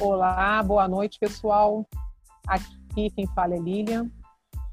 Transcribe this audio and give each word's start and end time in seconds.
Olá, 0.00 0.62
boa 0.62 0.86
noite, 0.86 1.18
pessoal. 1.18 1.84
Aqui 2.46 3.10
quem 3.10 3.26
fala 3.34 3.56
é 3.56 3.58
Lilian. 3.58 4.08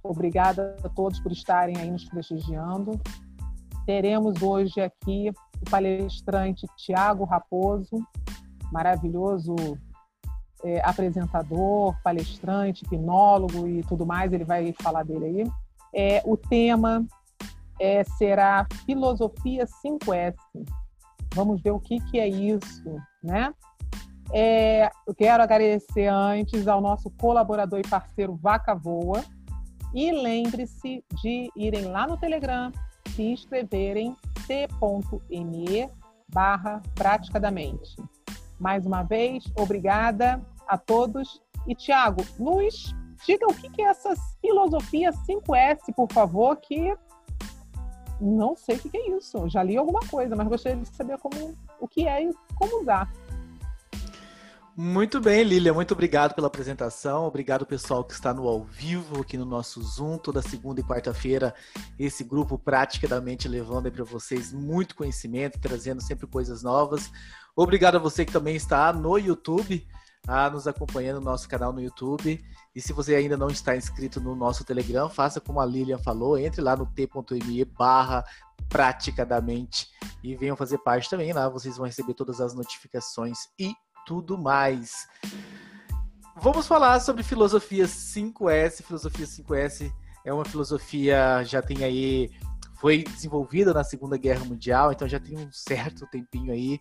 Obrigada 0.04 0.76
a 0.84 0.90
todos 0.90 1.20
por 1.20 1.32
estarem 1.32 1.76
aí 1.78 1.90
nos 1.90 2.06
prestigiando. 2.06 3.02
Teremos 3.88 4.40
hoje 4.44 4.80
aqui 4.80 5.32
o 5.60 5.70
palestrante 5.70 6.68
Tiago 6.78 7.24
Raposo, 7.24 7.98
maravilhoso 8.72 9.56
é, 10.64 10.80
apresentador, 10.88 11.96
palestrante, 12.04 12.86
hipnólogo 12.86 13.68
e 13.68 13.82
tudo 13.82 14.06
mais. 14.06 14.32
Ele 14.32 14.46
vai 14.46 14.76
falar 14.80 15.02
dele 15.02 15.26
aí. 15.26 15.52
É, 15.92 16.22
o 16.24 16.38
tema 16.38 17.04
é, 17.82 18.04
será 18.04 18.68
Filosofia 18.86 19.66
5S. 19.84 20.36
Vamos 21.34 21.64
ver 21.64 21.72
o 21.72 21.80
que, 21.80 22.00
que 22.12 22.20
é 22.20 22.28
isso, 22.28 22.96
né? 23.24 23.52
É, 24.34 24.90
eu 25.08 25.14
quero 25.14 25.44
agradecer 25.44 26.08
antes 26.08 26.68
ao 26.68 26.82
nosso 26.82 27.10
colaborador 27.12 27.80
e 27.80 27.88
parceiro 27.88 28.36
Vaca 28.36 28.74
Voa. 28.74 29.24
E 29.94 30.12
lembre-se 30.12 31.04
de 31.22 31.50
irem 31.56 31.86
lá 31.86 32.06
no 32.06 32.18
Telegram, 32.18 32.72
se 33.16 33.24
inscreverem 33.24 34.16
t.me 34.46 35.90
barra 36.28 36.82
Prática 36.94 37.40
da 37.40 37.50
Mente. 37.50 37.96
Mais 38.60 38.86
uma 38.86 39.04
vez, 39.04 39.46
obrigada 39.58 40.42
a 40.68 40.78
todos. 40.78 41.42
E, 41.68 41.74
Tiago, 41.74 42.26
nos 42.38 42.94
diga 43.26 43.46
o 43.48 43.54
que 43.54 43.82
é 43.82 43.86
essa 43.86 44.14
filosofia 44.42 45.12
5S, 45.12 45.94
por 45.96 46.12
favor, 46.12 46.58
que 46.58 46.96
não 48.20 48.56
sei 48.56 48.76
o 48.76 48.80
que 48.80 48.98
é 48.98 49.10
isso. 49.12 49.48
Já 49.50 49.64
li 49.64 49.78
alguma 49.78 50.02
coisa, 50.08 50.36
mas 50.36 50.48
gostaria 50.48 50.78
de 50.78 50.88
saber 50.88 51.18
como, 51.18 51.56
o 51.80 51.88
que 51.88 52.08
é 52.08 52.24
e 52.24 52.34
como 52.56 52.82
usar. 52.82 53.12
Muito 54.78 55.22
bem, 55.22 55.42
Lilia, 55.42 55.74
muito 55.74 55.94
obrigado 55.94 56.36
pela 56.36 56.48
apresentação. 56.48 57.24
Obrigado, 57.26 57.66
pessoal, 57.66 58.04
que 58.04 58.12
está 58.14 58.34
no 58.34 58.46
ao 58.46 58.62
vivo 58.62 59.22
aqui 59.22 59.38
no 59.38 59.46
nosso 59.46 59.82
Zoom, 59.82 60.18
toda 60.18 60.42
segunda 60.42 60.82
e 60.82 60.84
quarta-feira. 60.84 61.56
Esse 61.98 62.26
grupo 62.26 62.60
praticamente 62.60 63.48
levando 63.48 63.90
para 63.90 64.04
vocês 64.04 64.52
muito 64.52 64.94
conhecimento, 64.94 65.62
trazendo 65.62 66.04
sempre 66.04 66.28
coisas 66.28 66.62
novas. 66.62 67.10
Obrigado 67.56 67.96
a 67.96 68.00
você 68.00 68.26
que 68.26 68.34
também 68.34 68.58
está 68.58 68.92
no 68.92 69.18
YouTube, 69.18 69.88
ah, 70.28 70.50
nos 70.50 70.68
acompanhando 70.68 71.22
no 71.22 71.32
nosso 71.32 71.48
canal 71.48 71.72
no 71.72 71.82
YouTube. 71.82 72.44
E 72.76 72.82
se 72.82 72.92
você 72.92 73.16
ainda 73.16 73.38
não 73.38 73.48
está 73.48 73.78
inscrito 73.78 74.20
no 74.20 74.36
nosso 74.36 74.66
Telegram, 74.66 75.10
faça 75.10 75.40
como 75.40 75.62
a 75.62 75.66
Lilian 75.66 76.00
falou, 76.00 76.38
entre 76.38 76.60
lá 76.60 76.76
no 76.76 76.86
t.me 76.86 77.64
barra 77.64 78.26
e 80.22 80.36
venham 80.36 80.58
fazer 80.58 80.80
parte 80.80 81.10
também. 81.10 81.32
Lá 81.32 81.48
vocês 81.48 81.78
vão 81.78 81.86
receber 81.86 82.14
todas 82.14 82.42
as 82.42 82.54
notificações 82.54 83.48
e 83.58 83.74
tudo 84.06 84.38
mais. 84.38 85.08
Vamos 86.38 86.68
falar 86.68 87.00
sobre 87.00 87.24
filosofia 87.24 87.86
5S. 87.86 88.84
Filosofia 88.84 89.26
5S 89.26 89.92
é 90.26 90.34
uma 90.34 90.46
filosofia 90.46 91.44
já 91.44 91.62
tem 91.62 91.84
aí 91.84 92.32
foi 92.76 93.04
desenvolvida 93.04 93.74
na 93.74 93.84
Segunda 93.84 94.18
Guerra 94.18 94.46
Mundial, 94.46 94.92
então 94.92 95.08
já 95.08 95.20
tem 95.20 95.38
um 95.38 95.52
certo 95.52 96.06
tempinho 96.06 96.52
aí, 96.52 96.80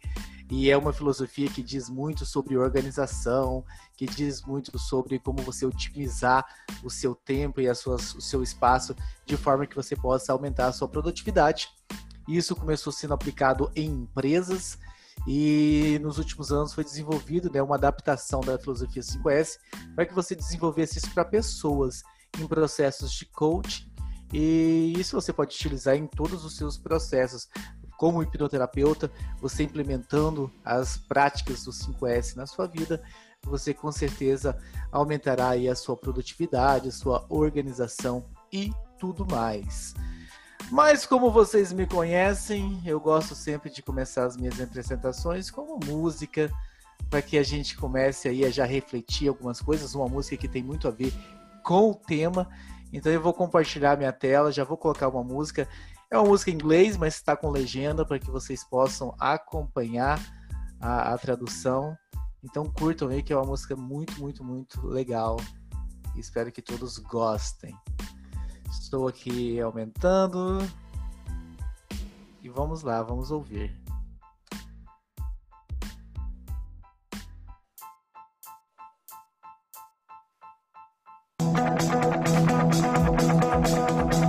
e 0.50 0.70
é 0.70 0.77
uma 0.77 0.92
filosofia 0.92 1.48
que 1.48 1.62
diz 1.62 1.89
muito 1.89 2.27
sobre 2.27 2.56
organização, 2.58 3.64
que 3.97 4.05
diz 4.05 4.42
muito 4.42 4.78
sobre 4.78 5.19
como 5.19 5.38
você 5.38 5.64
otimizar 5.64 6.44
o 6.83 6.91
seu 6.91 7.14
tempo 7.14 7.61
e 7.61 7.75
suas, 7.75 8.14
o 8.14 8.20
seu 8.20 8.42
espaço 8.42 8.94
de 9.25 9.36
forma 9.36 9.66
que 9.66 9.77
você 9.77 9.97
possa 9.97 10.33
aumentar 10.33 10.66
a 10.66 10.72
sua 10.72 10.88
produtividade. 10.88 11.69
Isso 12.28 12.56
começou 12.56 12.92
sendo 12.92 13.14
aplicado 13.14 13.70
em 13.75 13.86
empresas, 13.86 14.78
e 15.27 15.98
nos 16.03 16.19
últimos 16.19 16.53
anos 16.53 16.75
foi 16.75 16.84
desenvolvido 16.84 17.51
né, 17.51 17.62
uma 17.62 17.77
adaptação 17.77 18.41
da 18.41 18.59
filosofia 18.59 19.03
5S 19.03 19.59
para 19.94 20.05
que 20.05 20.15
você 20.15 20.34
desenvolvesse 20.34 20.99
isso 20.99 21.11
para 21.12 21.25
pessoas 21.25 22.03
em 22.38 22.47
processos 22.47 23.12
de 23.12 23.25
coaching. 23.27 23.91
E 24.33 24.93
isso 24.99 25.19
você 25.19 25.33
pode 25.33 25.55
utilizar 25.55 25.97
em 25.97 26.06
todos 26.06 26.44
os 26.44 26.56
seus 26.56 26.77
processos. 26.77 27.49
Como 27.97 28.22
hipnoterapeuta, 28.22 29.11
você 29.41 29.62
implementando 29.62 30.53
as 30.65 30.97
práticas 30.97 31.65
do 31.65 31.71
5S 31.71 32.34
na 32.34 32.44
sua 32.44 32.67
vida, 32.67 33.03
você 33.43 33.72
com 33.72 33.93
certeza 33.93 34.59
aumentará 34.91 35.50
aí 35.50 35.69
a 35.69 35.77
sua 35.77 35.97
produtividade, 35.97 36.88
a 36.88 36.93
sua 36.93 37.25
organização 37.28 38.25
e 38.53 38.72
tudo 38.99 39.25
mais. 39.25 39.94
Mas 40.75 41.07
como 41.07 41.31
vocês 41.31 41.73
me 41.73 41.87
conhecem, 41.87 42.83
eu 42.85 42.99
gosto 42.99 43.33
sempre 43.33 43.71
de 43.71 43.81
começar 43.81 44.25
as 44.25 44.37
minhas 44.37 44.61
apresentações 44.61 45.49
com 45.49 45.79
música, 45.87 46.51
para 47.09 47.23
que 47.23 47.39
a 47.39 47.45
gente 47.45 47.77
comece 47.77 48.27
aí 48.27 48.45
a 48.45 48.51
já 48.51 48.65
refletir 48.65 49.29
algumas 49.29 49.61
coisas, 49.61 49.95
uma 49.95 50.09
música 50.09 50.37
que 50.37 50.49
tem 50.49 50.65
muito 50.65 50.89
a 50.89 50.91
ver 50.91 51.15
com 51.62 51.93
o 51.93 51.95
tema. 51.95 52.49
Então 52.93 53.12
eu 53.12 53.21
vou 53.21 53.33
compartilhar 53.33 53.97
minha 53.97 54.12
tela, 54.12 54.51
já 54.51 54.65
vou 54.65 54.77
colocar 54.77 55.07
uma 55.07 55.23
música. 55.23 55.69
É 56.11 56.19
uma 56.19 56.27
música 56.27 56.51
em 56.51 56.55
inglês, 56.55 56.97
mas 56.97 57.15
está 57.15 57.37
com 57.37 57.51
legenda 57.51 58.05
para 58.05 58.19
que 58.19 58.29
vocês 58.29 58.65
possam 58.65 59.15
acompanhar 59.21 60.21
a, 60.81 61.15
a 61.15 61.19
tradução. 61.19 61.97
Então 62.43 62.65
curtam 62.65 63.11
aí 63.11 63.23
que 63.23 63.33
é 63.33 63.37
uma 63.37 63.47
música 63.47 63.77
muito, 63.77 64.19
muito, 64.19 64.43
muito 64.43 64.85
legal. 64.85 65.37
Espero 66.17 66.51
que 66.51 66.61
todos 66.61 66.99
gostem. 66.99 67.73
Estou 68.81 69.09
aqui 69.09 69.61
aumentando. 69.61 70.59
E 72.43 72.49
vamos 72.49 72.83
lá, 72.83 73.03
vamos 73.03 73.31
ouvir. 73.31 73.75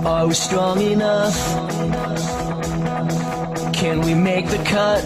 Are 0.04 0.26
we 0.26 0.34
strong 0.34 0.80
enough? 0.80 1.36
Can 3.72 4.00
we 4.00 4.14
make 4.14 4.48
the 4.48 4.58
cut? 4.64 5.02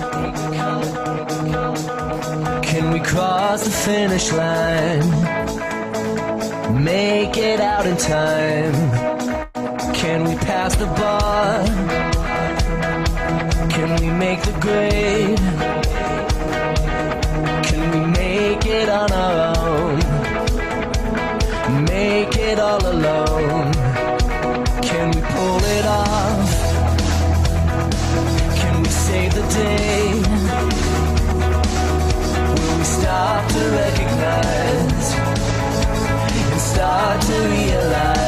Can 2.62 2.92
we 2.92 3.00
cross 3.00 3.64
the 3.64 3.70
finish 3.70 4.32
line? 4.32 5.04
Make 6.84 7.36
it 7.36 7.60
out 7.60 7.86
in 7.86 7.96
time. 7.96 9.19
Can 10.00 10.24
we 10.24 10.34
pass 10.34 10.74
the 10.76 10.86
bar? 10.86 11.62
Can 13.68 14.00
we 14.00 14.08
make 14.10 14.40
the 14.40 14.52
grade? 14.58 15.38
Can 17.68 17.90
we 17.92 18.00
make 18.18 18.64
it 18.64 18.88
on 18.88 19.12
our 19.12 19.58
own? 19.58 19.98
Make 21.84 22.34
it 22.34 22.58
all 22.58 22.82
alone? 22.94 23.72
Can 24.88 25.10
we 25.10 25.20
pull 25.20 25.60
it 25.76 25.84
off? 25.84 26.50
Can 28.58 28.82
we 28.82 28.88
save 28.88 29.34
the 29.34 29.46
day? 29.60 30.12
Will 32.48 32.78
we 32.78 32.84
stop 32.84 33.46
to 33.52 33.62
recognize 33.82 35.08
and 36.52 36.60
start 36.72 37.20
to 37.20 37.36
realize? 37.50 38.19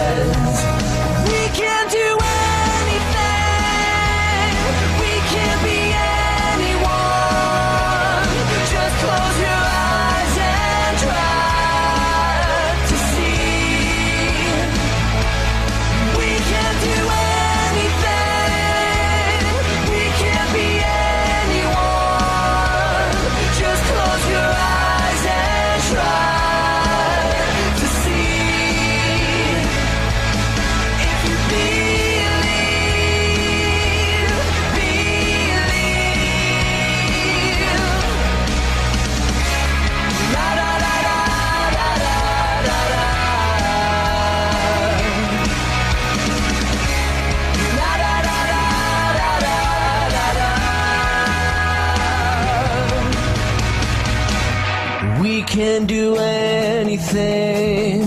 Can 55.52 55.84
do 55.84 56.16
anything. 56.16 58.00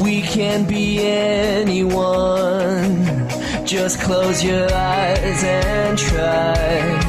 We 0.00 0.22
can 0.22 0.64
be 0.64 1.04
anyone. 1.04 3.04
Just 3.66 4.00
close 4.00 4.44
your 4.44 4.72
eyes 4.72 5.42
and 5.42 5.98
try 5.98 7.01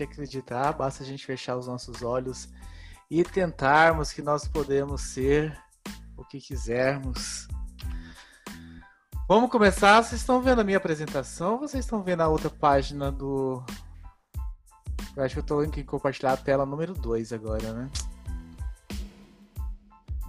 gente 0.00 0.04
acreditar, 0.04 0.72
basta 0.72 1.02
a 1.02 1.06
gente 1.06 1.24
fechar 1.24 1.56
os 1.56 1.66
nossos 1.66 2.02
olhos 2.02 2.48
e 3.10 3.22
tentarmos 3.22 4.12
que 4.12 4.22
nós 4.22 4.46
podemos 4.46 5.02
ser 5.02 5.58
o 6.16 6.24
que 6.24 6.40
quisermos. 6.40 7.48
Vamos 9.28 9.50
começar. 9.50 10.02
Vocês 10.02 10.20
estão 10.20 10.42
vendo 10.42 10.60
a 10.60 10.64
minha 10.64 10.78
apresentação? 10.78 11.58
Vocês 11.58 11.84
estão 11.84 12.02
vendo 12.02 12.22
a 12.22 12.28
outra 12.28 12.50
página 12.50 13.12
do. 13.12 13.62
Eu 15.16 15.24
acho 15.24 15.34
que 15.34 15.38
eu 15.40 15.42
estou 15.42 15.64
em 15.64 15.70
compartilhar 15.84 16.32
a 16.32 16.36
tela 16.36 16.66
número 16.66 16.94
2 16.94 17.32
agora, 17.32 17.72
né? 17.72 17.90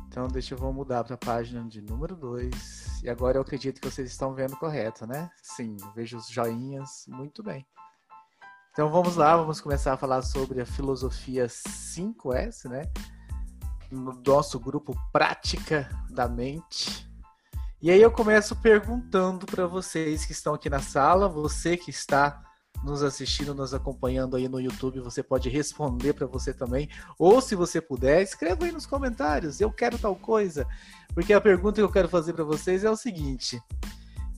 Então 0.07 0.27
deixa 0.27 0.53
eu 0.53 0.57
vou 0.57 0.73
mudar 0.73 1.03
para 1.03 1.15
a 1.15 1.17
página 1.17 1.63
de 1.67 1.81
número 1.81 2.15
2. 2.15 3.03
E 3.03 3.09
agora 3.09 3.37
eu 3.37 3.41
acredito 3.41 3.79
que 3.79 3.89
vocês 3.89 4.11
estão 4.11 4.33
vendo 4.33 4.57
correto, 4.57 5.07
né? 5.07 5.29
Sim, 5.41 5.77
vejo 5.95 6.17
os 6.17 6.27
joinhas. 6.27 7.05
Muito 7.07 7.41
bem. 7.41 7.65
Então 8.71 8.89
vamos 8.89 9.17
lá, 9.17 9.35
vamos 9.35 9.59
começar 9.59 9.91
a 9.91 9.97
falar 9.97 10.21
sobre 10.21 10.61
a 10.61 10.65
filosofia 10.65 11.47
5S, 11.47 12.69
né? 12.69 12.89
No 13.91 14.13
nosso 14.25 14.57
grupo 14.57 14.95
Prática 15.11 15.89
da 16.09 16.25
Mente. 16.25 17.05
E 17.81 17.91
aí 17.91 18.01
eu 18.01 18.09
começo 18.09 18.55
perguntando 18.55 19.45
para 19.45 19.67
vocês 19.67 20.23
que 20.23 20.31
estão 20.31 20.53
aqui 20.53 20.69
na 20.69 20.79
sala, 20.79 21.27
você 21.27 21.75
que 21.75 21.89
está 21.89 22.41
nos 22.81 23.03
assistindo, 23.03 23.53
nos 23.53 23.73
acompanhando 23.73 24.37
aí 24.37 24.47
no 24.47 24.61
YouTube, 24.61 25.01
você 25.01 25.21
pode 25.21 25.49
responder 25.49 26.13
para 26.13 26.25
você 26.25 26.53
também. 26.53 26.87
Ou 27.19 27.41
se 27.41 27.55
você 27.55 27.81
puder, 27.81 28.21
escreva 28.21 28.63
aí 28.63 28.71
nos 28.71 28.85
comentários, 28.85 29.59
eu 29.59 29.69
quero 29.69 29.99
tal 29.99 30.15
coisa. 30.15 30.65
Porque 31.13 31.33
a 31.33 31.41
pergunta 31.41 31.75
que 31.75 31.81
eu 31.81 31.91
quero 31.91 32.07
fazer 32.07 32.31
para 32.31 32.45
vocês 32.45 32.85
é 32.85 32.89
o 32.89 32.95
seguinte: 32.95 33.61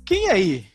quem 0.03 0.31
aí 0.31 0.71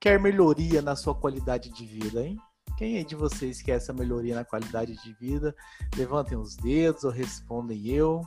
quer 0.00 0.18
melhoria 0.18 0.82
na 0.82 0.96
sua 0.96 1.14
qualidade 1.14 1.70
de 1.70 1.86
vida, 1.86 2.26
hein? 2.26 2.36
Quem 2.78 2.96
aí 2.96 3.04
de 3.04 3.16
vocês 3.16 3.60
quer 3.60 3.72
essa 3.72 3.92
melhoria 3.92 4.36
na 4.36 4.44
qualidade 4.44 4.94
de 5.02 5.12
vida? 5.14 5.52
Levantem 5.96 6.38
os 6.38 6.54
dedos 6.54 7.02
ou 7.02 7.10
respondem 7.10 7.88
eu. 7.88 8.24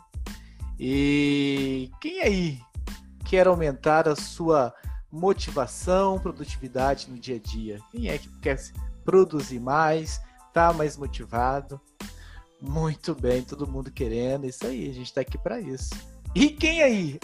E 0.78 1.90
quem 2.02 2.22
aí 2.22 2.62
quer 3.24 3.48
aumentar 3.48 4.10
a 4.10 4.16
sua 4.16 4.74
motivação, 5.10 6.20
produtividade 6.20 7.10
no 7.10 7.18
dia 7.18 7.38
a 7.38 7.40
dia. 7.40 7.80
Quem 7.94 8.10
é 8.10 8.18
que 8.18 8.28
quer 8.40 8.62
produzir 9.06 9.62
mais, 9.62 10.22
tá 10.52 10.74
mais 10.74 10.98
motivado? 10.98 11.80
Muito 12.62 13.16
bem, 13.16 13.44
todo 13.44 13.66
mundo 13.66 13.90
querendo, 13.90 14.46
isso 14.46 14.68
aí, 14.68 14.90
a 14.90 14.94
gente 14.94 15.06
está 15.06 15.22
aqui 15.22 15.38
para 15.38 15.62
isso. 15.62 15.92
E 16.36 16.50
quem 16.50 16.84
aí, 16.84 17.22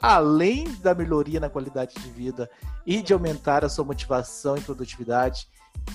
além 0.00 0.64
da 0.76 0.94
melhoria 0.94 1.38
na 1.38 1.50
qualidade 1.50 1.94
de 1.96 2.08
vida 2.08 2.50
e 2.86 3.02
de 3.02 3.12
aumentar 3.12 3.66
a 3.66 3.68
sua 3.68 3.84
motivação 3.84 4.56
e 4.56 4.62
produtividade, 4.62 5.46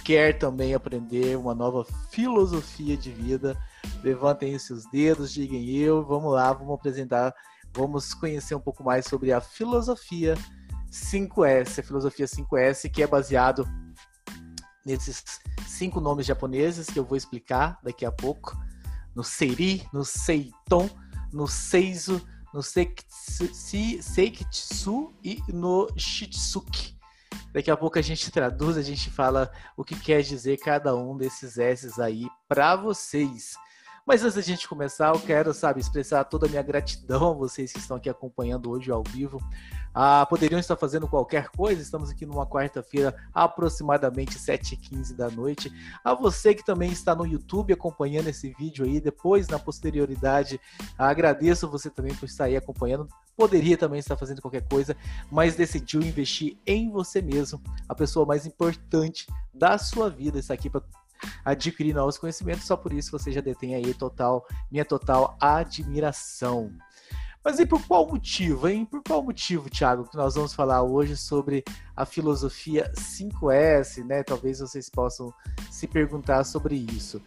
quer 0.04 0.38
também 0.38 0.74
aprender 0.74 1.38
uma 1.38 1.54
nova 1.54 1.86
filosofia 2.10 2.98
de 2.98 3.12
vida? 3.12 3.58
Levantem 4.04 4.58
seus 4.58 4.86
dedos, 4.92 5.31
digam 5.31 5.60
eu, 5.60 6.04
vamos 6.06 6.34
lá, 6.34 6.52
vamos 6.54 6.74
apresentar, 6.74 7.34
vamos 7.74 8.14
conhecer 8.14 8.56
um 8.56 8.60
pouco 8.60 8.84
mais 8.84 9.06
sobre 9.06 9.31
a 9.31 9.40
filosofia 9.40 10.36
5S, 10.92 11.80
a 11.80 11.84
filosofia 11.84 12.26
5S, 12.26 12.90
que 12.90 13.04
é 13.04 13.08
baseado 13.08 13.68
nesses 14.86 15.24
cinco 15.68 16.00
nomes 16.02 16.25
japoneses 16.25 16.88
que 16.88 16.98
eu 16.98 17.06
vou 17.06 17.16
explicar 17.18 17.80
daqui 17.84 18.06
a 18.06 18.12
pouco. 18.12 18.58
No 19.16 19.24
Seiri, 19.24 19.88
no 19.94 20.04
Seiton, 20.04 20.90
no 21.32 21.48
Seizo, 21.48 22.22
no 22.54 22.62
Seikitsu 22.64 23.44
e 25.24 25.42
no 25.50 25.88
Shitsuki. 25.98 26.99
Daqui 27.54 27.72
a 27.72 27.78
pouco 27.78 27.98
a 27.98 28.02
gente 28.02 28.31
traduz, 28.31 28.78
a 28.78 28.81
gente 28.81 29.10
fala 29.10 29.52
o 29.76 29.84
que 29.84 30.00
quer 30.00 30.22
dizer 30.22 30.58
cada 30.58 30.96
um 30.96 31.18
desses 31.18 31.58
S's 31.58 32.00
aí 32.00 32.28
para 32.48 32.76
vocês. 32.76 33.56
Mas 34.10 34.24
antes 34.24 34.34
da 34.34 34.42
gente 34.42 34.68
começar, 34.68 35.14
eu 35.14 35.20
quero, 35.20 35.54
sabe, 35.54 35.80
expressar 35.80 36.24
toda 36.24 36.48
a 36.48 36.50
minha 36.50 36.64
gratidão 36.64 37.30
a 37.30 37.34
vocês 37.36 37.72
que 37.72 37.78
estão 37.78 37.96
aqui 37.96 38.10
acompanhando 38.10 38.72
hoje 38.72 38.90
ao 38.90 39.04
vivo. 39.04 39.40
Ah, 39.94 40.26
poderiam 40.28 40.60
estar 40.60 40.76
fazendo 40.76 41.08
qualquer 41.08 41.50
coisa, 41.50 41.80
estamos 41.80 42.10
aqui 42.10 42.26
numa 42.26 42.48
quarta-feira, 42.48 43.16
aproximadamente 43.32 44.40
7h15 44.40 45.16
da 45.16 45.30
noite. 45.30 45.72
A 46.04 46.16
você 46.16 46.56
que 46.56 46.66
também 46.66 46.92
está 46.92 47.14
no 47.14 47.24
YouTube 47.24 47.72
acompanhando 47.72 48.30
esse 48.30 48.52
vídeo 48.58 48.84
aí, 48.84 49.00
depois, 49.00 49.48
na 49.48 49.60
posterioridade, 49.60 50.60
agradeço 50.98 51.70
você 51.70 51.88
também 51.88 52.16
por 52.16 52.26
estar 52.26 52.46
aí 52.46 52.58
acompanhando. 52.58 53.08
Poderia 53.38 53.78
também 53.78 54.00
estar 54.00 54.18
fazendo 54.18 54.42
qualquer 54.42 54.68
coisa, 54.68 54.98
mas 55.32 55.56
decidiu 55.56 56.02
investir 56.02 56.58
em 56.66 56.90
você 56.90 57.22
mesmo, 57.22 57.62
a 57.88 57.94
pessoa 57.94 58.26
mais 58.26 58.48
importante 58.48 59.28
da 59.54 59.78
sua 59.78 60.10
vida, 60.10 60.40
está 60.40 60.56
aqui 60.56 60.68
para 60.68 60.82
adquirir 61.44 61.94
novos 61.94 62.18
conhecimentos, 62.18 62.66
só 62.66 62.75
por 62.75 62.94
isso 62.94 63.12
você 63.12 63.31
já 63.31 63.42
detém 63.42 63.75
aí 63.75 63.94
total, 63.94 64.45
minha 64.71 64.86
total 64.86 65.38
admiração. 65.39 66.71
Mas 67.44 67.57
e 67.57 67.66
por 67.66 67.81
qual 67.88 68.06
motivo, 68.06 68.68
hein? 68.68 68.86
Por 68.86 69.01
qual 69.01 69.24
motivo, 69.24 69.69
Thiago, 69.69 70.10
que 70.10 70.18
nós 70.18 70.36
vamos 70.36 70.54
falar 70.54 70.83
hoje 70.83 71.16
sobre 71.16 71.63
a 71.95 72.06
filosofia 72.06 72.92
5S, 72.95 74.05
né? 74.05 74.24
Talvez 74.24 74.60
vocês 74.60 74.89
possam 74.89 75.34
se 75.72 75.88
perguntar 75.88 76.44
sobre 76.44 76.75
isso. 76.75 77.22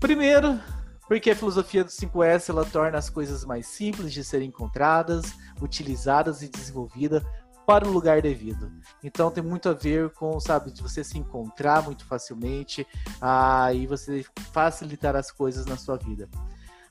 Primeiro, 0.00 0.58
porque 1.06 1.30
a 1.30 1.36
filosofia 1.36 1.84
do 1.84 1.90
5S 1.90 2.50
ela 2.50 2.64
torna 2.64 2.98
as 2.98 3.08
coisas 3.08 3.44
mais 3.44 3.66
simples 3.66 4.12
de 4.12 4.24
serem 4.24 4.48
encontradas, 4.48 5.32
utilizadas 5.60 6.42
e 6.42 6.48
desenvolvidas 6.48 7.22
para 7.66 7.86
o 7.86 7.90
lugar 7.90 8.20
devido. 8.22 8.70
Então 9.02 9.30
tem 9.30 9.42
muito 9.42 9.68
a 9.68 9.72
ver 9.72 10.10
com, 10.10 10.38
sabe, 10.40 10.72
de 10.72 10.82
você 10.82 11.02
se 11.02 11.18
encontrar 11.18 11.82
muito 11.82 12.04
facilmente 12.04 12.86
ah, 13.20 13.72
e 13.72 13.86
você 13.86 14.24
facilitar 14.52 15.16
as 15.16 15.30
coisas 15.30 15.66
na 15.66 15.76
sua 15.76 15.96
vida. 15.96 16.28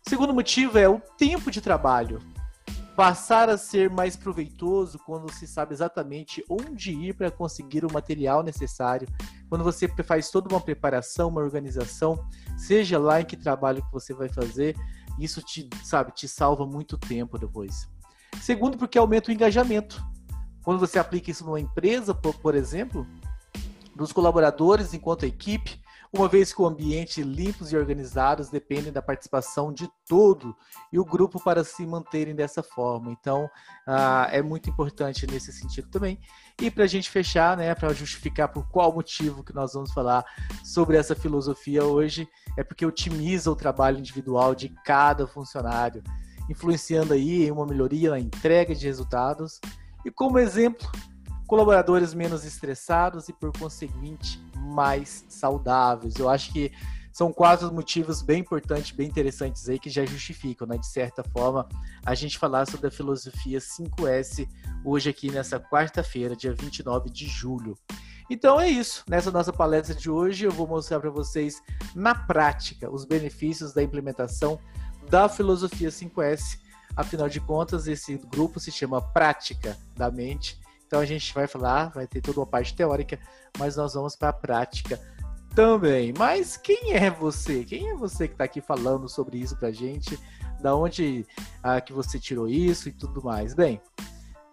O 0.06 0.10
segundo 0.10 0.34
motivo 0.34 0.78
é 0.78 0.90
o 0.90 1.00
tempo 1.18 1.52
de 1.52 1.62
trabalho. 1.62 2.20
Passar 2.96 3.50
a 3.50 3.58
ser 3.58 3.90
mais 3.90 4.16
proveitoso 4.16 5.00
quando 5.06 5.32
se 5.32 5.48
sabe 5.48 5.74
exatamente 5.74 6.44
onde 6.50 6.92
ir 6.92 7.14
para 7.16 7.32
conseguir 7.32 7.86
o 7.86 7.94
material 7.94 8.44
necessário. 8.44 9.08
Quando 9.48 9.64
você 9.64 9.88
faz 10.04 10.30
toda 10.30 10.54
uma 10.54 10.60
preparação, 10.60 11.30
uma 11.30 11.42
organização, 11.42 12.28
seja 12.58 13.00
lá 13.00 13.22
em 13.22 13.26
que 13.26 13.38
trabalho 13.38 13.84
que 13.84 13.92
você 13.92 14.14
vai 14.14 14.28
fazer, 14.28 14.76
isso 15.20 15.42
te, 15.42 15.70
sabe, 15.84 16.12
te 16.12 16.28
salva 16.28 16.66
muito 16.66 16.98
tempo 16.98 17.38
depois. 17.38 17.88
Segundo, 18.42 18.78
porque 18.78 18.98
aumenta 18.98 19.30
o 19.30 19.34
engajamento. 19.34 20.04
Quando 20.64 20.80
você 20.80 21.00
aplica 21.00 21.32
isso 21.32 21.46
numa 21.46 21.60
empresa, 21.60 22.14
por, 22.14 22.36
por 22.36 22.56
exemplo, 22.56 23.08
dos 23.96 24.12
colaboradores 24.12 24.94
enquanto 24.94 25.26
equipe, 25.26 25.82
uma 26.14 26.28
vez 26.28 26.54
que 26.54 26.62
o 26.62 26.66
ambiente 26.66 27.24
limpos 27.24 27.72
e 27.72 27.78
organizados 27.78 28.50
dependem 28.50 28.92
da 28.92 29.02
participação 29.02 29.72
de 29.72 29.90
todo 30.06 30.54
e 30.92 31.00
o 31.00 31.06
grupo 31.06 31.42
para 31.42 31.64
se 31.64 31.86
manterem 31.86 32.36
dessa 32.36 32.62
forma. 32.62 33.12
Então, 33.12 33.50
ah, 33.88 34.28
é 34.30 34.42
muito 34.42 34.70
importante 34.70 35.26
nesse 35.26 35.54
sentido 35.54 35.88
também. 35.90 36.20
E 36.62 36.70
para 36.70 36.84
a 36.84 36.88
gente 36.88 37.10
fechar, 37.10 37.56
né, 37.56 37.74
para 37.74 37.94
justificar 37.94 38.50
por 38.50 38.68
qual 38.68 38.94
motivo 38.94 39.44
que 39.44 39.56
nós 39.56 39.72
vamos 39.74 39.94
falar 39.94 40.26
sobre 40.66 40.98
essa 40.98 41.16
filosofia 41.16 41.86
hoje, 41.86 42.28
é 42.58 42.64
porque 42.64 42.86
otimiza 42.86 43.50
o 43.50 43.56
trabalho 43.56 43.98
individual 43.98 44.54
de 44.54 44.68
cada 44.84 45.26
funcionário, 45.26 46.04
influenciando 46.50 47.14
aí 47.14 47.46
em 47.46 47.52
uma 47.52 47.66
melhoria 47.66 48.10
na 48.10 48.20
entrega 48.20 48.76
de 48.76 48.86
resultados 48.86 49.62
e 50.06 50.12
como 50.12 50.40
exemplo, 50.40 50.90
colaboradores 51.48 52.14
menos 52.14 52.46
estressados 52.46 53.28
e, 53.30 53.34
por 53.34 53.52
conseguinte, 53.58 54.42
mais 54.56 55.26
saudáveis. 55.28 56.16
Eu 56.16 56.30
acho 56.30 56.52
que 56.54 56.72
são 57.12 57.32
quatro 57.34 57.74
motivos 57.74 58.22
bem 58.22 58.40
importantes, 58.40 58.92
bem 58.92 59.08
interessantes 59.08 59.68
aí 59.68 59.78
que 59.78 59.90
já 59.90 60.06
justificam, 60.06 60.66
né, 60.66 60.78
de 60.78 60.88
certa 60.88 61.24
forma, 61.24 61.68
a 62.06 62.16
gente 62.16 62.38
falar 62.38 62.66
sobre 62.66 62.88
a 62.88 62.92
filosofia 62.92 63.60
5S 63.60 64.48
hoje 64.86 65.10
aqui 65.10 65.30
nessa 65.30 65.60
quarta-feira, 65.60 66.36
dia 66.36 66.54
29 66.54 67.10
de 67.10 67.28
julho. 67.28 67.78
Então 68.30 68.62
é 68.62 68.70
isso. 68.70 69.04
Nessa 69.10 69.30
nossa 69.30 69.52
palestra 69.52 69.94
de 69.94 70.10
hoje, 70.10 70.46
eu 70.46 70.52
vou 70.52 70.66
mostrar 70.66 71.02
para 71.02 71.10
vocês 71.10 71.62
na 71.94 72.16
prática 72.16 72.90
os 72.90 73.04
benefícios 73.04 73.74
da 73.74 73.84
implementação 73.84 74.58
da 75.10 75.28
filosofia 75.28 75.90
5S 75.90 76.60
Afinal 76.96 77.30
de 77.30 77.40
contas, 77.40 77.88
esse 77.88 78.18
grupo 78.18 78.60
se 78.60 78.72
chama 78.72 79.02
Prática 79.02 79.78
da 79.96 80.12
Mente. 80.12 80.60
Então 80.86 81.00
a 81.00 81.06
gente 81.06 81.34
vai 81.34 81.48
falar, 81.48 81.90
vai 81.90 82.06
ter 82.06 82.22
toda 82.22 82.40
uma 82.40 82.46
parte 82.46 82.76
teórica, 82.76 83.18
mas 83.58 83.78
nós 83.78 83.94
vamos 83.94 84.16
para 84.16 84.30
a 84.30 84.34
prática 84.34 85.00
também. 85.56 86.14
Mas 86.18 86.58
quem 86.58 86.94
é 86.94 87.10
você? 87.10 87.64
Quem 87.64 87.90
é 87.90 87.96
você 87.96 88.28
que 88.28 88.34
está 88.34 88.44
aqui 88.44 88.60
falando 88.60 89.08
sobre 89.08 89.38
isso 89.38 89.56
para 89.56 89.70
a 89.70 89.72
gente? 89.72 90.20
Da 90.62 90.76
onde 90.76 91.26
ah, 91.64 91.80
que 91.80 91.94
você 91.94 92.20
tirou 92.20 92.48
isso 92.48 92.90
e 92.90 92.92
tudo 92.92 93.24
mais? 93.24 93.54
Bem, 93.54 93.82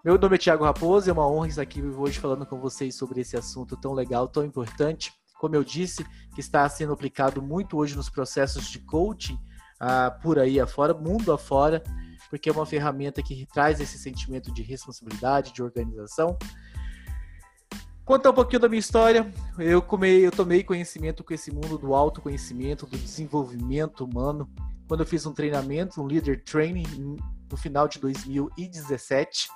meu 0.04 0.16
nome 0.16 0.36
é 0.36 0.38
Thiago 0.38 0.64
Raposo, 0.64 1.10
é 1.10 1.12
uma 1.12 1.28
honra 1.28 1.48
estar 1.48 1.62
aqui 1.62 1.82
hoje 1.82 2.20
falando 2.20 2.46
com 2.46 2.58
vocês 2.58 2.94
sobre 2.94 3.20
esse 3.20 3.36
assunto 3.36 3.76
tão 3.76 3.92
legal, 3.92 4.28
tão 4.28 4.44
importante. 4.44 5.12
Como 5.40 5.54
eu 5.54 5.64
disse, 5.64 6.04
que 6.34 6.40
está 6.40 6.68
sendo 6.68 6.92
aplicado 6.92 7.42
muito 7.42 7.76
hoje 7.76 7.96
nos 7.96 8.08
processos 8.08 8.68
de 8.68 8.78
coaching 8.78 9.38
ah, 9.80 10.10
por 10.22 10.38
aí 10.38 10.58
afora, 10.58 10.94
mundo 10.94 11.32
afora 11.32 11.82
porque 12.30 12.48
é 12.48 12.52
uma 12.52 12.66
ferramenta 12.66 13.22
que 13.22 13.46
traz 13.52 13.80
esse 13.80 13.98
sentimento 13.98 14.52
de 14.52 14.62
responsabilidade, 14.62 15.52
de 15.52 15.62
organização. 15.62 16.38
Contar 18.04 18.30
um 18.30 18.34
pouquinho 18.34 18.60
da 18.60 18.68
minha 18.68 18.80
história. 18.80 19.30
Eu, 19.58 19.82
comei, 19.82 20.26
eu 20.26 20.30
tomei 20.30 20.64
conhecimento 20.64 21.22
com 21.22 21.34
esse 21.34 21.50
mundo 21.52 21.76
do 21.76 21.94
autoconhecimento, 21.94 22.86
do 22.86 22.96
desenvolvimento 22.96 24.04
humano, 24.04 24.48
quando 24.86 25.00
eu 25.00 25.06
fiz 25.06 25.26
um 25.26 25.32
treinamento, 25.32 26.00
um 26.00 26.06
leader 26.06 26.42
training, 26.42 27.18
no 27.50 27.56
final 27.56 27.86
de 27.86 27.98
2017 27.98 29.48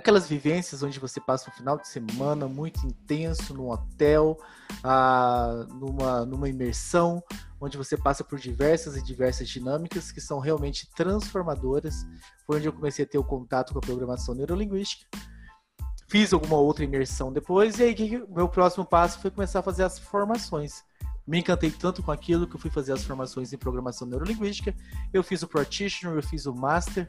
aquelas 0.00 0.28
vivências 0.28 0.82
onde 0.82 0.98
você 0.98 1.20
passa 1.20 1.48
um 1.48 1.52
final 1.52 1.78
de 1.78 1.86
semana 1.86 2.48
muito 2.48 2.84
intenso 2.86 3.54
num 3.54 3.70
hotel, 3.70 4.36
ah, 4.82 5.66
numa, 5.68 6.26
numa 6.26 6.48
imersão, 6.48 7.22
onde 7.60 7.76
você 7.76 7.96
passa 7.96 8.24
por 8.24 8.38
diversas 8.38 8.96
e 8.96 9.02
diversas 9.02 9.48
dinâmicas 9.48 10.10
que 10.10 10.20
são 10.20 10.40
realmente 10.40 10.90
transformadoras. 10.96 12.06
Foi 12.46 12.56
onde 12.56 12.66
eu 12.66 12.72
comecei 12.72 13.04
a 13.04 13.08
ter 13.08 13.18
o 13.18 13.24
contato 13.24 13.72
com 13.72 13.78
a 13.78 13.82
programação 13.82 14.34
neurolinguística. 14.34 15.06
Fiz 16.08 16.32
alguma 16.32 16.56
outra 16.56 16.84
imersão 16.84 17.32
depois, 17.32 17.78
e 17.78 17.84
aí 17.84 18.22
o 18.26 18.34
meu 18.34 18.48
próximo 18.48 18.84
passo 18.84 19.20
foi 19.20 19.30
começar 19.30 19.60
a 19.60 19.62
fazer 19.62 19.84
as 19.84 19.98
formações. 19.98 20.82
Me 21.26 21.38
encantei 21.38 21.70
tanto 21.70 22.02
com 22.02 22.10
aquilo 22.10 22.46
que 22.48 22.56
eu 22.56 22.60
fui 22.60 22.70
fazer 22.70 22.92
as 22.92 23.04
formações 23.04 23.52
em 23.52 23.58
programação 23.58 24.08
neurolinguística. 24.08 24.74
Eu 25.12 25.22
fiz 25.22 25.42
o 25.42 25.46
Practitioner, 25.46 26.16
eu 26.16 26.22
fiz 26.22 26.46
o 26.46 26.54
Master, 26.54 27.08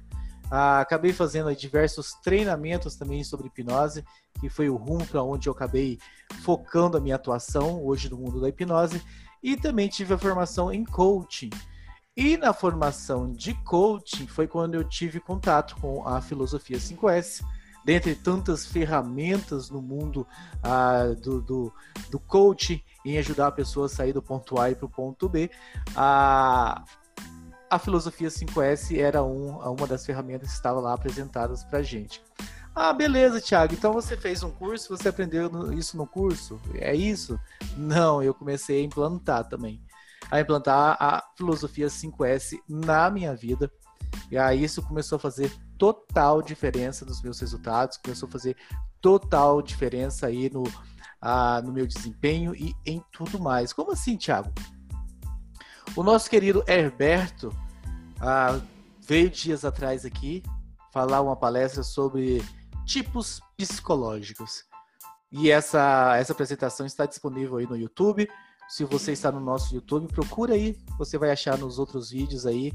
ah, 0.51 0.81
acabei 0.81 1.13
fazendo 1.13 1.55
diversos 1.55 2.11
treinamentos 2.15 2.97
também 2.97 3.23
sobre 3.23 3.47
hipnose, 3.47 4.03
que 4.37 4.49
foi 4.49 4.69
o 4.69 4.75
rumo 4.75 5.07
para 5.07 5.23
onde 5.23 5.47
eu 5.47 5.53
acabei 5.53 5.97
focando 6.43 6.97
a 6.97 6.99
minha 6.99 7.15
atuação 7.15 7.81
hoje 7.85 8.09
no 8.09 8.17
mundo 8.17 8.41
da 8.41 8.49
hipnose. 8.49 9.01
E 9.41 9.55
também 9.55 9.87
tive 9.87 10.13
a 10.13 10.17
formação 10.17 10.71
em 10.71 10.83
coaching. 10.83 11.49
E 12.17 12.35
na 12.35 12.51
formação 12.51 13.31
de 13.31 13.53
coaching 13.63 14.27
foi 14.27 14.45
quando 14.45 14.75
eu 14.75 14.83
tive 14.83 15.21
contato 15.21 15.77
com 15.77 16.05
a 16.05 16.21
filosofia 16.21 16.77
5S. 16.77 17.41
Dentre 17.85 18.13
tantas 18.13 18.65
ferramentas 18.65 19.69
no 19.69 19.81
mundo 19.81 20.27
ah, 20.61 21.15
do, 21.19 21.41
do, 21.41 21.73
do 22.11 22.19
coaching 22.19 22.83
em 23.05 23.17
ajudar 23.17 23.47
a 23.47 23.51
pessoa 23.51 23.85
a 23.85 23.89
sair 23.89 24.13
do 24.13 24.21
ponto 24.21 24.59
A 24.59 24.69
para 24.75 24.85
o 24.85 24.89
ponto 24.89 25.27
B, 25.27 25.49
a, 25.95 26.83
a 27.71 27.79
filosofia 27.79 28.27
5S 28.27 28.99
era 28.99 29.23
um, 29.23 29.57
uma 29.59 29.87
das 29.87 30.05
ferramentas 30.05 30.49
que 30.49 30.55
estavam 30.55 30.81
lá 30.81 30.93
apresentadas 30.93 31.63
para 31.63 31.79
a 31.79 31.83
gente. 31.83 32.21
Ah, 32.75 32.91
beleza, 32.91 33.39
Thiago. 33.39 33.73
Então 33.73 33.93
você 33.93 34.17
fez 34.17 34.43
um 34.43 34.51
curso, 34.51 34.95
você 34.95 35.07
aprendeu 35.07 35.49
isso 35.71 35.95
no 35.95 36.05
curso? 36.05 36.59
É 36.75 36.93
isso? 36.93 37.39
Não, 37.77 38.21
eu 38.21 38.33
comecei 38.33 38.81
a 38.81 38.83
implantar 38.83 39.47
também. 39.47 39.81
A 40.29 40.41
implantar 40.41 40.97
a 40.99 41.23
filosofia 41.37 41.87
5S 41.87 42.59
na 42.67 43.09
minha 43.09 43.33
vida. 43.33 43.71
E 44.29 44.37
aí 44.37 44.65
isso 44.65 44.81
começou 44.81 45.15
a 45.15 45.19
fazer 45.19 45.49
total 45.77 46.41
diferença 46.41 47.05
nos 47.05 47.21
meus 47.21 47.39
resultados, 47.39 47.97
começou 47.97 48.27
a 48.27 48.31
fazer 48.31 48.57
total 48.99 49.61
diferença 49.61 50.27
aí 50.27 50.49
no, 50.49 50.63
ah, 51.21 51.61
no 51.63 51.71
meu 51.71 51.87
desempenho 51.87 52.53
e 52.53 52.75
em 52.85 53.01
tudo 53.13 53.39
mais. 53.39 53.71
Como 53.71 53.93
assim, 53.93 54.17
Thiago? 54.17 54.51
O 55.93 56.03
nosso 56.03 56.29
querido 56.29 56.63
Herberto 56.67 57.53
ah, 58.21 58.61
veio 59.01 59.29
dias 59.29 59.65
atrás 59.65 60.05
aqui 60.05 60.41
falar 60.93 61.19
uma 61.19 61.35
palestra 61.35 61.83
sobre 61.83 62.41
tipos 62.85 63.41
psicológicos. 63.57 64.63
E 65.29 65.51
essa, 65.51 66.15
essa 66.17 66.31
apresentação 66.31 66.85
está 66.85 67.05
disponível 67.05 67.57
aí 67.57 67.67
no 67.67 67.75
YouTube. 67.75 68.29
Se 68.69 68.85
você 68.85 69.11
está 69.11 69.33
no 69.33 69.41
nosso 69.41 69.75
YouTube, 69.75 70.07
procura 70.07 70.53
aí. 70.53 70.77
Você 70.97 71.17
vai 71.17 71.29
achar 71.29 71.57
nos 71.57 71.77
outros 71.77 72.11
vídeos 72.11 72.45
aí 72.45 72.71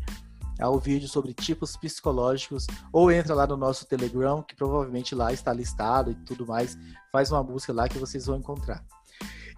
ah, 0.61 0.69
o 0.69 0.79
vídeo 0.79 1.09
sobre 1.09 1.33
tipos 1.33 1.75
psicológicos. 1.75 2.67
Ou 2.93 3.11
entra 3.11 3.35
lá 3.35 3.47
no 3.47 3.57
nosso 3.57 3.87
Telegram, 3.87 4.43
que 4.43 4.55
provavelmente 4.55 5.15
lá 5.15 5.33
está 5.33 5.55
listado 5.55 6.11
e 6.11 6.15
tudo 6.17 6.47
mais. 6.47 6.77
Faz 7.11 7.33
uma 7.33 7.43
busca 7.43 7.73
lá 7.73 7.89
que 7.89 7.99
vocês 7.99 8.27
vão 8.27 8.37
encontrar. 8.37 8.85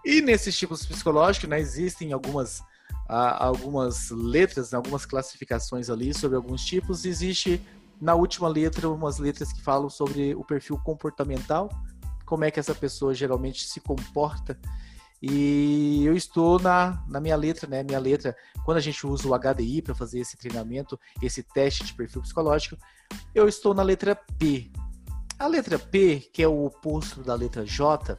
E 0.04 0.22
nesses 0.22 0.56
tipos 0.56 0.86
psicológicos, 0.86 1.48
né, 1.48 1.58
existem 1.58 2.12
algumas 2.12 2.62
há 3.08 3.46
algumas 3.46 4.10
letras, 4.10 4.74
algumas 4.74 5.06
classificações 5.06 5.88
ali 5.88 6.12
sobre 6.12 6.36
alguns 6.36 6.64
tipos. 6.64 7.06
Existe 7.06 7.60
na 8.00 8.14
última 8.14 8.48
letra 8.48 8.88
umas 8.88 9.18
letras 9.18 9.52
que 9.52 9.62
falam 9.62 9.88
sobre 9.88 10.34
o 10.34 10.44
perfil 10.44 10.78
comportamental, 10.78 11.70
como 12.26 12.44
é 12.44 12.50
que 12.50 12.60
essa 12.60 12.74
pessoa 12.74 13.14
geralmente 13.14 13.66
se 13.66 13.80
comporta. 13.80 14.58
E 15.20 16.04
eu 16.04 16.14
estou 16.14 16.60
na, 16.60 17.02
na 17.08 17.18
minha 17.18 17.34
letra, 17.34 17.68
né? 17.68 17.82
Minha 17.82 17.98
letra, 17.98 18.36
quando 18.64 18.76
a 18.76 18.80
gente 18.80 19.04
usa 19.04 19.26
o 19.26 19.36
HDI 19.36 19.82
para 19.82 19.94
fazer 19.94 20.20
esse 20.20 20.36
treinamento, 20.36 21.00
esse 21.20 21.42
teste 21.42 21.84
de 21.84 21.94
perfil 21.94 22.22
psicológico, 22.22 22.76
eu 23.34 23.48
estou 23.48 23.74
na 23.74 23.82
letra 23.82 24.14
P. 24.14 24.70
A 25.36 25.46
letra 25.48 25.78
P, 25.78 26.20
que 26.32 26.42
é 26.42 26.46
o 26.46 26.66
oposto 26.66 27.22
da 27.22 27.34
letra 27.34 27.64
J, 27.64 28.16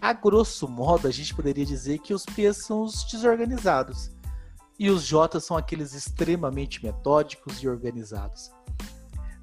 a 0.00 0.12
grosso 0.12 0.68
modo 0.68 1.06
a 1.06 1.10
gente 1.10 1.34
poderia 1.34 1.64
dizer 1.64 2.00
que 2.00 2.12
os 2.12 2.26
P 2.26 2.52
são 2.52 2.82
os 2.82 3.04
desorganizados 3.04 4.10
e 4.82 4.90
os 4.90 5.06
J 5.06 5.38
são 5.38 5.56
aqueles 5.56 5.94
extremamente 5.94 6.84
metódicos 6.84 7.62
e 7.62 7.68
organizados. 7.68 8.50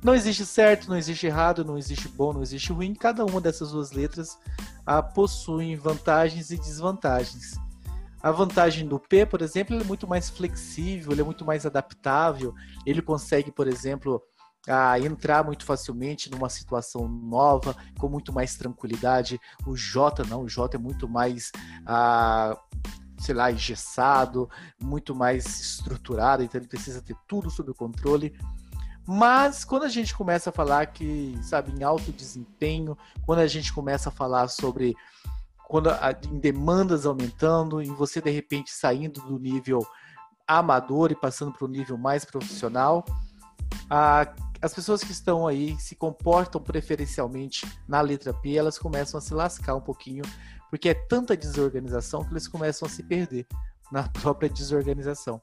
Não 0.03 0.13
existe 0.13 0.46
certo, 0.46 0.89
não 0.89 0.98
existe 0.98 1.27
errado, 1.27 1.63
não 1.63 1.77
existe 1.77 2.10
bom, 2.10 2.34
não 2.34 2.41
existe 2.41 2.74
ruim. 2.74 2.93
Cada 2.93 3.24
uma 3.24 3.39
dessas 3.39 3.72
duas 3.72 3.93
letras 3.93 4.38
ah, 4.86 5.01
possuem 5.01 5.77
vantagens 5.77 6.51
e 6.51 6.58
desvantagens. 6.58 7.53
A 8.22 8.31
vantagem 8.31 8.86
do 8.86 9.00
P, 9.00 9.25
por 9.25 9.41
exemplo, 9.41 9.74
ele 9.74 9.84
é 9.84 9.88
muito 9.88 10.05
mais 10.05 10.29
flexível, 10.29 11.13
ele 11.13 11.22
é 11.22 11.24
muito 11.24 11.46
mais 11.46 11.65
adaptável. 11.65 12.53
Ele 12.86 13.01
consegue, 13.01 13.50
por 13.50 13.65
exemplo, 13.65 14.22
ah, 14.67 15.00
entrar 15.00 15.46
muito 15.46 15.63
facilmente 15.63 16.29
numa 16.29 16.50
situação 16.50 17.08
nova, 17.08 17.74
com 17.98 18.10
muito 18.10 18.34
mais 18.34 18.58
tranquilidade. 18.58 19.39
O 19.65 19.74
J 19.74 20.22
não, 20.25 20.43
o 20.43 20.50
J 20.50 20.75
é 20.75 20.77
muito 20.77 21.08
mais 21.08 21.50
ah, 21.86 22.60
sei 23.20 23.36
lá, 23.36 23.52
engessado, 23.52 24.50
muito 24.82 25.14
mais 25.14 25.46
estruturado, 25.46 26.44
então 26.44 26.60
ele 26.60 26.68
precisa 26.68 27.02
ter 27.02 27.16
tudo 27.28 27.50
sob 27.50 27.74
controle. 27.74 28.34
Mas 29.06 29.66
quando 29.66 29.84
a 29.84 29.90
gente 29.90 30.16
começa 30.16 30.50
a 30.50 30.54
falar 30.54 30.86
que, 30.88 31.38
sabe, 31.42 31.72
em 31.72 31.84
alto 31.84 32.12
desempenho, 32.12 32.98
quando 33.26 33.40
a 33.40 33.48
gente 33.48 33.74
começa 33.74 34.10
a 34.10 34.12
falar 34.12 34.48
sobre 34.48 34.96
quando 35.68 35.90
a, 35.90 36.16
em 36.28 36.40
demandas 36.40 37.06
aumentando, 37.06 37.82
e 37.82 37.86
você 37.86 38.22
de 38.22 38.30
repente 38.30 38.72
saindo 38.72 39.22
do 39.22 39.38
nível 39.38 39.86
amador 40.48 41.12
e 41.12 41.16
passando 41.16 41.52
para 41.52 41.66
o 41.66 41.68
nível 41.68 41.98
mais 41.98 42.26
profissional, 42.26 43.06
a, 43.90 44.34
as 44.62 44.74
pessoas 44.74 45.04
que 45.04 45.12
estão 45.12 45.48
aí 45.48 45.80
se 45.80 45.96
comportam 45.96 46.62
preferencialmente 46.62 47.68
na 47.88 48.02
letra 48.02 48.34
P, 48.34 48.56
elas 48.56 48.78
começam 48.78 49.18
a 49.18 49.22
se 49.22 49.34
lascar 49.34 49.76
um 49.76 49.82
pouquinho 49.82 50.24
porque 50.70 50.90
é 50.90 50.94
tanta 50.94 51.36
desorganização 51.36 52.24
que 52.24 52.32
eles 52.32 52.48
começam 52.48 52.88
a 52.88 52.90
se 52.90 53.04
perder 53.04 53.48
na 53.92 54.04
própria 54.22 54.50
desorganização. 54.50 55.42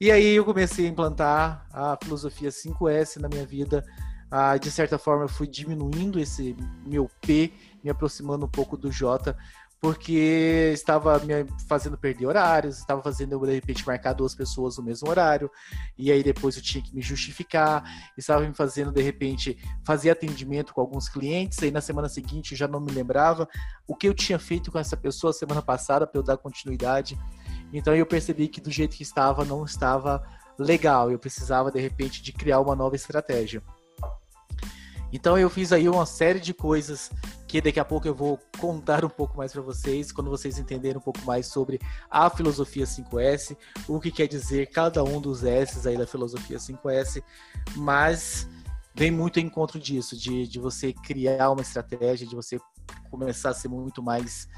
E 0.00 0.10
aí 0.10 0.34
eu 0.34 0.44
comecei 0.44 0.86
a 0.86 0.88
implantar 0.88 1.66
a 1.72 1.96
filosofia 2.02 2.50
5S 2.50 3.20
na 3.20 3.28
minha 3.28 3.46
vida. 3.46 3.84
Ah, 4.30 4.56
de 4.56 4.70
certa 4.70 4.98
forma, 4.98 5.24
eu 5.24 5.28
fui 5.28 5.46
diminuindo 5.46 6.18
esse 6.18 6.56
meu 6.84 7.08
P, 7.20 7.52
me 7.82 7.90
aproximando 7.90 8.46
um 8.46 8.48
pouco 8.48 8.76
do 8.76 8.90
J, 8.90 9.36
porque 9.80 10.70
estava 10.72 11.18
me 11.18 11.46
fazendo 11.68 11.98
perder 11.98 12.26
horários, 12.26 12.78
estava 12.78 13.02
fazendo 13.02 13.32
eu, 13.32 13.40
de 13.40 13.52
repente, 13.52 13.86
marcar 13.86 14.14
duas 14.14 14.34
pessoas 14.34 14.78
no 14.78 14.84
mesmo 14.84 15.08
horário, 15.08 15.50
e 15.98 16.10
aí 16.10 16.22
depois 16.22 16.56
eu 16.56 16.62
tinha 16.62 16.82
que 16.82 16.94
me 16.94 17.02
justificar, 17.02 17.84
estava 18.16 18.46
me 18.46 18.54
fazendo, 18.54 18.90
de 18.90 19.02
repente, 19.02 19.58
fazer 19.84 20.10
atendimento 20.10 20.72
com 20.72 20.80
alguns 20.80 21.08
clientes, 21.08 21.62
aí 21.62 21.70
na 21.70 21.80
semana 21.80 22.08
seguinte 22.08 22.52
eu 22.52 22.58
já 22.58 22.66
não 22.66 22.80
me 22.80 22.92
lembrava 22.92 23.48
o 23.86 23.94
que 23.94 24.08
eu 24.08 24.14
tinha 24.14 24.38
feito 24.38 24.72
com 24.72 24.78
essa 24.78 24.96
pessoa 24.96 25.32
semana 25.32 25.60
passada 25.60 26.06
para 26.06 26.18
eu 26.18 26.24
dar 26.24 26.38
continuidade. 26.38 27.18
Então 27.72 27.94
eu 27.94 28.06
percebi 28.06 28.48
que 28.48 28.60
do 28.60 28.70
jeito 28.70 28.96
que 28.96 29.02
estava, 29.02 29.44
não 29.44 29.64
estava 29.64 30.22
legal, 30.58 31.10
eu 31.10 31.18
precisava, 31.18 31.70
de 31.70 31.80
repente, 31.80 32.22
de 32.22 32.32
criar 32.32 32.60
uma 32.60 32.74
nova 32.74 32.96
estratégia. 32.96 33.62
Então 35.14 35.38
eu 35.38 35.48
fiz 35.48 35.72
aí 35.72 35.88
uma 35.88 36.04
série 36.04 36.40
de 36.40 36.52
coisas 36.52 37.08
que 37.46 37.60
daqui 37.60 37.78
a 37.78 37.84
pouco 37.84 38.08
eu 38.08 38.14
vou 38.16 38.36
contar 38.58 39.04
um 39.04 39.08
pouco 39.08 39.36
mais 39.36 39.52
para 39.52 39.62
vocês, 39.62 40.10
quando 40.10 40.28
vocês 40.28 40.58
entenderem 40.58 40.98
um 40.98 41.00
pouco 41.00 41.20
mais 41.24 41.46
sobre 41.46 41.80
a 42.10 42.28
filosofia 42.28 42.84
5S, 42.84 43.56
o 43.86 44.00
que 44.00 44.10
quer 44.10 44.26
dizer 44.26 44.70
cada 44.70 45.04
um 45.04 45.20
dos 45.20 45.44
S 45.44 45.88
aí 45.88 45.96
da 45.96 46.04
filosofia 46.04 46.58
5S, 46.58 47.22
mas 47.76 48.48
vem 48.92 49.12
muito 49.12 49.38
em 49.38 49.44
encontro 49.44 49.78
disso, 49.78 50.18
de, 50.18 50.48
de 50.48 50.58
você 50.58 50.92
criar 50.92 51.52
uma 51.52 51.62
estratégia, 51.62 52.26
de 52.26 52.34
você 52.34 52.58
começar 53.08 53.50
a 53.50 53.54
ser 53.54 53.68
muito 53.68 54.02
mais 54.02 54.48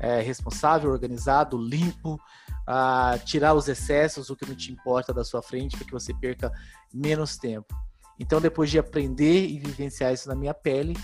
é, 0.00 0.22
responsável, 0.22 0.90
organizado, 0.90 1.58
limpo, 1.58 2.18
a 2.66 3.18
tirar 3.22 3.52
os 3.52 3.68
excessos, 3.68 4.30
o 4.30 4.36
que 4.36 4.46
não 4.46 4.56
te 4.56 4.72
importa 4.72 5.12
da 5.12 5.22
sua 5.22 5.42
frente, 5.42 5.76
para 5.76 5.84
que 5.84 5.92
você 5.92 6.14
perca 6.14 6.50
menos 6.90 7.36
tempo. 7.36 7.85
Então, 8.18 8.40
depois 8.40 8.70
de 8.70 8.78
aprender 8.78 9.46
e 9.46 9.58
vivenciar 9.58 10.12
isso 10.12 10.28
na 10.28 10.34
minha 10.34 10.54
pele, 10.54 10.96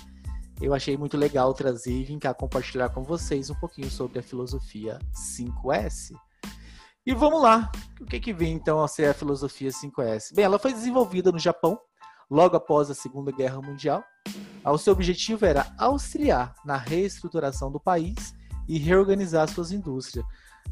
eu 0.61 0.73
achei 0.73 0.97
muito 0.97 1.17
legal 1.17 1.53
trazer 1.53 1.93
e 1.93 2.05
vir 2.05 2.19
cá 2.19 2.33
compartilhar 2.33 2.89
com 2.91 3.03
vocês 3.03 3.51
um 3.51 3.55
pouquinho 3.55 3.91
sobre 3.91 4.19
a 4.19 4.23
filosofia 4.23 4.99
5S. 5.13 6.15
E 7.05 7.13
vamos 7.15 7.43
lá, 7.43 7.71
o 8.01 8.05
que, 8.05 8.21
que 8.21 8.33
vem 8.33 8.53
então 8.53 8.81
a 8.81 8.87
ser 8.87 9.07
a 9.07 9.15
filosofia 9.15 9.71
5S? 9.71 10.35
Bem, 10.35 10.45
ela 10.45 10.59
foi 10.59 10.73
desenvolvida 10.73 11.33
no 11.33 11.39
Japão, 11.39 11.79
logo 12.31 12.57
após 12.57 12.91
a 12.91 12.95
Segunda 12.95 13.33
Guerra 13.33 13.61
Mundial, 13.61 14.05
O 14.65 14.79
seu 14.79 14.93
objetivo 14.93 15.45
era 15.45 15.75
auxiliar 15.77 16.55
na 16.65 16.77
reestruturação 16.77 17.73
do 17.73 17.81
país 17.81 18.33
e 18.69 18.79
reorganizar 18.79 19.49
suas 19.49 19.73
indústrias. 19.73 20.25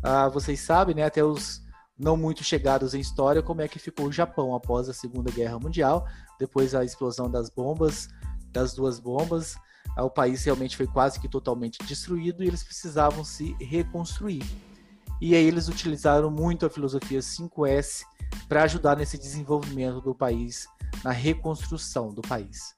Ah, 0.02 0.28
vocês 0.28 0.60
sabem, 0.60 0.94
né, 0.94 1.02
até 1.02 1.24
os 1.24 1.60
não 2.00 2.16
muito 2.16 2.42
chegados 2.42 2.94
em 2.94 3.00
história, 3.00 3.42
como 3.42 3.60
é 3.60 3.68
que 3.68 3.78
ficou 3.78 4.06
o 4.06 4.12
Japão 4.12 4.54
após 4.54 4.88
a 4.88 4.94
Segunda 4.94 5.30
Guerra 5.30 5.58
Mundial, 5.58 6.08
depois 6.38 6.74
a 6.74 6.82
explosão 6.82 7.30
das 7.30 7.50
bombas, 7.50 8.08
das 8.50 8.72
duas 8.72 8.98
bombas, 8.98 9.54
ah, 9.94 10.04
o 10.04 10.10
país 10.10 10.42
realmente 10.42 10.78
foi 10.78 10.86
quase 10.86 11.20
que 11.20 11.28
totalmente 11.28 11.78
destruído 11.84 12.42
e 12.42 12.46
eles 12.46 12.62
precisavam 12.62 13.22
se 13.22 13.54
reconstruir. 13.60 14.42
E 15.20 15.34
aí 15.34 15.44
eles 15.44 15.68
utilizaram 15.68 16.30
muito 16.30 16.64
a 16.64 16.70
filosofia 16.70 17.20
5S 17.20 18.04
para 18.48 18.62
ajudar 18.62 18.96
nesse 18.96 19.18
desenvolvimento 19.18 20.00
do 20.00 20.14
país, 20.14 20.66
na 21.04 21.10
reconstrução 21.10 22.14
do 22.14 22.22
país. 22.22 22.74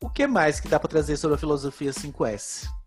O 0.00 0.08
que 0.08 0.28
mais 0.28 0.60
que 0.60 0.68
dá 0.68 0.78
para 0.78 0.88
trazer 0.88 1.16
sobre 1.16 1.34
a 1.34 1.38
filosofia 1.38 1.90
5S? 1.90 2.79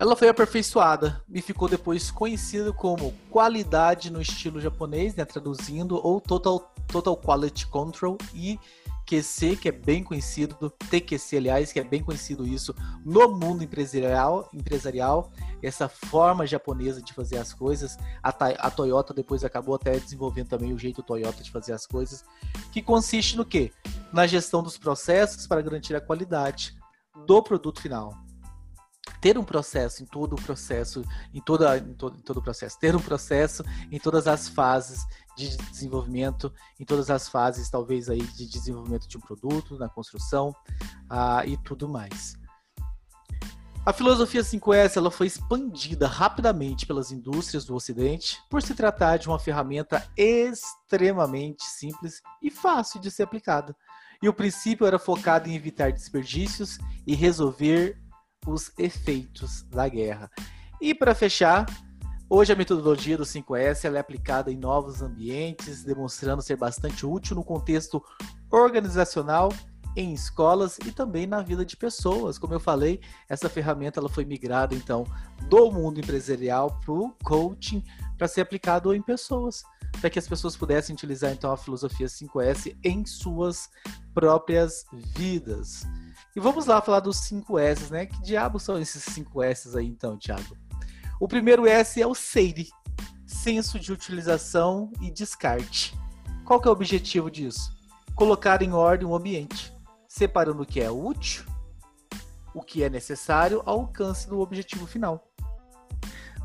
Ela 0.00 0.16
foi 0.16 0.30
aperfeiçoada 0.30 1.22
e 1.30 1.42
ficou 1.42 1.68
depois 1.68 2.10
conhecida 2.10 2.72
como 2.72 3.12
qualidade 3.28 4.10
no 4.10 4.18
estilo 4.18 4.58
japonês, 4.58 5.14
né, 5.14 5.26
traduzindo, 5.26 6.00
ou 6.02 6.18
total, 6.22 6.72
total 6.88 7.14
Quality 7.18 7.66
Control, 7.66 8.16
e 8.32 8.58
QC, 9.06 9.56
que 9.56 9.68
é 9.68 9.72
bem 9.72 10.02
conhecido, 10.02 10.72
TQC, 10.88 11.36
aliás, 11.36 11.70
que 11.70 11.78
é 11.78 11.84
bem 11.84 12.02
conhecido 12.02 12.46
isso 12.46 12.74
no 13.04 13.28
mundo 13.28 13.62
empresarial, 13.62 14.48
empresarial 14.54 15.30
essa 15.62 15.86
forma 15.86 16.46
japonesa 16.46 17.02
de 17.02 17.12
fazer 17.12 17.36
as 17.36 17.52
coisas. 17.52 17.98
A, 18.22 18.30
a 18.30 18.70
Toyota 18.70 19.12
depois 19.12 19.44
acabou 19.44 19.74
até 19.74 20.00
desenvolvendo 20.00 20.48
também 20.48 20.72
o 20.72 20.78
jeito 20.78 21.02
Toyota 21.02 21.42
de 21.42 21.50
fazer 21.50 21.74
as 21.74 21.86
coisas, 21.86 22.24
que 22.72 22.80
consiste 22.80 23.36
no 23.36 23.44
quê? 23.44 23.70
Na 24.14 24.26
gestão 24.26 24.62
dos 24.62 24.78
processos 24.78 25.46
para 25.46 25.60
garantir 25.60 25.94
a 25.94 26.00
qualidade 26.00 26.74
do 27.26 27.42
produto 27.42 27.82
final 27.82 28.29
ter 29.20 29.38
um 29.38 29.44
processo 29.44 30.02
em 30.02 30.06
todo 30.06 30.34
o 30.34 30.42
processo, 30.42 31.04
em, 31.32 31.40
toda, 31.40 31.78
em, 31.78 31.94
todo, 31.94 32.16
em 32.18 32.22
todo 32.22 32.38
o 32.38 32.42
processo, 32.42 32.78
ter 32.78 32.94
um 32.94 33.00
processo 33.00 33.64
em 33.90 33.98
todas 33.98 34.26
as 34.26 34.48
fases 34.48 35.04
de 35.36 35.56
desenvolvimento, 35.56 36.52
em 36.78 36.84
todas 36.84 37.10
as 37.10 37.28
fases, 37.28 37.70
talvez, 37.70 38.08
aí, 38.08 38.22
de 38.22 38.46
desenvolvimento 38.46 39.08
de 39.08 39.16
um 39.16 39.20
produto, 39.20 39.78
na 39.78 39.88
construção 39.88 40.50
uh, 41.10 41.46
e 41.46 41.56
tudo 41.58 41.88
mais. 41.88 42.38
A 43.84 43.94
filosofia 43.94 44.42
5S 44.42 44.98
ela 44.98 45.10
foi 45.10 45.26
expandida 45.26 46.06
rapidamente 46.06 46.86
pelas 46.86 47.10
indústrias 47.10 47.64
do 47.64 47.74
Ocidente 47.74 48.38
por 48.50 48.62
se 48.62 48.74
tratar 48.74 49.16
de 49.16 49.26
uma 49.26 49.38
ferramenta 49.38 50.06
extremamente 50.16 51.64
simples 51.64 52.20
e 52.42 52.50
fácil 52.50 53.00
de 53.00 53.10
ser 53.10 53.22
aplicada. 53.22 53.74
E 54.22 54.28
o 54.28 54.34
princípio 54.34 54.86
era 54.86 54.98
focado 54.98 55.48
em 55.48 55.54
evitar 55.54 55.92
desperdícios 55.92 56.76
e 57.06 57.14
resolver 57.14 57.98
os 58.46 58.72
efeitos 58.78 59.62
da 59.70 59.88
guerra. 59.88 60.30
E 60.80 60.94
para 60.94 61.14
fechar, 61.14 61.66
hoje 62.28 62.52
a 62.52 62.56
metodologia 62.56 63.16
do 63.16 63.24
5S 63.24 63.92
é 63.92 63.98
aplicada 63.98 64.50
em 64.50 64.56
novos 64.56 65.02
ambientes, 65.02 65.84
demonstrando 65.84 66.42
ser 66.42 66.56
bastante 66.56 67.04
útil 67.04 67.36
no 67.36 67.44
contexto 67.44 68.02
organizacional, 68.50 69.50
em 69.96 70.12
escolas 70.12 70.78
e 70.86 70.92
também 70.92 71.26
na 71.26 71.42
vida 71.42 71.64
de 71.64 71.76
pessoas. 71.76 72.38
Como 72.38 72.54
eu 72.54 72.60
falei, 72.60 73.00
essa 73.28 73.48
ferramenta 73.48 74.00
ela 74.00 74.08
foi 74.08 74.24
migrada 74.24 74.74
então 74.74 75.04
do 75.48 75.70
mundo 75.70 75.98
empresarial 75.98 76.78
para 76.84 76.92
o 76.92 77.12
coaching 77.24 77.82
para 78.16 78.28
ser 78.28 78.42
aplicado 78.42 78.94
em 78.94 79.02
pessoas, 79.02 79.64
para 80.00 80.10
que 80.10 80.18
as 80.18 80.28
pessoas 80.28 80.56
pudessem 80.56 80.94
utilizar 80.94 81.32
então 81.32 81.52
a 81.52 81.56
filosofia 81.56 82.06
5S 82.06 82.76
em 82.84 83.04
suas 83.04 83.68
próprias 84.14 84.84
vidas. 84.92 85.86
E 86.34 86.40
vamos 86.40 86.66
lá 86.66 86.80
falar 86.80 87.00
dos 87.00 87.16
5 87.18 87.58
S, 87.58 87.92
né? 87.92 88.06
Que 88.06 88.22
diabos 88.22 88.62
são 88.62 88.78
esses 88.78 89.02
5 89.02 89.42
S 89.42 89.76
aí 89.76 89.86
então, 89.86 90.16
Thiago? 90.16 90.56
O 91.18 91.26
primeiro 91.26 91.66
S 91.66 92.00
é 92.00 92.06
o 92.06 92.14
SEIRE, 92.14 92.70
senso 93.26 93.78
de 93.78 93.92
utilização 93.92 94.92
e 95.00 95.10
descarte. 95.10 95.98
Qual 96.44 96.60
que 96.60 96.68
é 96.68 96.70
o 96.70 96.72
objetivo 96.72 97.30
disso? 97.30 97.72
Colocar 98.14 98.62
em 98.62 98.72
ordem 98.72 99.06
o 99.06 99.14
ambiente, 99.14 99.72
separando 100.08 100.62
o 100.62 100.66
que 100.66 100.80
é 100.80 100.90
útil, 100.90 101.44
o 102.54 102.62
que 102.62 102.82
é 102.82 102.88
necessário 102.88 103.62
ao 103.66 103.80
alcance 103.80 104.28
do 104.28 104.40
objetivo 104.40 104.86
final. 104.86 105.28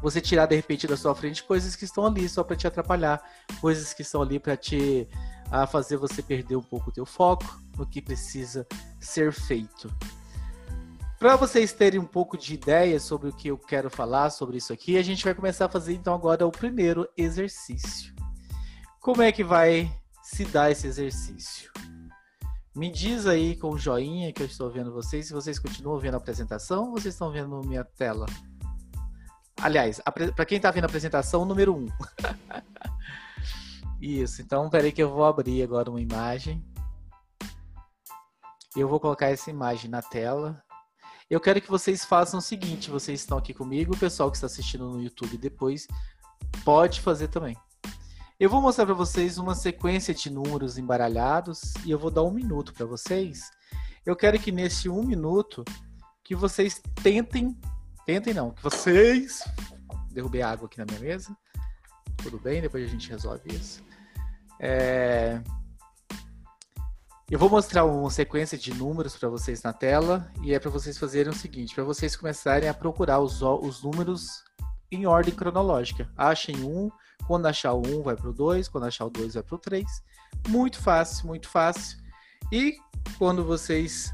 Você 0.02 0.20
tirar 0.20 0.46
de 0.46 0.56
repente 0.56 0.88
da 0.88 0.98
sua 0.98 1.16
frente 1.16 1.44
coisas 1.44 1.76
que 1.76 1.86
estão 1.86 2.06
ali 2.06 2.28
só 2.28 2.44
para 2.44 2.56
te 2.56 2.68
atrapalhar, 2.68 3.24
coisas 3.62 3.94
que 3.94 4.02
estão 4.02 4.22
ali 4.22 4.40
para 4.40 4.58
te 4.58 5.08
a 5.52 5.68
fazer 5.68 5.98
você 5.98 6.22
perder 6.22 6.56
um 6.56 6.62
pouco 6.62 6.90
o 6.90 6.94
teu 6.94 7.06
foco 7.06 7.62
no 7.78 7.86
que 7.86 8.02
precisa 8.02 8.68
ser 9.00 9.32
feito. 9.32 9.94
Para 11.18 11.36
vocês 11.36 11.72
terem 11.72 12.00
um 12.00 12.06
pouco 12.06 12.38
de 12.38 12.54
ideia 12.54 13.00
sobre 13.00 13.30
o 13.30 13.34
que 13.34 13.48
eu 13.48 13.58
quero 13.58 13.90
falar 13.90 14.30
sobre 14.30 14.58
isso 14.58 14.74
aqui, 14.74 14.98
a 14.98 15.04
gente 15.04 15.24
vai 15.24 15.34
começar 15.34 15.66
a 15.66 15.70
fazer 15.70 15.94
então 15.94 16.14
agora 16.14 16.46
o 16.46 16.52
primeiro 16.52 17.08
exercício. 17.18 18.14
Como 19.00 19.22
é 19.22 19.32
que 19.32 19.44
vai 19.44 19.92
se 20.22 20.44
dar 20.46 20.72
esse 20.72 20.88
exercício? 20.88 21.72
Me 22.76 22.92
diz 22.92 23.26
aí 23.26 23.56
com 23.56 23.70
o 23.70 23.78
joinha 23.78 24.34
que 24.34 24.42
eu 24.42 24.48
estou 24.48 24.70
vendo 24.70 24.92
vocês, 24.92 25.28
se 25.28 25.34
vocês 25.34 25.58
continuam 25.58 25.98
vendo 25.98 26.16
a 26.16 26.18
apresentação 26.18 26.88
ou 26.88 26.92
vocês 26.92 27.14
estão 27.14 27.32
vendo 27.32 27.62
minha 27.62 27.86
tela. 27.86 28.26
Aliás, 29.62 30.02
para 30.36 30.46
quem 30.46 30.58
está 30.58 30.70
vendo 30.70 30.84
a 30.84 30.88
apresentação, 30.88 31.46
número 31.46 31.74
1. 31.74 31.78
Um. 31.78 31.88
Isso, 34.02 34.42
então 34.42 34.70
peraí 34.70 34.92
que 34.92 35.02
eu 35.02 35.10
vou 35.10 35.26
abrir 35.26 35.64
agora 35.64 35.90
uma 35.90 36.02
imagem. 36.02 36.64
Eu 38.76 38.90
vou 38.90 39.00
colocar 39.00 39.28
essa 39.28 39.50
imagem 39.50 39.90
na 39.90 40.02
tela. 40.02 40.62
Eu 41.30 41.40
quero 41.40 41.62
que 41.62 41.70
vocês 41.70 42.04
façam 42.04 42.40
o 42.40 42.42
seguinte: 42.42 42.92
vocês 42.92 43.22
estão 43.22 43.38
aqui 43.38 43.54
comigo, 43.54 43.96
o 43.96 43.98
pessoal 43.98 44.30
que 44.30 44.38
está 44.38 44.48
assistindo 44.48 44.90
no 44.90 45.02
YouTube 45.02 45.38
depois 45.38 45.88
pode 46.64 47.02
fazer 47.02 47.30
também. 47.30 47.58
Eu 48.38 48.50
vou 48.50 48.62
mostrar 48.62 48.86
para 48.86 48.94
vocês 48.94 49.38
uma 49.38 49.56
sequência 49.56 50.14
de 50.14 50.30
números 50.30 50.78
embaralhados 50.78 51.74
e 51.86 51.92
eu 51.92 51.98
vou 51.98 52.12
dar 52.12 52.24
um 52.24 52.32
minuto 52.32 52.74
para 52.74 52.86
vocês. 52.86 53.50
Eu 54.06 54.14
quero 54.14 54.38
que 54.38 54.52
nesse 54.52 54.90
um 54.90 55.04
minuto 55.04 55.64
que 56.22 56.36
vocês 56.36 56.82
tentem, 57.02 57.58
tentem 58.06 58.34
não, 58.34 58.52
que 58.52 58.62
vocês 58.62 59.42
derrubei 60.12 60.42
água 60.42 60.66
aqui 60.68 60.78
na 60.78 60.86
minha 60.86 61.00
mesa. 61.00 61.36
Tudo 62.26 62.40
bem, 62.40 62.60
depois 62.60 62.84
a 62.84 62.88
gente 62.88 63.08
resolve 63.08 63.54
isso. 63.54 63.84
É... 64.60 65.40
Eu 67.30 67.38
vou 67.38 67.52
mostrar 67.52 67.86
uma 67.86 68.10
sequência 68.10 68.58
de 68.58 68.74
números 68.74 69.16
para 69.16 69.30
vocês 69.30 69.62
na 69.62 69.72
tela 69.72 70.32
e 70.42 70.52
é 70.52 70.60
para 70.60 70.72
vocês 70.72 70.98
fazerem 70.98 71.32
o 71.32 71.36
seguinte, 71.36 71.76
para 71.76 71.84
vocês 71.84 72.16
começarem 72.16 72.68
a 72.68 72.74
procurar 72.74 73.20
os, 73.20 73.44
os 73.44 73.84
números 73.84 74.44
em 74.92 75.06
ordem 75.06 75.36
cronológica. 75.36 76.10
Achem 76.18 76.64
um, 76.64 76.90
quando 77.28 77.46
achar 77.46 77.74
o 77.74 77.86
1 77.86 78.02
vai 78.02 78.16
para 78.16 78.30
o 78.30 78.34
2, 78.34 78.70
quando 78.70 78.86
achar 78.86 79.06
o 79.06 79.12
2 79.12 79.36
vai 79.36 79.44
para 79.44 79.56
o 79.56 79.60
3. 79.60 79.86
Muito 80.48 80.80
fácil, 80.80 81.28
muito 81.28 81.48
fácil. 81.48 82.00
E 82.52 82.76
quando 83.20 83.46
vocês, 83.46 84.12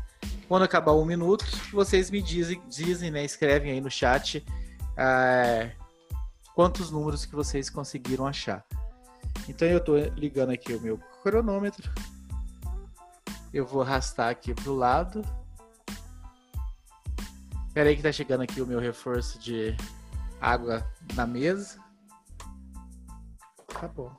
quando 0.49 0.63
acabar 0.63 0.91
um 0.95 1.05
minuto, 1.05 1.45
vocês 1.71 2.11
me 2.11 2.21
dizem, 2.21 2.61
dizem 2.67 3.09
né, 3.09 3.23
escrevem 3.23 3.71
aí 3.71 3.79
no 3.79 3.89
chat 3.89 4.45
é, 4.97 5.71
quantos 6.61 6.91
números 6.91 7.25
que 7.25 7.35
vocês 7.35 7.71
conseguiram 7.71 8.27
achar. 8.27 8.63
Então 9.49 9.67
eu 9.67 9.79
estou 9.79 9.97
ligando 9.97 10.51
aqui 10.51 10.71
o 10.75 10.79
meu 10.79 10.99
cronômetro. 11.23 11.91
Eu 13.51 13.65
vou 13.65 13.81
arrastar 13.81 14.29
aqui 14.29 14.53
para 14.53 14.69
o 14.69 14.75
lado. 14.75 15.25
Espera 17.67 17.89
aí 17.89 17.95
que 17.95 18.03
tá 18.03 18.11
chegando 18.11 18.41
aqui 18.41 18.61
o 18.61 18.67
meu 18.67 18.79
reforço 18.79 19.39
de 19.39 19.75
água 20.39 20.87
na 21.15 21.25
mesa. 21.25 21.79
Tá 23.67 23.87
bom. 23.87 24.15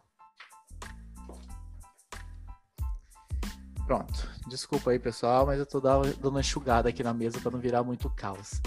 Pronto. 3.86 4.28
Desculpa 4.48 4.90
aí, 4.90 4.98
pessoal, 4.98 5.46
mas 5.46 5.60
eu 5.60 5.66
tô 5.66 5.78
dando 5.78 6.28
uma 6.28 6.40
enxugada 6.40 6.88
aqui 6.88 7.04
na 7.04 7.14
mesa 7.14 7.38
para 7.38 7.52
não 7.52 7.60
virar 7.60 7.84
muito 7.84 8.10
caos. 8.10 8.60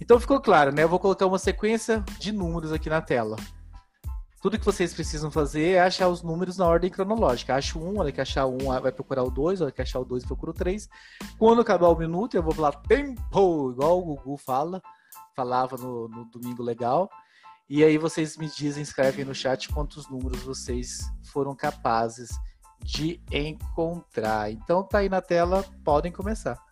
Então 0.00 0.20
ficou 0.20 0.40
claro, 0.40 0.72
né? 0.72 0.82
Eu 0.82 0.88
vou 0.88 0.98
colocar 0.98 1.26
uma 1.26 1.38
sequência 1.38 2.04
de 2.18 2.32
números 2.32 2.72
aqui 2.72 2.88
na 2.88 3.00
tela. 3.00 3.36
Tudo 4.42 4.58
que 4.58 4.64
vocês 4.64 4.92
precisam 4.92 5.30
fazer 5.30 5.70
é 5.70 5.80
achar 5.80 6.06
os 6.08 6.22
números 6.22 6.58
na 6.58 6.66
ordem 6.66 6.90
cronológica. 6.90 7.54
Acha 7.54 7.78
um, 7.78 7.98
olha 7.98 8.12
que 8.12 8.20
achar 8.20 8.46
um, 8.46 8.58
vai 8.58 8.92
procurar 8.92 9.22
o 9.22 9.30
dois, 9.30 9.62
olha 9.62 9.72
que 9.72 9.80
achar 9.80 10.00
o 10.00 10.04
dois, 10.04 10.22
procura 10.22 10.50
o 10.50 10.54
três. 10.54 10.86
Quando 11.38 11.62
acabar 11.62 11.88
o 11.88 11.96
minuto, 11.96 12.34
eu 12.34 12.42
vou 12.42 12.52
falar 12.52 12.72
tempo, 12.72 13.70
igual 13.70 14.00
o 14.00 14.16
Gugu 14.16 14.36
fala, 14.36 14.82
falava 15.34 15.78
no, 15.78 16.08
no 16.08 16.26
domingo 16.26 16.62
legal. 16.62 17.08
E 17.70 17.82
aí 17.82 17.96
vocês 17.96 18.36
me 18.36 18.46
dizem, 18.46 18.82
escrevem 18.82 19.24
no 19.24 19.34
chat 19.34 19.70
quantos 19.72 20.10
números 20.10 20.42
vocês 20.42 21.10
foram 21.32 21.56
capazes 21.56 22.28
de 22.82 23.22
encontrar. 23.32 24.50
Então 24.50 24.82
tá 24.82 24.98
aí 24.98 25.08
na 25.08 25.22
tela, 25.22 25.64
podem 25.82 26.12
começar. 26.12 26.62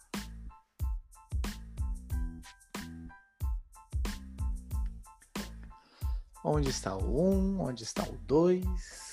Onde 6.45 6.71
está 6.71 6.97
o 6.97 7.31
1? 7.31 7.35
Um? 7.35 7.61
Onde 7.61 7.85
está 7.85 8.03
o 8.03 8.17
2? 8.27 9.13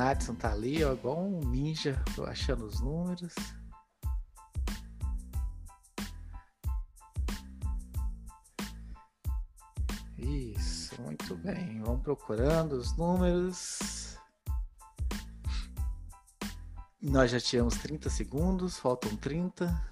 Natson 0.00 0.34
tá 0.34 0.50
ali, 0.52 0.82
ó, 0.82 0.94
igual 0.94 1.18
um 1.18 1.40
ninja, 1.40 2.02
achando 2.26 2.64
os 2.64 2.80
números. 2.80 3.34
Isso, 10.16 11.00
muito 11.02 11.36
bem. 11.36 11.82
Vamos 11.82 12.02
procurando 12.02 12.72
os 12.72 12.96
números. 12.96 14.16
Nós 17.02 17.30
já 17.30 17.38
tínhamos 17.38 17.74
30 17.76 18.08
segundos, 18.08 18.78
faltam 18.78 19.14
30. 19.16 19.89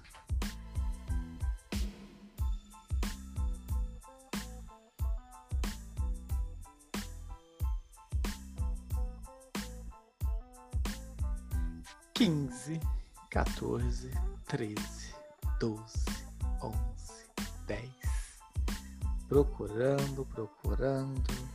14, 13.29 14.11
13, 14.47 14.75
12, 15.59 15.83
11, 16.61 16.77
10. 17.67 17.89
Procurando, 19.27 20.25
procurando. 20.25 21.49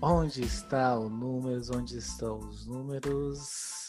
Onde 0.00 0.42
está 0.42 0.98
o 0.98 1.08
número? 1.08 1.62
Onde 1.76 1.98
estão 1.98 2.38
os 2.38 2.66
números? 2.66 3.82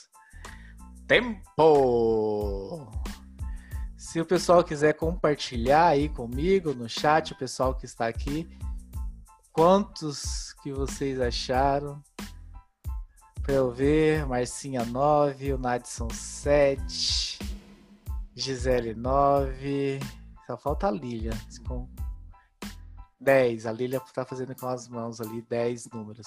tempo. 1.07 2.87
Se 3.95 4.19
o 4.19 4.25
pessoal 4.25 4.63
quiser 4.63 4.93
compartilhar 4.93 5.87
aí 5.87 6.09
comigo 6.09 6.73
no 6.73 6.89
chat, 6.89 7.33
o 7.33 7.37
pessoal 7.37 7.75
que 7.75 7.85
está 7.85 8.07
aqui, 8.07 8.49
quantos 9.51 10.53
que 10.61 10.71
vocês 10.71 11.19
acharam? 11.19 12.01
Para 13.43 13.55
eu 13.55 13.69
ver, 13.69 14.25
Marcinha 14.25 14.85
9, 14.85 15.51
o 15.51 15.57
Nadson 15.57 16.09
7, 16.09 17.39
Gisele 18.33 18.95
9, 18.95 19.99
só 20.47 20.55
falta 20.55 20.87
a 20.87 20.91
Lilia 20.91 21.33
com 21.67 21.89
10. 23.19 23.65
A 23.65 23.71
Lilia 23.73 23.97
está 23.97 24.23
fazendo 24.23 24.55
com 24.55 24.65
as 24.65 24.87
mãos 24.87 25.19
ali 25.19 25.41
10 25.41 25.89
números. 25.89 26.25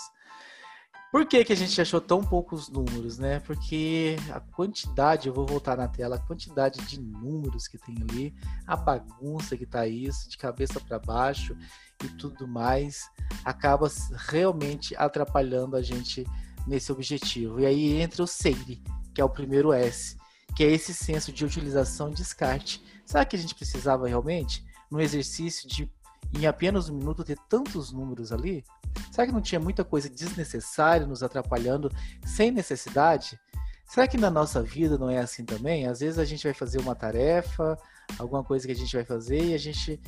Por 1.10 1.24
que, 1.24 1.42
que 1.42 1.54
a 1.54 1.56
gente 1.56 1.80
achou 1.80 2.02
tão 2.02 2.22
poucos 2.22 2.68
números, 2.68 3.16
né? 3.16 3.40
Porque 3.40 4.16
a 4.30 4.38
quantidade, 4.38 5.28
eu 5.28 5.32
vou 5.32 5.46
voltar 5.46 5.74
na 5.74 5.88
tela, 5.88 6.16
a 6.16 6.20
quantidade 6.20 6.80
de 6.80 7.00
números 7.00 7.66
que 7.66 7.78
tem 7.78 7.96
ali, 8.10 8.34
a 8.66 8.76
bagunça 8.76 9.56
que 9.56 9.64
tá 9.64 9.86
isso, 9.86 10.28
de 10.28 10.36
cabeça 10.36 10.78
para 10.78 10.98
baixo 10.98 11.56
e 12.04 12.08
tudo 12.08 12.46
mais, 12.46 13.08
acaba 13.42 13.90
realmente 14.28 14.94
atrapalhando 14.96 15.76
a 15.76 15.80
gente 15.80 16.26
nesse 16.66 16.90
objetivo. 16.90 17.60
E 17.60 17.66
aí 17.66 18.00
entra 18.00 18.22
o 18.22 18.26
SEIRE, 18.26 18.82
que 19.14 19.20
é 19.20 19.24
o 19.24 19.30
primeiro 19.30 19.72
S, 19.72 20.16
que 20.54 20.64
é 20.64 20.70
esse 20.70 20.92
senso 20.92 21.32
de 21.32 21.44
utilização 21.44 22.10
e 22.10 22.14
descarte. 22.14 22.82
Sabe 23.04 23.26
que 23.26 23.36
a 23.36 23.38
gente 23.38 23.54
precisava 23.54 24.08
realmente? 24.08 24.64
No 24.90 25.00
exercício 25.00 25.68
de, 25.68 25.90
em 26.36 26.46
apenas 26.46 26.88
um 26.88 26.96
minuto, 26.96 27.24
ter 27.24 27.38
tantos 27.48 27.92
números 27.92 28.32
ali? 28.32 28.64
Será 29.10 29.26
que 29.26 29.32
não 29.32 29.40
tinha 29.40 29.60
muita 29.60 29.84
coisa 29.84 30.08
desnecessária 30.08 31.06
nos 31.06 31.22
atrapalhando 31.22 31.90
sem 32.24 32.50
necessidade? 32.50 33.38
Será 33.86 34.08
que 34.08 34.18
na 34.18 34.30
nossa 34.30 34.62
vida 34.62 34.98
não 34.98 35.08
é 35.08 35.18
assim 35.18 35.44
também? 35.44 35.86
Às 35.86 36.00
vezes 36.00 36.18
a 36.18 36.24
gente 36.24 36.44
vai 36.44 36.54
fazer 36.54 36.78
uma 36.80 36.94
tarefa, 36.94 37.78
alguma 38.18 38.42
coisa 38.42 38.66
que 38.66 38.72
a 38.72 38.76
gente 38.76 38.94
vai 38.94 39.04
fazer 39.04 39.44
e 39.44 39.54
a 39.54 39.58
gente 39.58 40.00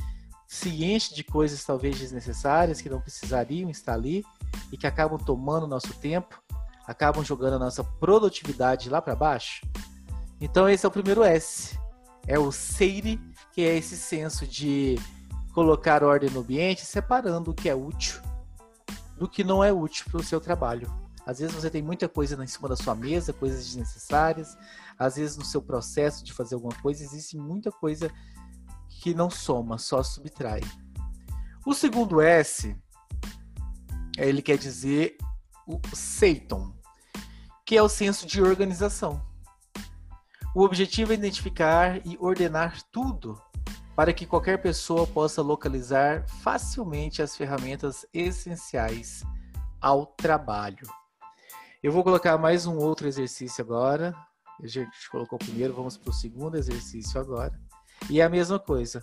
se 0.49 0.83
enche 0.83 1.15
de 1.15 1.23
coisas 1.23 1.63
talvez 1.63 1.99
desnecessárias 1.99 2.81
que 2.81 2.89
não 2.89 3.01
precisariam 3.01 3.69
estar 3.69 3.93
ali 3.93 4.25
e 4.73 4.79
que 4.79 4.87
acabam 4.87 5.19
tomando 5.19 5.67
nosso 5.67 5.93
tempo, 5.95 6.43
acabam 6.89 7.23
jogando 7.23 7.53
a 7.53 7.59
nossa 7.59 7.85
produtividade 7.85 8.89
lá 8.89 9.03
para 9.03 9.15
baixo. 9.15 9.61
Então 10.41 10.67
esse 10.67 10.87
é 10.87 10.89
o 10.89 10.93
primeiro 10.93 11.23
S. 11.23 11.79
É 12.27 12.39
o 12.39 12.51
Seire, 12.51 13.21
que 13.53 13.61
é 13.61 13.77
esse 13.77 13.95
senso 13.95 14.47
de 14.47 14.99
colocar 15.53 16.03
ordem 16.03 16.31
no 16.31 16.41
ambiente, 16.41 16.87
separando 16.87 17.51
o 17.51 17.55
que 17.55 17.69
é 17.69 17.75
útil 17.75 18.23
do 19.19 19.29
que 19.29 19.45
não 19.45 19.63
é 19.63 19.71
útil 19.71 20.07
para 20.11 20.21
o 20.21 20.25
seu 20.25 20.41
trabalho. 20.41 20.91
Às 21.27 21.41
vezes 21.41 21.55
você 21.55 21.69
tem 21.69 21.83
muita 21.83 22.09
coisa 22.09 22.43
em 22.43 22.47
cima 22.47 22.71
da 22.71 22.77
sua 22.77 22.95
mesa, 22.95 23.35
coisas 23.35 23.67
desnecessárias. 23.67 24.57
Às 24.99 25.17
vezes 25.17 25.37
no 25.37 25.45
seu 25.45 25.61
processo 25.61 26.25
de 26.25 26.33
fazer 26.33 26.55
alguma 26.55 26.75
coisa 26.81 27.05
existe 27.05 27.37
muita 27.37 27.71
coisa 27.71 28.11
que 28.89 29.13
não 29.13 29.29
soma, 29.29 29.77
só 29.77 30.03
subtrai. 30.03 30.63
O 31.67 31.75
segundo 31.75 32.23
S, 32.23 32.75
ele 34.17 34.41
quer 34.41 34.57
dizer 34.57 35.19
o 35.67 35.79
Seiton, 35.95 36.78
que 37.69 37.77
é 37.77 37.83
o 37.83 37.89
senso 37.89 38.27
de 38.27 38.41
organização. 38.41 39.23
O 40.55 40.63
objetivo 40.63 41.13
é 41.13 41.15
identificar 41.15 42.01
e 42.03 42.17
ordenar 42.19 42.81
tudo 42.91 43.39
para 43.95 44.11
que 44.11 44.25
qualquer 44.25 44.63
pessoa 44.63 45.07
possa 45.07 45.43
localizar 45.43 46.27
facilmente 46.41 47.21
as 47.21 47.37
ferramentas 47.37 48.07
essenciais 48.11 49.23
ao 49.83 50.07
trabalho. 50.07 50.89
Eu 51.83 51.93
vou 51.93 52.03
colocar 52.03 52.39
mais 52.39 52.65
um 52.65 52.79
outro 52.79 53.07
exercício 53.07 53.63
agora. 53.63 54.15
A 54.63 54.67
gente 54.67 55.11
colocou 55.11 55.37
o 55.37 55.45
primeiro, 55.45 55.75
vamos 55.75 55.99
para 55.99 56.09
o 56.09 56.15
segundo 56.15 56.57
exercício 56.57 57.21
agora. 57.21 57.53
E 58.09 58.19
é 58.19 58.25
a 58.25 58.31
mesma 58.31 58.59
coisa. 58.59 59.03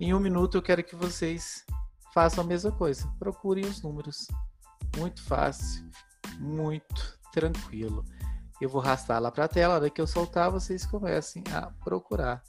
Em 0.00 0.14
um 0.14 0.18
minuto 0.18 0.56
eu 0.56 0.62
quero 0.62 0.82
que 0.82 0.96
vocês 0.96 1.62
façam 2.14 2.42
a 2.42 2.46
mesma 2.46 2.72
coisa. 2.72 3.06
Procurem 3.18 3.66
os 3.66 3.82
números. 3.82 4.26
Muito 4.96 5.22
fácil, 5.24 5.86
muito 6.38 7.17
tranquilo. 7.32 8.04
Eu 8.60 8.68
vou 8.68 8.80
arrastar 8.80 9.20
lá 9.20 9.30
para 9.30 9.44
a 9.44 9.48
tela, 9.48 9.74
hora 9.74 9.90
que 9.90 10.00
eu 10.00 10.06
soltar, 10.06 10.50
vocês 10.50 10.84
comecem 10.84 11.44
a 11.54 11.70
procurar. 11.84 12.42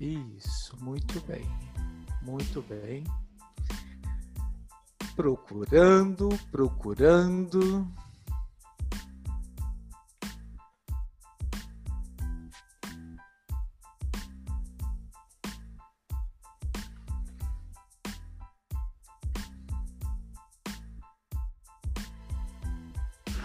Isso, 0.00 0.76
muito 0.80 1.20
bem. 1.22 1.44
Muito 2.22 2.62
bem. 2.62 3.04
Procurando, 5.16 6.28
procurando. 6.50 7.86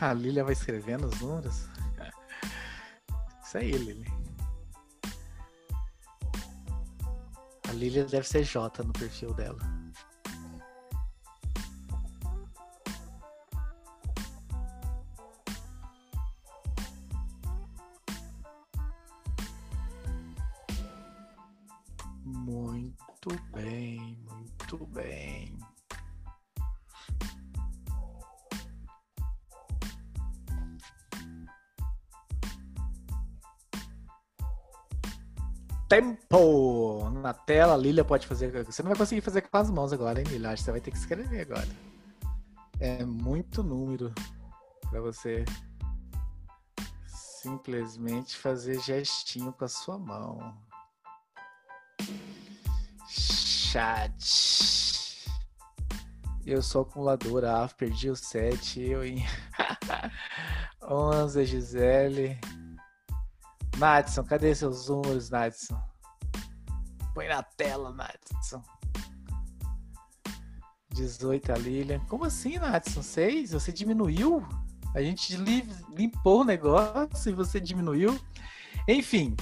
A 0.06 0.14
Lilia 0.14 0.44
vai 0.44 0.54
escrevendo 0.54 1.08
os 1.08 1.20
números. 1.20 1.68
Isso 3.44 3.58
aí, 3.58 3.72
Lilia. 3.72 4.06
Lilia 7.76 8.06
deve 8.06 8.28
ser 8.28 8.44
J 8.44 8.84
no 8.84 8.94
perfil 8.94 9.34
dela. 9.34 9.60
Tela. 37.46 37.78
Lilia 37.78 38.04
pode 38.04 38.28
fazer. 38.28 38.52
Você 38.64 38.82
não 38.82 38.90
vai 38.90 38.98
conseguir 38.98 39.22
fazer 39.22 39.42
com 39.42 39.58
as 39.58 39.70
mãos 39.70 39.94
agora, 39.94 40.20
hein, 40.20 40.28
Lilia? 40.28 40.50
Acho 40.50 40.62
que 40.62 40.66
você 40.66 40.72
vai 40.72 40.82
ter 40.82 40.92
que 40.92 40.98
escrever 40.98 41.42
agora. 41.42 41.68
É 42.80 43.06
muito 43.06 43.64
número 43.64 44.14
para 44.90 45.00
você 45.00 45.46
simplesmente 47.06 48.36
fazer 48.36 48.80
gestinho 48.82 49.54
com 49.54 49.66
a 49.66 49.70
sua 49.70 49.98
mão. 49.98 50.54
Chat. 53.08 55.26
Eu 56.46 56.62
sou 56.62 56.84
acumuladora, 56.84 57.64
ah, 57.64 57.68
perdi 57.68 58.10
o 58.10 58.16
7, 58.16 58.82
eu 58.82 59.04
em 59.04 59.26
11, 60.84 61.46
Gisele. 61.46 62.40
Madison, 63.78 64.24
cadê 64.24 64.54
seus 64.54 64.88
números, 64.88 65.30
Madison? 65.30 65.95
Põe 67.16 67.30
na 67.30 67.42
tela, 67.42 67.94
Madison. 67.94 68.62
18 70.94 71.52
a 71.54 71.56
Lilian. 71.56 72.00
Como 72.10 72.26
assim, 72.26 72.60
Madison? 72.60 73.02
6? 73.02 73.52
Você 73.52 73.72
diminuiu? 73.72 74.46
A 74.94 75.02
gente 75.02 75.34
limpou 75.38 76.42
o 76.42 76.44
negócio 76.44 77.30
e 77.30 77.34
você 77.34 77.62
diminuiu? 77.62 78.20
Enfim, 78.86 79.34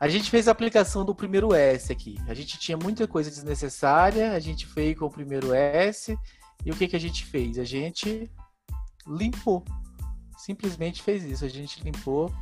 a 0.00 0.08
gente 0.08 0.28
fez 0.28 0.48
a 0.48 0.50
aplicação 0.50 1.04
do 1.04 1.14
primeiro 1.14 1.54
S 1.54 1.92
aqui. 1.92 2.18
A 2.26 2.34
gente 2.34 2.58
tinha 2.58 2.76
muita 2.76 3.06
coisa 3.06 3.30
desnecessária, 3.30 4.32
a 4.32 4.40
gente 4.40 4.66
fez 4.66 4.98
com 4.98 5.06
o 5.06 5.10
primeiro 5.10 5.54
S. 5.54 6.18
E 6.64 6.72
o 6.72 6.76
que, 6.76 6.88
que 6.88 6.96
a 6.96 7.00
gente 7.00 7.24
fez? 7.24 7.60
A 7.60 7.64
gente 7.64 8.28
limpou. 9.06 9.64
Simplesmente 10.36 11.00
fez 11.00 11.24
isso. 11.24 11.44
A 11.44 11.48
gente 11.48 11.80
limpou 11.84 12.34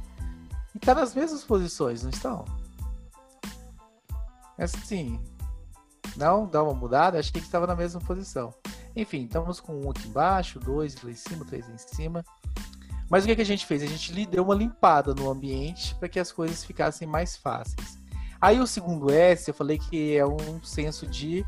e 0.75 0.79
está 0.79 0.95
nas 0.95 1.15
mesmas 1.15 1.45
posições, 1.45 2.03
não 2.03 2.11
estão? 2.11 2.63
É 4.59 4.64
assim, 4.64 5.21
não, 6.17 6.47
dá 6.47 6.62
uma 6.62 6.75
mudada, 6.75 7.19
achei 7.19 7.33
que 7.33 7.38
estava 7.38 7.67
na 7.67 7.75
mesma 7.75 8.01
posição. 8.01 8.55
Enfim, 8.95 9.25
estamos 9.25 9.61
com 9.61 9.81
um 9.81 9.90
aqui 9.90 10.07
embaixo, 10.07 10.61
dois 10.61 11.01
lá 11.03 11.11
em 11.11 11.17
cima, 11.17 11.45
três 11.45 11.69
em 11.69 11.79
cima. 11.79 12.25
Mas 13.11 13.25
o 13.25 13.27
que, 13.27 13.37
que 13.37 13.43
a 13.43 13.47
gente 13.47 13.67
fez? 13.67 13.83
A 13.83 13.87
gente 13.87 14.12
lhe 14.12 14.25
deu 14.25 14.45
uma 14.45 14.55
limpada 14.55 15.14
no 15.14 15.31
ambiente 15.31 15.95
para 15.97 16.09
que 16.09 16.21
as 16.21 16.33
coisas 16.33 16.64
ficassem 16.64 17.07
mais 17.07 17.37
fáceis. 17.37 17.99
Aí 18.40 18.61
o 18.61 18.67
segundo 18.67 19.11
S, 19.11 19.49
eu 19.49 19.55
falei 19.55 19.79
que 19.79 20.17
é 20.17 20.25
um 20.25 20.62
senso 20.62 21.07
de, 21.07 21.45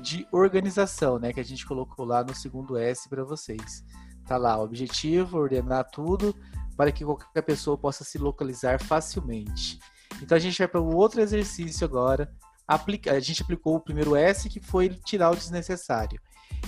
de 0.00 0.26
organização, 0.30 1.18
né? 1.18 1.32
Que 1.32 1.40
a 1.40 1.44
gente 1.44 1.66
colocou 1.66 2.04
lá 2.04 2.22
no 2.22 2.34
segundo 2.34 2.76
S 2.76 3.08
para 3.08 3.24
vocês. 3.24 3.84
Tá 4.26 4.36
lá, 4.36 4.60
objetivo, 4.60 5.38
ordenar 5.38 5.88
tudo 5.90 6.34
para 6.76 6.92
que 6.92 7.04
qualquer 7.04 7.42
pessoa 7.42 7.76
possa 7.76 8.04
se 8.04 8.18
localizar 8.18 8.80
facilmente. 8.82 9.78
Então 10.22 10.36
a 10.36 10.40
gente 10.40 10.56
vai 10.56 10.68
para 10.68 10.80
o 10.80 10.94
outro 10.94 11.20
exercício 11.20 11.84
agora. 11.84 12.32
Aplica, 12.66 13.12
a 13.12 13.20
gente 13.20 13.42
aplicou 13.42 13.74
o 13.76 13.80
primeiro 13.80 14.14
S, 14.14 14.48
que 14.48 14.60
foi 14.60 14.88
tirar 14.88 15.30
o 15.30 15.36
desnecessário. 15.36 16.20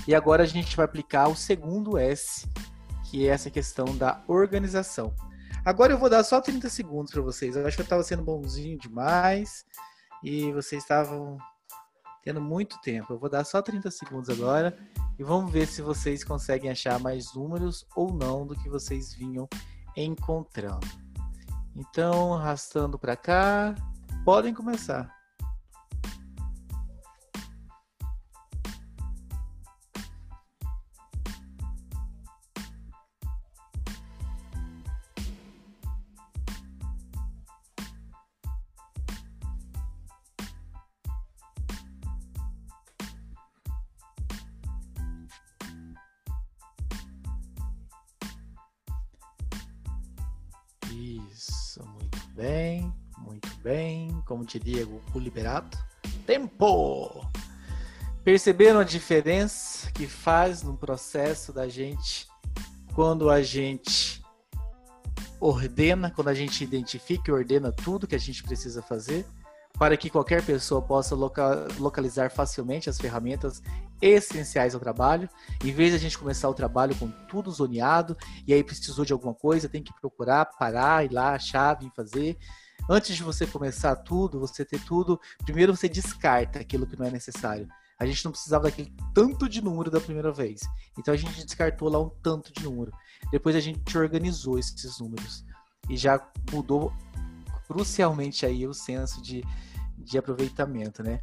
E 0.09 0.15
agora 0.15 0.43
a 0.43 0.47
gente 0.47 0.77
vai 0.77 0.85
aplicar 0.85 1.29
o 1.29 1.37
segundo 1.37 1.97
S, 1.97 2.47
que 3.09 3.29
é 3.29 3.31
essa 3.31 3.49
questão 3.49 3.97
da 3.97 4.23
organização. 4.27 5.15
Agora 5.65 5.93
eu 5.93 5.99
vou 5.99 6.11
dar 6.11 6.25
só 6.25 6.41
30 6.41 6.69
segundos 6.69 7.13
para 7.13 7.23
vocês. 7.23 7.57
Eu 7.57 7.67
acho 7.67 7.77
que 7.77 7.83
eu 7.83 7.85
estava 7.85 8.03
sendo 8.03 8.23
bonzinho 8.23 8.77
demais 8.77 9.65
e 10.23 10.53
vocês 10.53 10.83
estavam 10.83 11.39
tendo 12.23 12.41
muito 12.41 12.79
tempo. 12.81 13.13
Eu 13.13 13.19
vou 13.19 13.31
dar 13.31 13.45
só 13.45 13.63
30 13.63 13.91
segundos 13.91 14.29
agora 14.29 14.77
e 15.19 15.23
vamos 15.23 15.53
ver 15.53 15.67
se 15.67 15.81
vocês 15.81 16.25
conseguem 16.25 16.71
achar 16.71 16.99
mais 16.99 17.33
números 17.35 17.87
ou 17.95 18.13
não 18.13 18.47
do 18.47 18.57
que 18.57 18.69
vocês 18.69 19.15
vinham 19.15 19.49
encontrando. 19.97 21.04
Então, 21.77 22.35
arrastando 22.35 22.99
para 22.99 23.17
cá, 23.17 23.75
podem 24.25 24.55
começar. 24.55 25.15
Bem, 52.35 52.93
muito 53.19 53.49
bem. 53.63 54.23
Como 54.27 54.45
diria 54.45 54.87
o 54.87 55.19
Liberato. 55.19 55.79
Tempo! 56.27 57.27
Perceberam 58.23 58.81
a 58.81 58.85
diferença 58.85 59.91
que 59.93 60.07
faz 60.07 60.63
no 60.63 60.77
processo 60.77 61.53
da 61.53 61.69
gente 61.69 62.27
quando 62.95 63.29
a 63.29 63.43
gente 63.43 64.23
ordena, 65.41 66.11
quando 66.11 66.29
a 66.29 66.35
gente 66.35 66.65
identifica 66.65 67.31
e 67.31 67.35
ordena 67.35 67.71
tudo 67.71 68.07
que 68.07 68.15
a 68.15 68.19
gente 68.19 68.43
precisa 68.43 68.81
fazer, 68.81 69.27
para 69.79 69.97
que 69.97 70.09
qualquer 70.09 70.45
pessoa 70.45 70.81
possa 70.81 71.15
localizar 71.15 72.31
facilmente 72.31 72.89
as 72.89 72.99
ferramentas 72.99 73.61
essenciais 74.01 74.75
ao 74.75 74.81
trabalho. 74.81 75.29
Em 75.65 75.73
vez 75.73 75.91
de 75.91 75.97
a 75.97 75.99
gente 75.99 76.19
começar 76.19 76.49
o 76.49 76.55
trabalho 76.55 76.95
com 76.95 77.11
tudo 77.29 77.51
zoneado, 77.51 78.17
e 78.47 78.55
aí 78.55 78.63
precisou 78.63 79.05
de 79.05 79.13
alguma 79.13 79.35
coisa, 79.35 79.69
tem 79.69 79.83
que 79.83 79.93
procurar, 80.01 80.45
parar, 80.45 81.05
ir 81.05 81.13
lá, 81.13 81.35
achar, 81.35 81.75
vir 81.75 81.91
fazer. 81.95 82.39
Antes 82.89 83.17
de 83.17 83.23
você 83.23 83.47
começar 83.47 83.97
tudo, 83.97 84.39
você 84.39 84.65
ter 84.65 84.81
tudo, 84.85 85.21
primeiro 85.45 85.75
você 85.75 85.89
descarta 85.89 86.61
aquilo 86.61 86.87
que 86.87 86.99
não 86.99 87.07
é 87.07 87.11
necessário. 87.11 87.67
A 87.99 88.07
gente 88.07 88.25
não 88.25 88.33
precisava 88.33 88.65
daquele 88.65 88.93
tanto 89.15 89.49
de 89.49 89.63
número 89.63 89.91
da 89.91 90.01
primeira 90.01 90.31
vez. 90.31 90.61
Então 90.99 91.15
a 91.15 91.17
gente 91.17 91.45
descartou 91.45 91.89
lá 91.89 92.01
um 92.01 92.11
tanto 92.23 92.53
de 92.53 92.63
número. 92.63 92.93
Depois 93.31 93.57
a 93.57 93.61
gente 93.61 93.97
organizou 93.97 94.59
esses 94.59 94.99
números. 95.01 95.45
E 95.89 95.97
já 95.97 96.21
mudou 96.53 96.93
crucialmente 97.67 98.45
aí 98.47 98.67
o 98.67 98.75
senso 98.75 99.23
de, 99.23 99.45
de 99.99 100.19
aproveitamento, 100.19 101.03
né? 101.03 101.21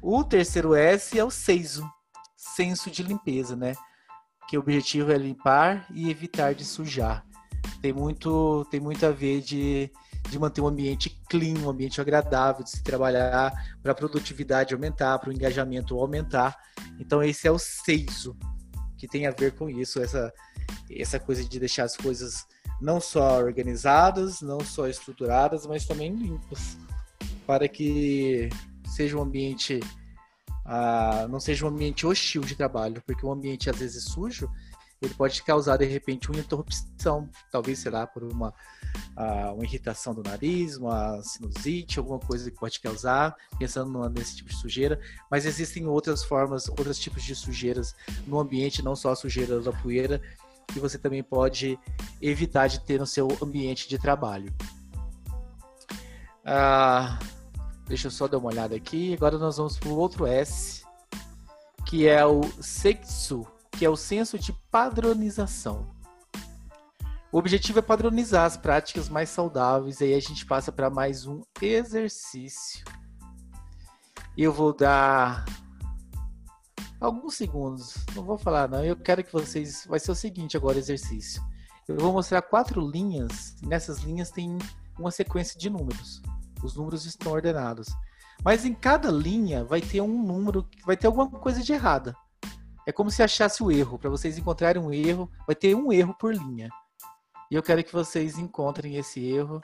O 0.00 0.22
terceiro 0.24 0.74
S 0.74 1.18
é 1.18 1.24
o 1.24 1.30
seiso, 1.30 1.88
senso 2.36 2.90
de 2.90 3.02
limpeza, 3.02 3.56
né? 3.56 3.74
Que 4.48 4.56
o 4.56 4.60
objetivo 4.60 5.12
é 5.12 5.18
limpar 5.18 5.86
e 5.92 6.10
evitar 6.10 6.54
de 6.54 6.64
sujar. 6.64 7.24
Tem 7.82 7.92
muito, 7.92 8.64
tem 8.70 8.80
muito 8.80 9.04
a 9.04 9.10
ver 9.10 9.40
de, 9.40 9.90
de 10.30 10.38
manter 10.38 10.60
um 10.60 10.68
ambiente 10.68 11.20
clean, 11.28 11.58
um 11.58 11.70
ambiente 11.70 12.00
agradável 12.00 12.62
de 12.62 12.70
se 12.70 12.82
trabalhar, 12.82 13.52
para 13.82 13.92
a 13.92 13.94
produtividade 13.94 14.74
aumentar, 14.74 15.18
para 15.18 15.30
o 15.30 15.32
engajamento 15.32 15.98
aumentar. 15.98 16.56
Então 16.98 17.22
esse 17.22 17.46
é 17.46 17.50
o 17.50 17.58
seiso 17.58 18.36
que 18.96 19.06
tem 19.06 19.26
a 19.26 19.30
ver 19.30 19.52
com 19.52 19.68
isso, 19.68 20.00
essa, 20.00 20.32
essa 20.90 21.20
coisa 21.20 21.44
de 21.44 21.58
deixar 21.58 21.84
as 21.84 21.96
coisas 21.96 22.46
não 22.80 23.00
só 23.00 23.38
organizadas, 23.38 24.40
não 24.40 24.60
só 24.60 24.86
estruturadas, 24.86 25.66
mas 25.66 25.86
também 25.86 26.14
limpas, 26.14 26.76
para 27.46 27.68
que 27.68 28.48
seja 28.86 29.16
um 29.16 29.22
ambiente 29.22 29.80
uh, 30.64 31.28
não 31.28 31.40
seja 31.40 31.64
um 31.64 31.68
ambiente 31.68 32.06
hostil 32.06 32.42
de 32.42 32.54
trabalho, 32.54 33.02
porque 33.06 33.24
um 33.24 33.32
ambiente 33.32 33.70
às 33.70 33.78
vezes 33.78 34.04
sujo 34.04 34.50
ele 35.00 35.14
pode 35.14 35.42
causar 35.42 35.76
de 35.76 35.84
repente 35.84 36.30
uma 36.30 36.40
interrupção, 36.40 37.28
talvez 37.50 37.80
sei 37.80 37.90
lá 37.90 38.06
por 38.06 38.24
uma 38.24 38.48
uh, 38.48 39.54
uma 39.54 39.64
irritação 39.64 40.14
do 40.14 40.22
nariz, 40.22 40.76
uma 40.76 41.22
sinusite, 41.22 41.98
alguma 41.98 42.18
coisa 42.18 42.50
que 42.50 42.58
pode 42.58 42.80
causar, 42.80 43.36
pensando 43.58 44.08
nesse 44.08 44.36
tipo 44.36 44.48
de 44.48 44.56
sujeira. 44.56 44.98
Mas 45.30 45.44
existem 45.44 45.86
outras 45.86 46.24
formas, 46.24 46.68
outros 46.68 46.98
tipos 46.98 47.22
de 47.22 47.34
sujeiras 47.34 47.94
no 48.26 48.40
ambiente, 48.40 48.82
não 48.82 48.96
só 48.96 49.10
a 49.10 49.16
sujeira 49.16 49.60
da 49.60 49.72
poeira, 49.72 50.20
que 50.66 50.80
você 50.80 50.98
também 50.98 51.22
pode 51.22 51.78
evitar 52.20 52.66
de 52.68 52.80
ter 52.80 52.98
no 52.98 53.06
seu 53.06 53.28
ambiente 53.42 53.88
de 53.88 53.98
trabalho. 53.98 54.52
Ah, 56.44 57.18
Deixa 57.86 58.08
eu 58.08 58.10
só 58.10 58.26
dar 58.26 58.38
uma 58.38 58.48
olhada 58.48 58.74
aqui. 58.74 59.14
Agora 59.14 59.38
nós 59.38 59.56
vamos 59.56 59.78
para 59.78 59.88
o 59.88 59.96
outro 59.96 60.26
S, 60.26 60.84
que 61.86 62.08
é 62.08 62.24
o 62.26 62.42
Seisu, 62.60 63.46
que 63.70 63.84
é 63.84 63.90
o 63.90 63.96
senso 63.96 64.38
de 64.38 64.52
padronização. 64.70 65.94
O 67.30 67.38
objetivo 67.38 67.78
é 67.78 67.82
padronizar 67.82 68.44
as 68.44 68.56
práticas 68.56 69.08
mais 69.08 69.28
saudáveis, 69.28 70.00
aí 70.02 70.14
a 70.14 70.20
gente 70.20 70.44
passa 70.46 70.72
para 70.72 70.90
mais 70.90 71.26
um 71.26 71.42
exercício. 71.60 72.84
Eu 74.36 74.52
vou 74.52 74.74
dar 74.74 75.44
alguns 77.00 77.34
segundos, 77.34 77.94
não 78.14 78.24
vou 78.24 78.38
falar 78.38 78.68
não, 78.68 78.84
eu 78.84 78.96
quero 78.96 79.22
que 79.22 79.32
vocês, 79.32 79.86
vai 79.86 79.98
ser 79.98 80.10
o 80.12 80.14
seguinte 80.14 80.56
agora 80.56 80.78
exercício. 80.78 81.42
Eu 81.86 81.96
vou 81.96 82.12
mostrar 82.12 82.42
quatro 82.42 82.80
linhas, 82.80 83.56
nessas 83.62 84.00
linhas 84.00 84.30
tem 84.30 84.58
uma 84.98 85.10
sequência 85.10 85.58
de 85.58 85.70
números 85.70 86.20
os 86.66 86.76
números 86.76 87.06
estão 87.06 87.32
ordenados. 87.32 87.88
Mas 88.44 88.64
em 88.64 88.74
cada 88.74 89.10
linha 89.10 89.64
vai 89.64 89.80
ter 89.80 90.00
um 90.00 90.22
número, 90.22 90.68
vai 90.84 90.96
ter 90.96 91.06
alguma 91.06 91.30
coisa 91.30 91.62
de 91.62 91.72
errada. 91.72 92.14
É 92.86 92.92
como 92.92 93.10
se 93.10 93.22
achasse 93.22 93.62
o 93.62 93.70
erro. 93.70 93.98
Para 93.98 94.10
vocês 94.10 94.38
encontrarem 94.38 94.82
um 94.82 94.92
erro, 94.92 95.30
vai 95.46 95.56
ter 95.56 95.74
um 95.74 95.92
erro 95.92 96.14
por 96.14 96.34
linha. 96.34 96.68
E 97.50 97.54
eu 97.54 97.62
quero 97.62 97.82
que 97.82 97.92
vocês 97.92 98.38
encontrem 98.38 98.96
esse 98.96 99.24
erro 99.24 99.60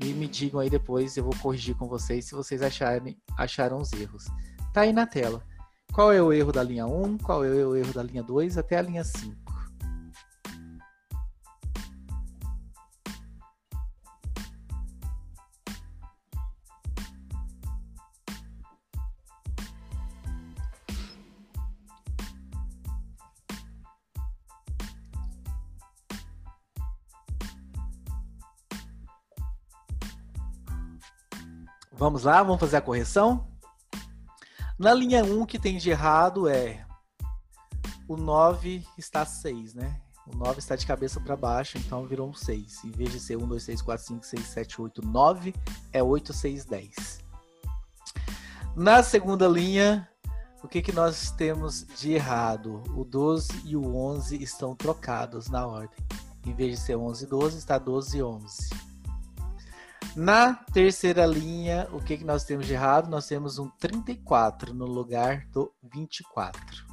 e 0.00 0.12
me 0.12 0.26
digam 0.26 0.60
aí 0.60 0.68
depois, 0.68 1.16
eu 1.16 1.24
vou 1.24 1.34
corrigir 1.40 1.76
com 1.76 1.86
vocês 1.86 2.26
se 2.26 2.34
vocês 2.34 2.62
acharem, 2.62 3.16
acharam 3.38 3.78
os 3.78 3.92
erros. 3.92 4.24
Tá 4.72 4.82
aí 4.82 4.92
na 4.92 5.06
tela. 5.06 5.44
Qual 5.90 6.12
é 6.12 6.22
o 6.22 6.32
erro 6.32 6.52
da 6.52 6.62
linha 6.62 6.86
1, 6.86 7.18
qual 7.18 7.44
é 7.44 7.48
o 7.48 7.74
erro 7.74 7.92
da 7.92 8.02
linha 8.02 8.22
2 8.22 8.58
até 8.58 8.78
a 8.78 8.82
linha 8.82 9.04
5. 9.04 9.42
Vamos 32.02 32.24
lá, 32.24 32.42
vamos 32.42 32.58
fazer 32.58 32.78
a 32.78 32.80
correção. 32.80 33.51
Na 34.78 34.94
linha 34.94 35.24
1, 35.24 35.46
que 35.46 35.58
tem 35.58 35.76
de 35.78 35.90
errado 35.90 36.48
é 36.48 36.84
o 38.08 38.16
9 38.16 38.84
está 38.98 39.24
6, 39.24 39.74
né? 39.74 40.00
O 40.26 40.36
9 40.36 40.58
está 40.58 40.76
de 40.76 40.86
cabeça 40.86 41.20
para 41.20 41.36
baixo, 41.36 41.78
então 41.78 42.06
virou 42.06 42.28
um 42.28 42.34
6. 42.34 42.84
Em 42.84 42.90
vez 42.90 43.12
de 43.12 43.20
ser 43.20 43.36
1, 43.36 43.46
2, 43.46 43.64
3, 43.64 43.82
4, 43.82 44.06
5, 44.06 44.26
6, 44.26 44.46
7, 44.46 44.82
8, 44.82 45.06
9, 45.06 45.54
é 45.92 46.02
8, 46.02 46.32
6, 46.32 46.64
10. 46.64 47.20
Na 48.76 49.02
segunda 49.02 49.48
linha, 49.48 50.08
o 50.62 50.68
que, 50.68 50.80
que 50.80 50.92
nós 50.92 51.30
temos 51.30 51.84
de 51.98 52.12
errado? 52.12 52.82
O 52.96 53.04
12 53.04 53.62
e 53.64 53.76
o 53.76 53.96
11 53.96 54.42
estão 54.42 54.74
trocados 54.74 55.48
na 55.48 55.66
ordem. 55.66 55.98
Em 56.46 56.54
vez 56.54 56.78
de 56.78 56.84
ser 56.84 56.96
11 56.96 57.24
e 57.24 57.28
12, 57.28 57.58
está 57.58 57.78
12 57.78 58.18
e 58.18 58.22
11. 58.22 58.91
Na 60.14 60.52
terceira 60.52 61.24
linha, 61.24 61.88
o 61.90 61.98
que, 61.98 62.18
que 62.18 62.24
nós 62.24 62.44
temos 62.44 62.66
de 62.66 62.74
errado? 62.74 63.08
Nós 63.08 63.26
temos 63.26 63.58
um 63.58 63.70
34 63.78 64.74
no 64.74 64.84
lugar 64.84 65.46
do 65.46 65.72
24. 65.82 66.86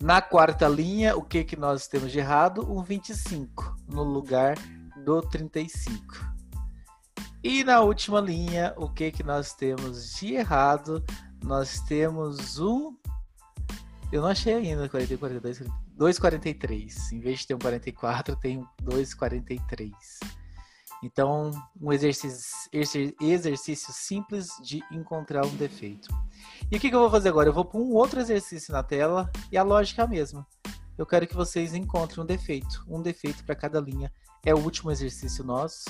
Na 0.00 0.20
quarta 0.20 0.66
linha, 0.66 1.16
o 1.16 1.22
que, 1.22 1.44
que 1.44 1.54
nós 1.54 1.86
temos 1.86 2.10
de 2.10 2.18
errado? 2.18 2.68
Um 2.68 2.82
25 2.82 3.76
no 3.86 4.02
lugar 4.02 4.56
do 5.04 5.22
35. 5.22 6.32
E 7.44 7.62
na 7.62 7.80
última 7.80 8.20
linha, 8.20 8.74
o 8.76 8.88
que, 8.88 9.12
que 9.12 9.22
nós 9.22 9.52
temos 9.54 10.14
de 10.14 10.34
errado? 10.34 11.04
Nós 11.44 11.78
temos 11.78 12.58
um. 12.58 12.96
Eu 14.10 14.22
não 14.22 14.28
achei 14.28 14.54
ainda 14.54 14.88
40, 14.88 15.16
42, 15.16 15.60
2,43. 15.96 17.12
Em 17.12 17.20
vez 17.20 17.38
de 17.38 17.46
ter 17.46 17.54
um 17.54 17.58
44, 17.60 18.34
tem 18.34 18.58
um 18.58 18.66
2,43. 18.82 20.41
Então, 21.02 21.50
um 21.80 21.92
exercício, 21.92 22.70
exercício 23.20 23.92
simples 23.92 24.48
de 24.62 24.82
encontrar 24.90 25.44
um 25.44 25.56
defeito. 25.56 26.08
E 26.70 26.76
o 26.76 26.80
que, 26.80 26.88
que 26.88 26.94
eu 26.94 27.00
vou 27.00 27.10
fazer 27.10 27.28
agora? 27.28 27.48
Eu 27.48 27.52
vou 27.52 27.64
pôr 27.64 27.80
um 27.80 27.92
outro 27.94 28.20
exercício 28.20 28.72
na 28.72 28.82
tela 28.82 29.30
e 29.50 29.58
a 29.58 29.62
lógica 29.62 30.02
é 30.02 30.04
a 30.04 30.08
mesma. 30.08 30.46
Eu 30.96 31.04
quero 31.04 31.26
que 31.26 31.34
vocês 31.34 31.74
encontrem 31.74 32.22
um 32.22 32.26
defeito, 32.26 32.84
um 32.86 33.02
defeito 33.02 33.44
para 33.44 33.56
cada 33.56 33.80
linha. 33.80 34.12
É 34.44 34.54
o 34.54 34.58
último 34.58 34.90
exercício 34.90 35.42
nosso. 35.42 35.84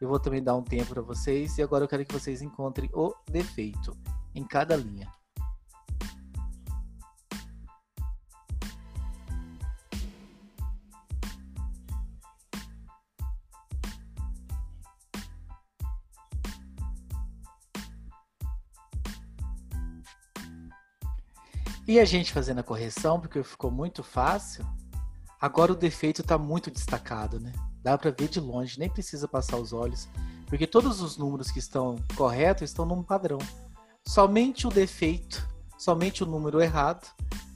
Eu 0.00 0.08
vou 0.08 0.18
também 0.18 0.42
dar 0.42 0.54
um 0.54 0.62
tempo 0.62 0.94
para 0.94 1.02
vocês 1.02 1.58
e 1.58 1.62
agora 1.62 1.84
eu 1.84 1.88
quero 1.88 2.04
que 2.04 2.12
vocês 2.12 2.40
encontrem 2.40 2.88
o 2.94 3.14
defeito 3.30 3.96
em 4.34 4.44
cada 4.44 4.76
linha. 4.76 5.10
E 21.86 22.00
a 22.00 22.04
gente 22.04 22.32
fazendo 22.32 22.60
a 22.60 22.62
correção, 22.62 23.20
porque 23.20 23.42
ficou 23.42 23.70
muito 23.70 24.02
fácil, 24.02 24.66
agora 25.38 25.72
o 25.72 25.76
defeito 25.76 26.22
está 26.22 26.38
muito 26.38 26.70
destacado, 26.70 27.38
né? 27.38 27.52
Dá 27.82 27.98
para 27.98 28.10
ver 28.10 28.28
de 28.28 28.40
longe, 28.40 28.78
nem 28.78 28.88
precisa 28.88 29.28
passar 29.28 29.58
os 29.58 29.74
olhos, 29.74 30.08
porque 30.46 30.66
todos 30.66 31.02
os 31.02 31.18
números 31.18 31.50
que 31.50 31.58
estão 31.58 31.96
corretos 32.16 32.70
estão 32.70 32.86
num 32.86 33.02
padrão. 33.02 33.38
Somente 34.06 34.66
o 34.66 34.70
defeito, 34.70 35.46
somente 35.76 36.22
o 36.22 36.26
número 36.26 36.62
errado, 36.62 37.06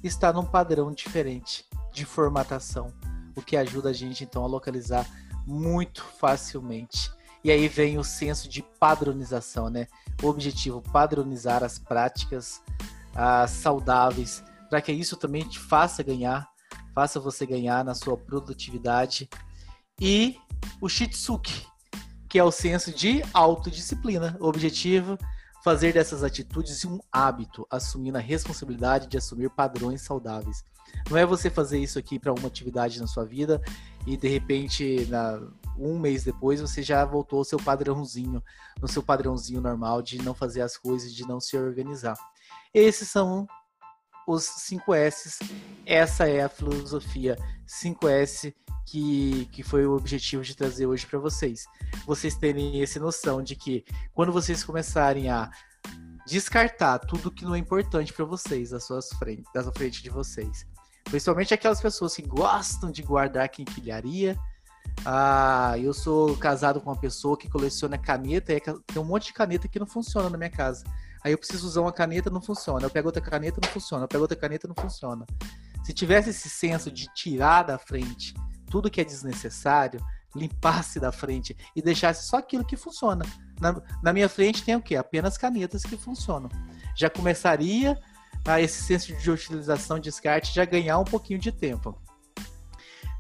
está 0.05 0.31
num 0.31 0.45
padrão 0.45 0.93
diferente 0.93 1.65
de 1.91 2.05
formatação, 2.05 2.93
o 3.35 3.41
que 3.41 3.57
ajuda 3.57 3.89
a 3.89 3.95
gente 3.95 4.25
então 4.25 4.45
a 4.45 4.47
localizar 4.47 5.09
muito 5.47 6.05
facilmente. 6.05 7.11
E 7.43 7.51
aí 7.51 7.67
vem 7.67 7.97
o 7.97 8.05
senso 8.05 8.47
de 8.47 8.63
padronização, 8.63 9.71
né? 9.71 9.87
O 10.23 10.27
objetivo 10.27 10.83
padronizar 10.83 11.65
as 11.65 11.79
práticas 11.79 12.61
uh, 13.15 13.49
saudáveis, 13.49 14.43
para 14.69 14.81
que 14.81 14.93
isso 14.93 15.17
também 15.17 15.47
te 15.47 15.59
faça 15.59 16.03
ganhar, 16.03 16.49
faça 16.95 17.21
você 17.21 17.47
ganhar 17.47 17.85
na 17.85 17.95
sua 17.95 18.17
produtividade. 18.17 19.29
E 20.01 20.37
o 20.81 20.89
Shitsuki, 20.89 21.67
que 22.29 22.39
é 22.39 22.45
o 22.45 22.51
senso 22.51 22.93
de 22.93 23.23
autodisciplina. 23.33 24.37
O 24.39 24.47
objetivo 24.47 25.19
fazer 25.65 25.93
dessas 25.93 26.23
atitudes 26.23 26.85
um 26.85 26.99
hábito, 27.11 27.67
assumindo 27.71 28.19
a 28.19 28.21
responsabilidade 28.21 29.09
de 29.09 29.19
assumir 29.19 29.51
padrões 29.51 30.03
saudáveis. 30.03 30.65
Não 31.11 31.17
é 31.17 31.27
você 31.27 31.51
fazer 31.51 31.79
isso 31.79 31.99
aqui 31.99 32.19
para 32.19 32.33
uma 32.33 32.49
atividade 32.49 33.01
na 33.01 33.07
sua 33.07 33.25
vida 33.25 33.61
e 34.07 34.17
de 34.17 34.29
repente, 34.29 35.07
na, 35.11 35.41
um 35.79 35.99
mês 35.99 36.25
depois, 36.25 36.61
você 36.61 36.83
já 36.83 37.05
voltou 37.05 37.41
ao 37.41 37.45
seu 37.45 37.59
padrãozinho, 37.59 38.43
no 38.81 38.89
seu 38.89 39.03
padrãozinho 39.03 39.61
normal 39.61 40.03
de 40.03 40.19
não 40.23 40.35
fazer 40.35 40.61
as 40.63 40.77
coisas, 40.77 41.15
de 41.15 41.27
não 41.27 41.41
se 41.41 41.57
organizar. 41.57 42.17
Esses 42.73 43.09
são 43.09 43.47
os 44.27 44.45
5S. 44.45 45.39
Essa 45.87 46.29
é 46.29 46.43
a 46.43 46.49
filosofia 46.49 47.37
5S 47.67 48.55
que, 48.87 49.47
que 49.53 49.63
foi 49.63 49.87
o 49.87 49.97
objetivo 49.97 50.43
de 50.43 50.57
trazer 50.57 50.87
hoje 50.87 51.07
para 51.07 51.19
vocês. 51.19 51.67
Vocês 52.07 52.35
terem 52.35 52.83
essa 52.83 52.99
noção 53.01 53.43
de 53.43 53.55
que 53.55 53.85
quando 54.15 54.33
vocês 54.33 54.65
começarem 54.65 55.31
a 55.31 55.51
descartar 56.27 56.99
tudo 56.99 57.31
que 57.31 57.45
não 57.45 57.55
é 57.55 57.59
importante 57.59 58.13
para 58.13 58.25
vocês, 58.25 58.71
da 58.71 58.81
sua 58.81 59.01
frente, 59.19 59.45
da 59.55 59.73
frente 59.73 60.03
de 60.03 60.11
vocês, 60.11 60.67
principalmente 61.05 61.55
aquelas 61.55 61.81
pessoas 61.81 62.15
que 62.15 62.23
gostam 62.23 62.91
de 62.91 63.03
guardar 63.03 63.49
quinquilharia. 63.49 64.39
Ah, 65.05 65.75
eu 65.79 65.95
sou 65.95 66.37
casado 66.37 66.81
com 66.81 66.91
uma 66.91 67.01
pessoa 67.01 67.37
que 67.37 67.49
coleciona 67.49 67.97
caneta 67.97 68.53
e 68.53 68.61
tem 68.61 68.75
um 68.99 69.05
monte 69.05 69.27
de 69.27 69.33
caneta 69.33 69.69
que 69.69 69.79
não 69.79 69.87
funciona 69.87 70.29
na 70.29 70.37
minha 70.37 70.51
casa. 70.51 70.85
Aí 71.29 71.33
eu 71.33 71.39
preciso 71.39 71.67
usar 71.67 71.83
uma 71.83 71.93
caneta, 71.93 72.31
não 72.31 72.41
funciona. 72.41 72.87
Eu 72.87 72.91
pego 72.91 73.09
outra 73.09 73.21
caneta, 73.21 73.61
não 73.63 73.71
funciona. 73.71 74.05
Eu 74.05 74.09
pego 74.09 74.23
outra 74.23 74.37
caneta, 74.37 74.67
não 74.67 74.75
funciona. 74.75 75.27
Se 75.85 75.93
tivesse 75.93 76.31
esse 76.31 76.49
senso 76.49 76.91
de 76.91 77.07
tirar 77.13 77.65
da 77.65 77.79
frente 77.79 78.33
tudo 78.71 78.91
que 78.91 79.01
é 79.01 79.05
desnecessário, 79.05 80.01
limpasse 80.35 80.99
da 80.99 81.13
frente 81.13 81.55
e 81.77 81.83
deixasse 81.83 82.27
só 82.27 82.39
aquilo 82.39 82.65
que 82.65 82.77
funciona. 82.77 83.27
Na, 83.61 83.79
na 84.03 84.13
minha 84.13 84.29
frente 84.29 84.65
tem 84.65 84.75
o 84.75 84.81
quê? 84.81 84.97
Apenas 84.97 85.37
canetas 85.37 85.83
que 85.83 85.99
funcionam. 85.99 86.49
Já 86.97 87.11
começaria 87.11 87.99
a 88.47 88.59
esse 88.59 88.83
senso 88.83 89.15
de 89.15 89.31
utilização, 89.31 89.99
descarte, 89.99 90.55
já 90.55 90.65
ganhar 90.65 90.99
um 90.99 91.05
pouquinho 91.05 91.39
de 91.39 91.53
tempo. 91.53 92.01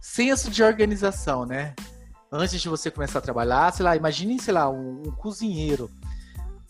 Senso 0.00 0.50
de 0.50 0.62
organização, 0.62 1.44
né? 1.44 1.74
Antes 2.32 2.60
de 2.60 2.68
você 2.70 2.90
começar 2.90 3.18
a 3.18 3.22
trabalhar, 3.22 3.70
sei 3.72 3.84
lá, 3.84 3.96
imagine, 3.96 4.40
sei 4.40 4.54
lá, 4.54 4.70
um, 4.70 5.02
um 5.06 5.10
cozinheiro 5.10 5.90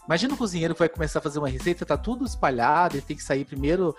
Imagina 0.09 0.33
o 0.33 0.39
cozinheiro 0.39 0.73
que 0.73 0.79
vai 0.79 0.89
começar 0.89 1.19
a 1.19 1.23
fazer 1.23 1.39
uma 1.39 1.51
receita, 1.51 1.85
tá 1.85 1.95
tudo 1.95 2.25
espalhado, 2.25 2.97
ele 2.97 3.03
tem 3.03 3.15
que 3.15 3.23
sair 3.23 3.45
primeiro. 3.45 3.95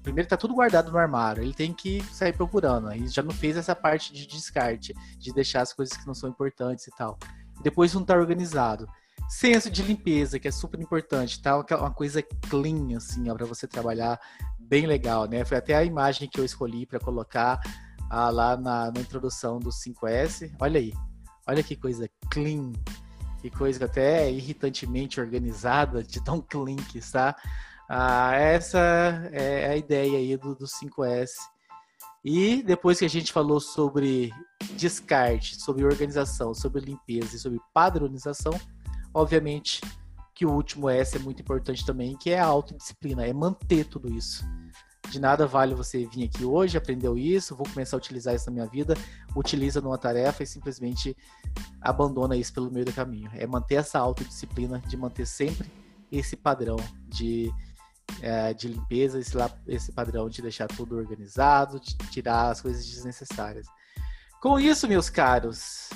Primeiro 0.00 0.28
tá 0.28 0.36
tudo 0.36 0.54
guardado 0.54 0.92
no 0.92 0.98
armário, 0.98 1.42
ele 1.42 1.52
tem 1.52 1.74
que 1.74 2.00
sair 2.12 2.32
procurando. 2.32 2.86
Aí 2.86 3.08
já 3.08 3.24
não 3.24 3.32
fez 3.32 3.56
essa 3.56 3.74
parte 3.74 4.12
de 4.12 4.24
descarte, 4.24 4.94
de 5.18 5.32
deixar 5.32 5.62
as 5.62 5.72
coisas 5.72 5.96
que 5.96 6.06
não 6.06 6.14
são 6.14 6.30
importantes 6.30 6.86
e 6.86 6.92
tal. 6.92 7.18
depois 7.60 7.92
não 7.92 8.04
tá 8.04 8.14
organizado. 8.14 8.86
Senso 9.28 9.68
de 9.68 9.82
limpeza, 9.82 10.38
que 10.38 10.46
é 10.46 10.52
super 10.52 10.80
importante, 10.80 11.42
tá? 11.42 11.56
Uma 11.56 11.90
coisa 11.90 12.22
clean, 12.48 12.96
assim, 12.96 13.28
ó, 13.28 13.34
pra 13.34 13.46
você 13.46 13.66
trabalhar 13.66 14.20
bem 14.60 14.86
legal, 14.86 15.26
né? 15.26 15.44
Foi 15.44 15.56
até 15.56 15.74
a 15.74 15.82
imagem 15.82 16.28
que 16.28 16.38
eu 16.38 16.44
escolhi 16.44 16.86
para 16.86 17.00
colocar 17.00 17.60
ah, 18.08 18.30
lá 18.30 18.56
na, 18.56 18.92
na 18.92 19.00
introdução 19.00 19.58
do 19.58 19.70
5S. 19.70 20.54
Olha 20.60 20.78
aí, 20.78 20.92
olha 21.48 21.64
que 21.64 21.74
coisa 21.74 22.08
clean 22.30 22.70
que 23.50 23.56
coisa 23.56 23.84
até 23.84 24.30
irritantemente 24.30 25.20
organizada, 25.20 26.02
de 26.02 26.22
tão 26.22 26.40
que 26.90 26.98
está. 26.98 27.36
Ah, 27.88 28.34
essa 28.34 28.78
é 29.32 29.68
a 29.68 29.76
ideia 29.76 30.18
aí 30.18 30.36
do, 30.36 30.54
do 30.54 30.64
5S. 30.64 31.30
E 32.24 32.60
depois 32.62 32.98
que 32.98 33.04
a 33.04 33.08
gente 33.08 33.32
falou 33.32 33.60
sobre 33.60 34.32
descarte, 34.72 35.60
sobre 35.62 35.84
organização, 35.84 36.52
sobre 36.52 36.80
limpeza 36.80 37.36
e 37.36 37.38
sobre 37.38 37.60
padronização, 37.72 38.52
obviamente 39.14 39.80
que 40.34 40.44
o 40.44 40.50
último 40.50 40.90
S 40.90 41.16
é 41.16 41.20
muito 41.20 41.40
importante 41.40 41.86
também, 41.86 42.16
que 42.16 42.30
é 42.30 42.40
a 42.40 42.44
autodisciplina, 42.44 43.24
é 43.24 43.32
manter 43.32 43.84
tudo 43.84 44.12
isso. 44.12 44.44
De 45.10 45.20
nada 45.20 45.46
vale 45.46 45.74
você 45.74 46.04
vir 46.06 46.24
aqui 46.24 46.44
hoje, 46.44 46.76
aprendeu 46.76 47.16
isso, 47.16 47.54
vou 47.54 47.66
começar 47.68 47.96
a 47.96 47.98
utilizar 47.98 48.34
isso 48.34 48.46
na 48.46 48.52
minha 48.52 48.66
vida, 48.66 48.94
utiliza 49.34 49.80
numa 49.80 49.96
tarefa 49.96 50.42
e 50.42 50.46
simplesmente 50.46 51.16
abandona 51.80 52.36
isso 52.36 52.52
pelo 52.52 52.70
meio 52.70 52.84
do 52.84 52.92
caminho. 52.92 53.30
É 53.34 53.46
manter 53.46 53.76
essa 53.76 53.98
autodisciplina 53.98 54.80
de 54.80 54.96
manter 54.96 55.26
sempre 55.26 55.70
esse 56.10 56.36
padrão 56.36 56.76
de, 57.08 57.52
é, 58.20 58.52
de 58.52 58.68
limpeza, 58.68 59.18
esse, 59.18 59.36
esse 59.66 59.92
padrão 59.92 60.28
de 60.28 60.42
deixar 60.42 60.66
tudo 60.66 60.96
organizado, 60.96 61.80
de 61.80 61.96
tirar 62.10 62.50
as 62.50 62.60
coisas 62.60 62.84
desnecessárias. 62.84 63.66
Com 64.40 64.60
isso, 64.60 64.86
meus 64.88 65.08
caros, 65.08 65.88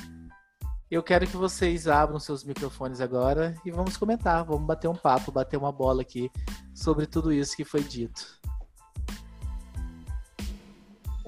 eu 0.90 1.02
quero 1.02 1.26
que 1.26 1.36
vocês 1.36 1.86
abram 1.86 2.18
seus 2.18 2.42
microfones 2.42 3.00
agora 3.00 3.54
e 3.64 3.70
vamos 3.70 3.96
comentar, 3.96 4.44
vamos 4.44 4.66
bater 4.66 4.88
um 4.88 4.96
papo, 4.96 5.30
bater 5.30 5.56
uma 5.56 5.70
bola 5.70 6.02
aqui 6.02 6.30
sobre 6.74 7.06
tudo 7.06 7.32
isso 7.32 7.56
que 7.56 7.64
foi 7.64 7.82
dito. 7.82 8.40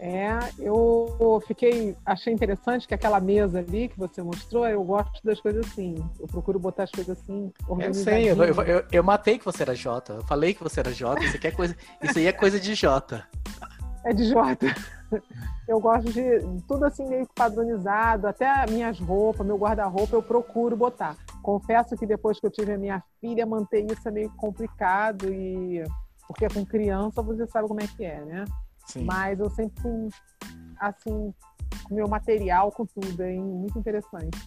É, 0.04 0.36
eu 0.58 1.40
fiquei, 1.46 1.96
achei 2.04 2.32
interessante 2.32 2.88
que 2.88 2.94
aquela 2.94 3.20
mesa 3.20 3.60
ali 3.60 3.88
que 3.88 3.96
você 3.96 4.20
mostrou, 4.20 4.66
eu 4.66 4.82
gosto 4.82 5.24
das 5.24 5.40
coisas 5.40 5.64
assim. 5.64 5.94
Eu 6.18 6.26
procuro 6.26 6.58
botar 6.58 6.82
as 6.82 6.90
coisas 6.90 7.16
assim. 7.16 7.52
Eu 7.78 7.94
sei, 7.94 8.28
eu, 8.28 8.36
eu, 8.36 8.62
eu, 8.64 8.84
eu, 8.90 9.04
matei 9.04 9.38
que 9.38 9.44
você 9.44 9.62
era 9.62 9.76
Jota. 9.76 10.14
Eu 10.14 10.24
falei 10.24 10.54
que 10.54 10.62
você 10.64 10.80
era 10.80 10.90
Jota. 10.90 11.22
Isso, 11.22 11.36
aqui 11.36 11.46
é 11.46 11.50
coisa, 11.52 11.76
isso 12.02 12.18
aí 12.18 12.26
é 12.26 12.32
coisa 12.32 12.58
de 12.58 12.74
Jota. 12.74 13.24
É 14.04 14.12
de 14.12 14.24
Jota. 14.24 14.66
Eu 15.68 15.78
gosto 15.78 16.10
de 16.10 16.40
tudo 16.66 16.84
assim 16.84 17.06
meio 17.06 17.28
padronizado, 17.34 18.26
até 18.26 18.66
minhas 18.68 18.98
roupas, 18.98 19.46
meu 19.46 19.56
guarda-roupa 19.58 20.16
eu 20.16 20.22
procuro 20.22 20.74
botar. 20.74 21.16
Confesso 21.42 21.96
que 21.96 22.06
depois 22.06 22.40
que 22.40 22.46
eu 22.46 22.50
tive 22.50 22.72
a 22.72 22.78
minha 22.78 23.02
filha, 23.20 23.46
manter 23.46 23.84
isso 23.84 24.08
é 24.08 24.10
meio 24.10 24.30
complicado 24.30 25.30
e 25.32 25.84
porque 26.26 26.48
com 26.48 26.64
criança 26.64 27.20
você 27.20 27.46
sabe 27.46 27.68
como 27.68 27.80
é 27.80 27.86
que 27.86 28.04
é, 28.04 28.24
né? 28.24 28.44
Sim. 28.86 29.04
Mas 29.04 29.40
eu 29.40 29.50
sempre 29.50 29.80
fui, 29.80 30.08
assim, 30.78 31.34
com 31.84 31.94
meu 31.94 32.08
material, 32.08 32.70
com 32.72 32.84
tudo, 32.86 33.22
hein? 33.22 33.40
Muito 33.40 33.78
interessante. 33.78 34.38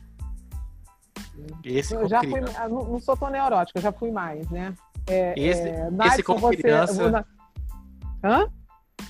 Esse 1.64 1.96
eu 1.96 2.08
já 2.08 2.22
fui, 2.22 2.40
não, 2.40 2.70
não, 2.70 3.00
sou 3.00 3.18
tão 3.18 3.30
neurótica, 3.30 3.82
já 3.82 3.92
fui 3.92 4.12
mais, 4.12 4.50
né? 4.50 4.74
É, 5.08 5.34
esse, 5.38 5.68
é, 5.70 5.90
esse 6.08 6.24
com 6.24 6.38
você, 6.38 6.58
criança. 6.58 7.26
Hã? 8.24 8.50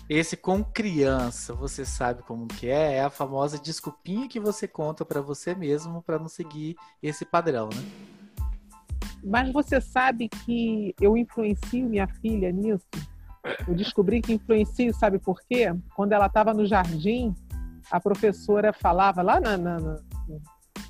Esse 0.09 0.35
com 0.37 0.63
criança, 0.63 1.53
você 1.53 1.85
sabe 1.85 2.21
como 2.23 2.47
que 2.47 2.67
é? 2.67 2.95
É 2.95 3.03
a 3.03 3.09
famosa 3.09 3.57
desculpinha 3.57 4.27
que 4.27 4.39
você 4.39 4.67
conta 4.67 5.05
para 5.05 5.21
você 5.21 5.55
mesmo 5.55 6.01
para 6.01 6.19
não 6.19 6.27
seguir 6.27 6.75
esse 7.01 7.25
padrão, 7.25 7.69
né? 7.69 7.81
Mas 9.23 9.51
você 9.51 9.81
sabe 9.81 10.29
que 10.29 10.93
eu 11.01 11.17
influencio 11.17 11.89
minha 11.89 12.07
filha 12.07 12.51
nisso? 12.51 12.85
Eu 13.67 13.75
descobri 13.75 14.21
que 14.21 14.33
influencio, 14.33 14.93
sabe 14.93 15.19
por 15.19 15.39
quê? 15.47 15.73
Quando 15.95 16.13
ela 16.13 16.25
estava 16.27 16.53
no 16.53 16.65
jardim, 16.65 17.35
a 17.91 17.99
professora 17.99 18.73
falava 18.73 19.21
lá 19.21 19.39
na, 19.39 19.57
na, 19.57 19.79
na 19.79 19.99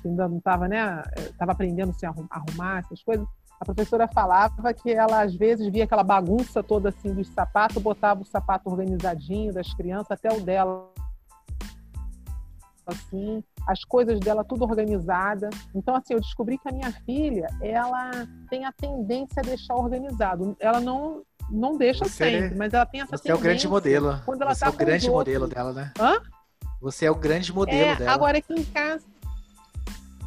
ainda 0.04 0.28
não 0.28 0.38
estava, 0.38 0.68
né? 0.68 1.02
Estava 1.16 1.52
aprendendo 1.52 1.90
a 1.90 1.94
se 1.94 2.06
arrumar, 2.06 2.78
essas 2.78 3.02
coisas. 3.02 3.26
A 3.60 3.64
professora 3.64 4.08
falava 4.08 4.72
que 4.74 4.90
ela 4.90 5.22
às 5.22 5.34
vezes 5.34 5.70
via 5.72 5.84
aquela 5.84 6.04
bagunça 6.04 6.62
toda 6.62 6.90
assim 6.90 7.12
dos 7.12 7.28
sapatos, 7.28 7.82
botava 7.82 8.20
o 8.20 8.24
sapato 8.24 8.68
organizadinho 8.68 9.52
das 9.52 9.72
crianças 9.74 10.10
até 10.12 10.30
o 10.30 10.40
dela 10.40 10.90
assim, 12.86 13.42
as 13.66 13.82
coisas 13.84 14.20
dela 14.20 14.44
tudo 14.44 14.64
organizada. 14.64 15.50
Então, 15.74 15.96
assim, 15.96 16.14
eu 16.14 16.20
descobri 16.20 16.56
que 16.56 16.68
a 16.68 16.72
minha 16.72 16.92
filha, 17.04 17.48
ela 17.60 18.10
tem 18.48 18.64
a 18.64 18.72
tendência 18.72 19.40
a 19.40 19.42
deixar 19.42 19.74
organizado. 19.74 20.56
Ela 20.60 20.80
não 20.80 21.22
não 21.50 21.76
deixa 21.76 22.04
você, 22.04 22.30
sempre, 22.30 22.56
mas 22.56 22.72
ela 22.72 22.86
tem 22.86 23.00
essa 23.00 23.16
você 23.16 23.30
é 23.30 23.34
o 23.34 23.38
grande 23.38 23.68
modelo. 23.68 24.20
Quando 24.24 24.42
ela 24.42 24.54
você 24.54 24.60
tá 24.60 24.66
é 24.66 24.70
o 24.70 24.72
grande 24.72 25.10
modelo 25.10 25.46
dela, 25.46 25.72
né? 25.72 25.92
Hã? 25.98 26.20
Você 26.80 27.06
é 27.06 27.10
o 27.10 27.14
grande 27.14 27.52
modelo 27.52 27.90
é, 27.90 27.96
dela. 27.96 28.12
Agora 28.12 28.38
aqui 28.38 28.52
em 28.52 28.64
casa, 28.64 29.02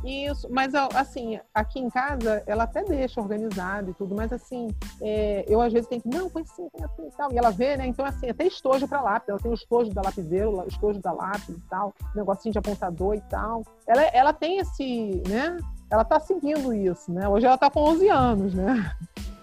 isso, 0.04 0.48
mas 0.50 0.74
assim, 0.74 1.40
aqui 1.54 1.80
em 1.80 1.90
casa 1.90 2.42
ela 2.48 2.64
até 2.64 2.84
deixa 2.84 3.20
organizado 3.20 3.92
e 3.92 3.94
tudo, 3.94 4.16
mas 4.16 4.32
assim, 4.32 4.70
é, 5.02 5.44
eu 5.48 5.62
às 5.62 5.74
vezes 5.74 5.90
tenho 5.90 6.02
que, 6.02 6.08
não, 6.08 6.30
põe 6.30 6.44
assim, 6.44 6.70
põe 6.70 6.86
assim 6.86 7.08
e 7.08 7.12
tal. 7.12 7.34
E 7.34 7.38
ela 7.38 7.52
vê, 7.52 7.76
né? 7.76 7.86
Então, 7.86 8.06
assim, 8.06 8.30
até 8.30 8.46
estojo 8.48 8.88
para 8.88 9.02
lápis. 9.02 9.30
Ela 9.30 9.40
tem 9.40 9.52
o 9.52 9.54
estojo 9.54 9.94
da 9.94 10.02
lapiseira, 10.02 10.50
o 10.50 10.68
estojo 10.68 11.00
da 11.00 11.12
lápis 11.12 11.50
e 11.50 11.62
tal, 11.70 11.94
negocinho 12.16 12.54
de 12.54 12.60
apontador 12.60 13.16
e 13.16 13.22
tal. 13.22 13.64
Ela, 13.86 14.04
ela 14.04 14.34
tem 14.34 14.60
esse, 14.60 15.22
né? 15.28 15.58
Ela 15.92 16.06
tá 16.06 16.20
seguindo 16.20 16.74
isso, 16.74 17.12
né? 17.12 17.28
Hoje 17.28 17.46
ela 17.46 17.58
tá 17.58 17.70
com 17.70 17.82
11 17.82 18.08
anos, 18.10 18.54
né? 18.54 18.96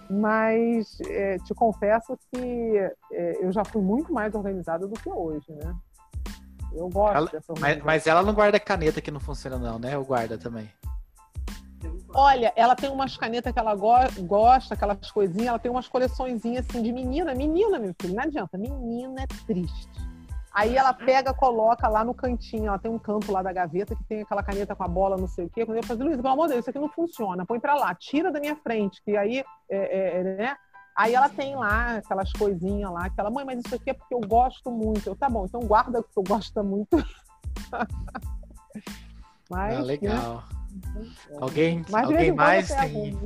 Mas 0.08 1.00
é, 1.08 1.38
te 1.38 1.54
confesso 1.54 2.18
que 2.32 2.78
é, 3.12 3.44
eu 3.44 3.52
já 3.52 3.64
fui 3.64 3.82
muito 3.82 4.12
mais 4.12 4.34
organizada 4.34 4.86
do 4.86 4.94
que 4.94 5.08
hoje, 5.08 5.52
né? 5.52 5.74
Eu 6.72 6.88
gosto 6.88 7.16
ela, 7.16 7.30
dessa 7.30 7.54
mas, 7.58 7.82
mas 7.82 8.06
ela 8.06 8.22
não 8.22 8.34
guarda 8.34 8.60
caneta 8.60 9.00
que 9.00 9.10
não 9.10 9.20
funciona, 9.20 9.58
não, 9.58 9.78
né? 9.78 9.96
Ou 9.96 10.04
guarda 10.04 10.36
também? 10.36 10.70
Olha, 12.14 12.52
ela 12.56 12.74
tem 12.74 12.90
umas 12.90 13.16
canetas 13.16 13.52
que 13.52 13.58
ela 13.58 13.74
go 13.74 13.92
gosta, 14.22 14.74
aquelas 14.74 15.10
coisinhas, 15.10 15.48
ela 15.48 15.58
tem 15.58 15.70
umas 15.70 15.88
coleçõezinhas 15.88 16.64
assim 16.68 16.82
de 16.82 16.92
menina, 16.92 17.34
menina, 17.34 17.78
meu 17.78 17.94
filho, 18.00 18.14
não 18.14 18.24
adianta, 18.24 18.56
menina 18.56 19.22
é 19.22 19.26
triste. 19.46 20.05
Aí 20.56 20.74
ela 20.74 20.94
pega, 20.94 21.34
coloca 21.34 21.86
lá 21.86 22.02
no 22.02 22.14
cantinho, 22.14 22.68
ela 22.68 22.78
tem 22.78 22.90
um 22.90 22.98
canto 22.98 23.30
lá 23.30 23.42
da 23.42 23.52
gaveta 23.52 23.94
que 23.94 24.02
tem 24.04 24.22
aquela 24.22 24.42
caneta 24.42 24.74
com 24.74 24.84
a 24.84 24.88
bola, 24.88 25.18
não 25.18 25.28
sei 25.28 25.44
o 25.44 25.50
quê. 25.50 25.66
Quando 25.66 25.76
eu 25.76 25.84
falo, 25.84 26.04
Luiz, 26.04 26.16
pelo 26.16 26.28
amor 26.28 26.46
de 26.46 26.54
Deus, 26.54 26.62
isso 26.62 26.70
aqui 26.70 26.78
não 26.78 26.88
funciona, 26.88 27.44
põe 27.44 27.60
pra 27.60 27.74
lá, 27.74 27.94
tira 27.94 28.32
da 28.32 28.40
minha 28.40 28.56
frente, 28.56 29.02
que 29.04 29.14
aí, 29.18 29.44
é, 29.68 29.76
é, 29.76 30.20
é 30.20 30.22
né? 30.22 30.56
Aí 30.96 31.14
ela 31.14 31.28
tem 31.28 31.54
lá 31.54 31.96
aquelas 31.96 32.32
coisinhas 32.32 32.90
lá, 32.90 33.10
que 33.10 33.20
ela, 33.20 33.30
mãe, 33.30 33.44
mas 33.44 33.66
isso 33.66 33.74
aqui 33.74 33.90
é 33.90 33.92
porque 33.92 34.14
eu 34.14 34.20
gosto 34.20 34.70
muito. 34.70 35.06
Eu, 35.06 35.14
tá 35.14 35.28
bom, 35.28 35.44
então 35.44 35.60
guarda 35.60 36.00
o 36.00 36.02
que 36.02 36.16
eu 36.16 36.22
gosto 36.22 36.64
muito. 36.64 36.96
mas, 39.50 39.76
ah, 39.76 39.82
legal. 39.82 40.42
Né? 40.70 41.10
Alguém, 41.38 41.84
alguém 41.92 42.32
mais 42.32 42.68
tem. 42.68 43.18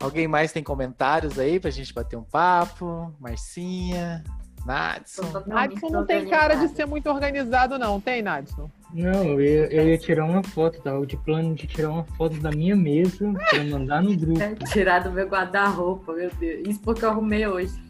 Alguém 0.00 0.26
mais 0.26 0.50
tem 0.50 0.64
comentários 0.64 1.38
aí 1.38 1.60
pra 1.60 1.70
gente 1.70 1.92
bater 1.92 2.16
um 2.16 2.24
papo? 2.24 3.14
Marcinha, 3.20 4.24
Nadson. 4.68 5.44
Nadson 5.46 5.88
não 5.88 6.04
tem 6.04 6.28
cara 6.28 6.54
de 6.54 6.68
ser 6.68 6.86
muito 6.86 7.08
organizado, 7.08 7.78
não, 7.78 7.98
tem, 7.98 8.20
Nadson? 8.20 8.70
Não, 8.92 9.24
eu 9.24 9.40
ia, 9.40 9.66
eu 9.72 9.88
ia 9.88 9.96
tirar 9.96 10.26
uma 10.26 10.42
foto, 10.42 10.80
tava 10.82 11.06
de 11.06 11.16
plano 11.16 11.54
de 11.54 11.66
tirar 11.66 11.88
uma 11.88 12.04
foto 12.04 12.36
da 12.36 12.50
minha 12.50 12.76
mesa 12.76 13.32
pra 13.50 13.64
mandar 13.64 14.02
no 14.02 14.14
grupo. 14.14 14.38
Tirar 14.70 15.00
do 15.00 15.10
meu 15.10 15.26
guarda-roupa, 15.26 16.12
meu 16.12 16.30
Deus. 16.34 16.68
Isso 16.68 16.80
porque 16.80 17.02
eu 17.04 17.10
arrumei 17.10 17.46
hoje. 17.46 17.82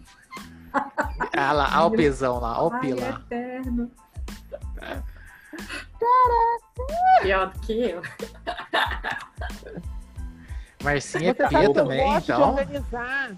Ah 1.37 1.53
lá, 1.53 1.85
olha 1.85 1.87
o 1.87 1.91
pesão 1.97 2.39
lá, 2.39 2.63
olha 2.63 2.77
o 2.77 2.81
pila. 2.81 3.09
eterno. 3.09 3.91
Pior 7.23 7.51
do 7.51 7.61
que 7.61 7.73
eu. 7.73 8.03
Marcinha 10.85 11.31
é 11.31 11.35
pia 11.35 11.73
também, 11.73 12.17
então. 12.17 12.55
De 12.55 12.61
organizar. 12.61 13.37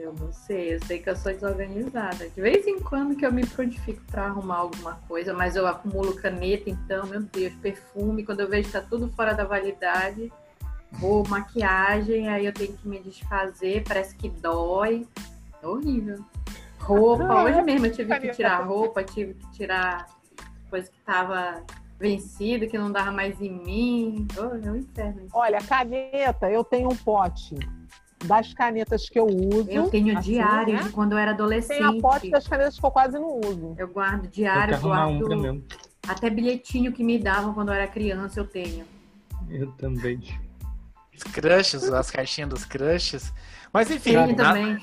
Eu 0.00 0.12
não 0.12 0.32
sei, 0.32 0.74
eu 0.74 0.84
sei 0.84 1.00
que 1.00 1.10
eu 1.10 1.16
sou 1.16 1.32
desorganizada. 1.32 2.28
De 2.28 2.40
vez 2.40 2.66
em 2.66 2.78
quando 2.78 3.16
que 3.16 3.26
eu 3.26 3.32
me 3.32 3.44
prontifico 3.44 4.00
para 4.10 4.26
arrumar 4.26 4.58
alguma 4.58 4.94
coisa, 5.08 5.34
mas 5.34 5.56
eu 5.56 5.66
acumulo 5.66 6.14
caneta, 6.14 6.70
então, 6.70 7.06
meu 7.06 7.20
Deus, 7.20 7.52
perfume, 7.54 8.24
quando 8.24 8.40
eu 8.40 8.48
vejo 8.48 8.68
que 8.68 8.72
tá 8.72 8.80
tudo 8.80 9.08
fora 9.08 9.34
da 9.34 9.44
validade, 9.44 10.32
ou 11.02 11.26
maquiagem, 11.28 12.28
aí 12.28 12.46
eu 12.46 12.52
tenho 12.52 12.72
que 12.74 12.86
me 12.86 13.00
desfazer, 13.00 13.82
parece 13.86 14.14
que 14.14 14.28
dói. 14.28 15.06
É 15.60 15.66
horrível. 15.66 16.24
Roupa, 16.78 17.42
hoje 17.42 17.60
mesmo 17.62 17.86
eu 17.86 17.92
tive 17.92 18.20
que 18.20 18.28
tirar 18.30 18.64
roupa, 18.64 19.02
tive 19.02 19.34
que 19.34 19.50
tirar 19.50 20.06
coisa 20.70 20.88
que 20.88 21.00
tava 21.00 21.64
vencida, 21.98 22.68
que 22.68 22.78
não 22.78 22.92
dava 22.92 23.10
mais 23.10 23.40
em 23.40 23.50
mim. 23.50 24.28
Oh, 24.38 24.54
é 24.54 24.70
um 24.70 24.76
inferno. 24.76 25.26
Olha, 25.32 25.58
caneta, 25.60 26.48
eu 26.48 26.62
tenho 26.62 26.88
um 26.88 26.96
pote 26.96 27.56
das 28.24 28.52
canetas 28.52 29.08
que 29.08 29.18
eu 29.18 29.26
uso. 29.26 29.70
Eu 29.70 29.88
tenho 29.88 30.16
assim, 30.18 30.32
diário 30.32 30.74
né? 30.74 30.82
de 30.82 30.90
quando 30.90 31.12
eu 31.12 31.18
era 31.18 31.30
adolescente. 31.30 31.78
Tem 31.78 31.98
a 31.98 32.00
pote 32.00 32.30
das 32.30 32.46
canetas 32.46 32.78
que 32.78 32.84
eu 32.84 32.90
quase 32.90 33.18
não 33.18 33.38
uso. 33.38 33.74
Eu 33.78 33.88
guardo 33.88 34.26
diário, 34.28 34.74
eu 34.74 34.80
guardo 34.80 35.32
um 35.32 35.62
até 36.06 36.30
bilhetinho 36.30 36.92
que 36.92 37.04
me 37.04 37.18
davam 37.18 37.52
quando 37.52 37.68
eu 37.68 37.74
era 37.74 37.86
criança 37.86 38.40
eu 38.40 38.46
tenho. 38.46 38.84
Eu 39.50 39.70
também. 39.72 40.20
Os 41.14 41.22
crushes, 41.22 41.84
as 41.92 42.10
caixinhas 42.10 42.48
dos 42.48 42.64
crushes. 42.64 43.32
Mas 43.72 43.90
enfim, 43.90 44.16
a, 44.16 44.34
também. 44.34 44.78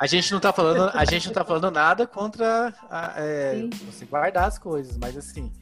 a 0.00 0.06
gente 0.06 0.32
não 0.32 0.40
tá 0.40 0.52
falando, 0.52 0.90
a 0.94 1.04
gente 1.04 1.26
não 1.26 1.34
tá 1.34 1.44
falando 1.44 1.70
nada 1.70 2.06
contra 2.06 2.74
a, 2.90 3.14
é, 3.16 3.68
você 3.84 4.06
guardar 4.06 4.44
as 4.44 4.58
coisas, 4.58 4.96
mas 4.96 5.16
assim, 5.16 5.52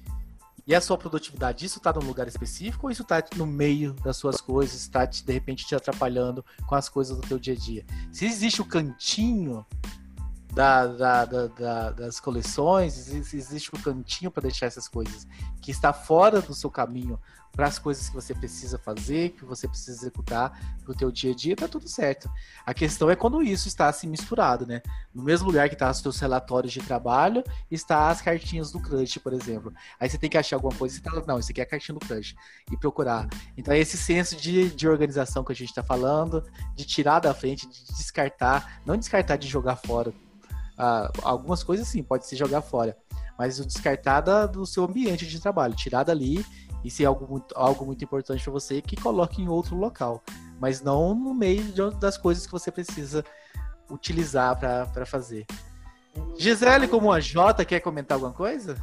e 0.66 0.74
a 0.74 0.80
sua 0.80 0.96
produtividade, 0.98 1.64
isso 1.64 1.78
está 1.78 1.92
num 1.92 2.06
lugar 2.06 2.28
específico 2.28 2.86
ou 2.86 2.90
isso 2.90 3.02
está 3.02 3.22
no 3.36 3.46
meio 3.46 3.92
das 3.94 4.16
suas 4.16 4.40
coisas, 4.40 4.74
está 4.74 5.04
de 5.04 5.32
repente 5.32 5.66
te 5.66 5.74
atrapalhando 5.74 6.44
com 6.66 6.74
as 6.74 6.88
coisas 6.88 7.16
do 7.16 7.26
teu 7.26 7.38
dia 7.38 7.54
a 7.54 7.56
dia? 7.56 7.84
Se 8.12 8.26
existe 8.26 8.61
o 8.61 8.64
cantinho 8.64 9.64
da, 10.52 10.86
da, 10.86 11.24
da, 11.24 11.90
das 11.90 12.20
coleções, 12.20 13.08
existe 13.08 13.70
um 13.74 13.80
cantinho 13.80 14.30
para 14.30 14.42
deixar 14.42 14.66
essas 14.66 14.88
coisas 14.88 15.26
que 15.61 15.70
está 15.70 15.92
fora 15.92 16.40
do 16.40 16.54
seu 16.54 16.70
caminho 16.70 17.18
para 17.53 17.66
as 17.66 17.78
coisas 17.78 18.09
que 18.09 18.14
você 18.14 18.34
precisa 18.34 18.78
fazer, 18.78 19.30
que 19.30 19.44
você 19.44 19.66
precisa 19.66 19.92
executar 19.92 20.59
para 20.82 20.92
o 20.92 20.94
teu 20.94 21.11
dia 21.11 21.32
a 21.32 21.34
dia, 21.34 21.57
tá 21.57 21.68
tudo 21.68 21.88
certo. 21.88 22.30
A 22.64 22.72
questão 22.72 23.11
é 23.11 23.16
quando 23.16 23.42
isso 23.42 23.68
está 23.68 23.88
assim 23.88 24.09
misturado, 24.09 24.66
né? 24.66 24.82
No 25.14 25.22
mesmo 25.22 25.46
lugar 25.46 25.68
que 25.68 25.76
tá 25.76 25.90
os 25.90 26.01
teus 26.01 26.18
relatórios 26.18 26.72
de 26.72 26.80
trabalho, 26.80 27.42
está 27.70 28.09
as 28.09 28.22
cartinhas 28.22 28.70
do 28.70 28.80
crush, 28.80 29.18
por 29.18 29.32
exemplo. 29.32 29.72
Aí 29.98 30.09
você 30.09 30.16
tem 30.16 30.30
que 30.30 30.38
achar 30.38 30.57
alguma 30.57 30.74
coisa 30.74 30.96
e 30.96 31.01
tá, 31.01 31.11
não, 31.26 31.38
isso 31.38 31.51
aqui 31.51 31.61
é 31.61 31.64
a 31.64 31.66
cartinha 31.66 31.98
do 31.98 32.07
crush, 32.07 32.34
e 32.70 32.76
procurar. 32.76 33.28
Então 33.57 33.74
é 33.74 33.78
esse 33.78 33.96
senso 33.96 34.36
de, 34.36 34.70
de 34.70 34.88
organização 34.88 35.44
que 35.44 35.53
a 35.53 35.57
gente 35.57 35.70
está 35.70 35.82
falando, 35.82 36.44
de 36.74 36.84
tirar 36.84 37.20
da 37.20 37.34
frente, 37.34 37.68
de 37.68 37.84
descartar, 37.94 38.80
não 38.86 38.96
descartar 38.96 39.36
de 39.36 39.48
jogar 39.48 39.76
fora. 39.76 40.12
Ah, 40.78 41.11
algumas 41.22 41.62
coisas 41.62 41.86
sim, 41.88 42.03
pode 42.03 42.26
se 42.26 42.34
jogar 42.36 42.62
fora, 42.62 42.96
mas 43.36 43.61
o 43.61 43.66
descartar 43.66 44.22
da, 44.22 44.46
do 44.46 44.64
seu 44.64 44.84
ambiente 44.84 45.26
de 45.26 45.38
trabalho, 45.38 45.74
tirar 45.74 46.05
dali 46.05 46.44
e 46.84 46.90
se 46.90 47.04
é 47.04 47.06
algo 47.06 47.26
muito, 47.26 47.54
algo 47.56 47.84
muito 47.84 48.04
importante 48.04 48.42
para 48.42 48.52
você, 48.52 48.80
que 48.80 48.96
coloque 48.96 49.42
em 49.42 49.48
outro 49.48 49.76
local, 49.76 50.22
mas 50.60 50.80
não 50.80 51.14
no 51.14 51.34
meio 51.34 51.64
de, 51.64 51.90
das 51.98 52.16
coisas 52.16 52.46
que 52.46 52.52
você 52.52 52.70
precisa 52.70 53.24
utilizar 53.90 54.58
para 54.58 55.06
fazer. 55.06 55.46
Gisele, 56.38 56.88
como 56.88 57.12
a 57.12 57.20
Jota, 57.20 57.64
quer 57.64 57.80
comentar 57.80 58.16
alguma 58.16 58.32
coisa? 58.32 58.76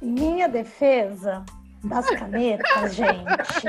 Minha 0.00 0.48
defesa 0.48 1.44
das 1.82 2.06
canetas, 2.10 2.94
gente. 2.94 3.64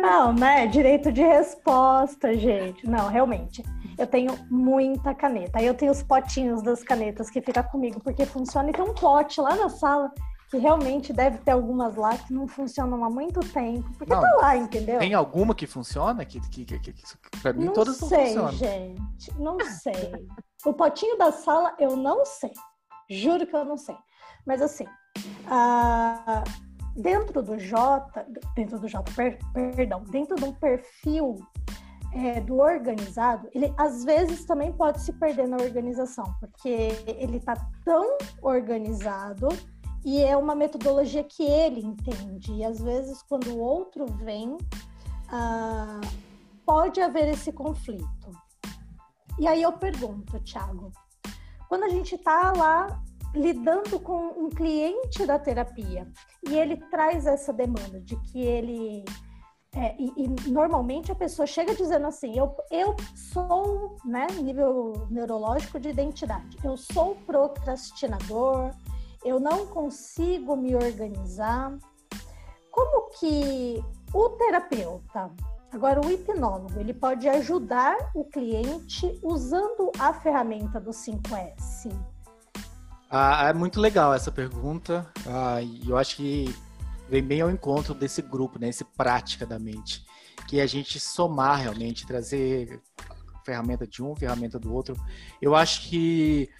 Não, 0.00 0.32
né? 0.32 0.66
Direito 0.66 1.12
de 1.12 1.22
resposta, 1.22 2.34
gente. 2.34 2.86
Não, 2.86 3.08
realmente. 3.08 3.62
Eu 3.98 4.06
tenho 4.06 4.36
muita 4.50 5.14
caneta. 5.14 5.58
Aí 5.58 5.66
eu 5.66 5.74
tenho 5.74 5.92
os 5.92 6.02
potinhos 6.02 6.62
das 6.62 6.82
canetas 6.82 7.30
que 7.30 7.40
fica 7.40 7.62
comigo, 7.62 8.00
porque 8.00 8.26
funciona. 8.26 8.70
E 8.70 8.72
tem 8.72 8.84
um 8.84 8.94
pote 8.94 9.40
lá 9.40 9.54
na 9.54 9.68
sala 9.68 10.10
que 10.50 10.58
realmente 10.58 11.12
deve 11.12 11.38
ter 11.38 11.50
algumas 11.52 11.96
lá 11.96 12.16
que 12.16 12.32
não 12.32 12.46
funcionam 12.46 13.04
há 13.04 13.10
muito 13.10 13.40
tempo, 13.40 13.88
porque 13.98 14.12
Não, 14.12 14.20
tá 14.20 14.30
lá, 14.40 14.56
entendeu? 14.56 14.98
Tem 15.00 15.14
alguma 15.14 15.54
que 15.54 15.66
funciona? 15.66 16.24
Que, 16.24 16.38
que, 16.48 16.64
que, 16.64 16.78
que, 16.78 16.92
que 16.92 17.40
pra 17.42 17.52
mim 17.52 17.64
Não 17.66 17.72
todas 17.72 18.00
não 18.00 18.08
sei, 18.08 18.26
funcionam. 18.26 18.52
gente, 18.52 19.34
não 19.40 19.58
sei. 19.60 20.28
o 20.64 20.72
potinho 20.72 21.16
da 21.18 21.32
sala 21.32 21.74
eu 21.78 21.96
não 21.96 22.24
sei, 22.24 22.52
juro 23.10 23.46
que 23.46 23.56
eu 23.56 23.64
não 23.64 23.76
sei. 23.76 23.96
Mas 24.46 24.62
assim, 24.62 24.86
ah, 25.50 26.44
dentro 26.94 27.42
do 27.42 27.58
J, 27.58 28.06
dentro 28.54 28.78
do 28.78 28.86
J, 28.86 29.02
per- 29.14 29.38
perdão, 29.52 30.04
dentro 30.04 30.36
de 30.36 30.44
um 30.44 30.52
perfil 30.52 31.38
é, 32.14 32.40
do 32.40 32.58
organizado, 32.58 33.48
ele 33.52 33.74
às 33.76 34.04
vezes 34.04 34.44
também 34.44 34.72
pode 34.72 35.00
se 35.00 35.12
perder 35.12 35.48
na 35.48 35.56
organização, 35.56 36.24
porque 36.38 36.92
ele 37.06 37.40
tá 37.40 37.54
tão 37.84 38.16
organizado 38.40 39.48
e 40.04 40.22
é 40.22 40.36
uma 40.36 40.54
metodologia 40.54 41.24
que 41.24 41.42
ele 41.42 41.80
entende. 41.80 42.52
E 42.52 42.64
às 42.64 42.80
vezes, 42.80 43.22
quando 43.22 43.48
o 43.48 43.58
outro 43.58 44.06
vem, 44.06 44.56
ah, 45.30 46.00
pode 46.64 47.00
haver 47.00 47.28
esse 47.28 47.50
conflito. 47.50 48.30
E 49.38 49.48
aí 49.48 49.62
eu 49.62 49.72
pergunto, 49.72 50.38
Thiago, 50.40 50.92
quando 51.68 51.84
a 51.84 51.88
gente 51.88 52.14
está 52.14 52.52
lá 52.52 53.02
lidando 53.34 53.98
com 53.98 54.28
um 54.38 54.48
cliente 54.48 55.26
da 55.26 55.38
terapia 55.38 56.08
e 56.48 56.54
ele 56.54 56.76
traz 56.88 57.26
essa 57.26 57.52
demanda 57.52 58.00
de 58.00 58.14
que 58.20 58.40
ele 58.40 59.04
é, 59.76 59.94
e, 59.98 60.12
e 60.16 60.50
normalmente 60.50 61.10
a 61.10 61.14
pessoa 61.14 61.46
chega 61.46 61.74
dizendo 61.74 62.06
assim: 62.06 62.38
eu, 62.38 62.54
eu 62.70 62.94
sou, 63.14 63.96
né, 64.04 64.26
nível 64.40 65.06
neurológico 65.10 65.80
de 65.80 65.88
identidade, 65.88 66.56
eu 66.62 66.76
sou 66.76 67.16
procrastinador, 67.26 68.70
eu 69.24 69.40
não 69.40 69.66
consigo 69.66 70.56
me 70.56 70.74
organizar. 70.76 71.76
Como 72.70 73.10
que 73.18 73.84
o 74.12 74.30
terapeuta, 74.30 75.30
agora 75.72 76.04
o 76.04 76.10
hipnólogo, 76.10 76.78
ele 76.78 76.94
pode 76.94 77.28
ajudar 77.28 77.96
o 78.14 78.24
cliente 78.24 79.18
usando 79.22 79.90
a 79.98 80.12
ferramenta 80.12 80.80
do 80.80 80.90
5S? 80.90 81.92
Ah, 83.10 83.48
é 83.48 83.52
muito 83.52 83.80
legal 83.80 84.12
essa 84.12 84.32
pergunta. 84.32 85.06
Ah, 85.24 85.58
eu 85.86 85.96
acho 85.96 86.16
que 86.16 86.52
vem 87.14 87.22
bem 87.22 87.40
ao 87.40 87.50
encontro 87.50 87.94
desse 87.94 88.20
grupo, 88.20 88.58
né? 88.58 88.68
Esse 88.68 88.82
prática 88.82 89.46
da 89.46 89.56
mente. 89.56 90.04
Que 90.48 90.58
é 90.58 90.62
a 90.64 90.66
gente 90.66 90.98
somar 90.98 91.60
realmente, 91.60 92.06
trazer 92.06 92.82
ferramenta 93.44 93.86
de 93.86 94.02
um, 94.02 94.16
ferramenta 94.16 94.58
do 94.58 94.74
outro. 94.74 94.96
Eu 95.40 95.54
acho 95.54 95.88
que 95.88 96.50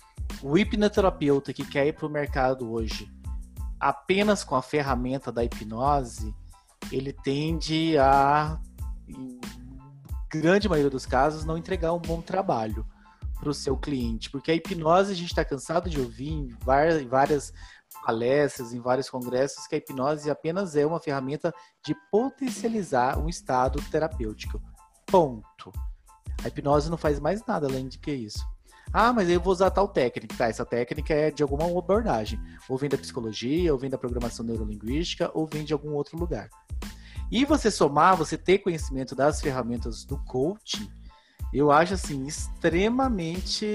o 0.40 0.56
hipnoterapeuta 0.56 1.52
que 1.52 1.64
quer 1.64 1.88
ir 1.88 1.94
para 1.94 2.06
o 2.06 2.10
mercado 2.10 2.70
hoje 2.70 3.10
apenas 3.80 4.44
com 4.44 4.54
a 4.54 4.62
ferramenta 4.62 5.32
da 5.32 5.42
hipnose, 5.44 6.32
ele 6.92 7.12
tende 7.12 7.98
a, 7.98 8.58
em 9.08 9.40
grande 10.30 10.68
maioria 10.68 10.90
dos 10.90 11.04
casos, 11.04 11.44
não 11.44 11.58
entregar 11.58 11.92
um 11.92 11.98
bom 11.98 12.20
trabalho 12.20 12.86
para 13.40 13.50
o 13.50 13.54
seu 13.54 13.76
cliente, 13.76 14.30
porque 14.30 14.52
a 14.52 14.54
hipnose 14.54 15.12
a 15.12 15.14
gente 15.14 15.30
está 15.30 15.44
cansado 15.44 15.90
de 15.90 16.00
ouvir 16.00 16.30
em 16.30 16.48
várias, 16.64 17.02
várias 17.02 17.52
palestras, 18.04 18.72
em 18.72 18.80
vários 18.80 19.08
congressos, 19.08 19.66
que 19.66 19.74
a 19.74 19.78
hipnose 19.78 20.30
apenas 20.30 20.76
é 20.76 20.86
uma 20.86 21.00
ferramenta 21.00 21.52
de 21.84 21.94
potencializar 22.10 23.18
um 23.18 23.28
estado 23.28 23.82
terapêutico. 23.90 24.60
Ponto. 25.06 25.72
A 26.42 26.48
hipnose 26.48 26.90
não 26.90 26.96
faz 26.96 27.20
mais 27.20 27.44
nada 27.46 27.66
além 27.66 27.88
de 27.88 27.98
que 27.98 28.12
isso. 28.12 28.44
Ah, 28.92 29.12
mas 29.12 29.28
eu 29.28 29.40
vou 29.40 29.52
usar 29.52 29.70
tal 29.70 29.88
técnica. 29.88 30.36
Tá, 30.36 30.48
essa 30.48 30.64
técnica 30.64 31.12
é 31.12 31.30
de 31.30 31.42
alguma 31.42 31.66
abordagem. 31.66 32.40
Ou 32.68 32.76
vem 32.76 32.88
da 32.88 32.98
psicologia, 32.98 33.72
ou 33.72 33.78
vem 33.78 33.90
da 33.90 33.98
programação 33.98 34.44
neurolinguística, 34.44 35.30
ou 35.34 35.46
vem 35.46 35.64
de 35.64 35.72
algum 35.72 35.94
outro 35.94 36.18
lugar. 36.18 36.48
E 37.30 37.44
você 37.44 37.70
somar, 37.70 38.16
você 38.16 38.38
ter 38.38 38.58
conhecimento 38.58 39.14
das 39.14 39.40
ferramentas 39.40 40.04
do 40.04 40.16
coaching, 40.24 40.88
eu 41.52 41.70
acho 41.70 41.94
assim, 41.94 42.26
extremamente 42.26 43.66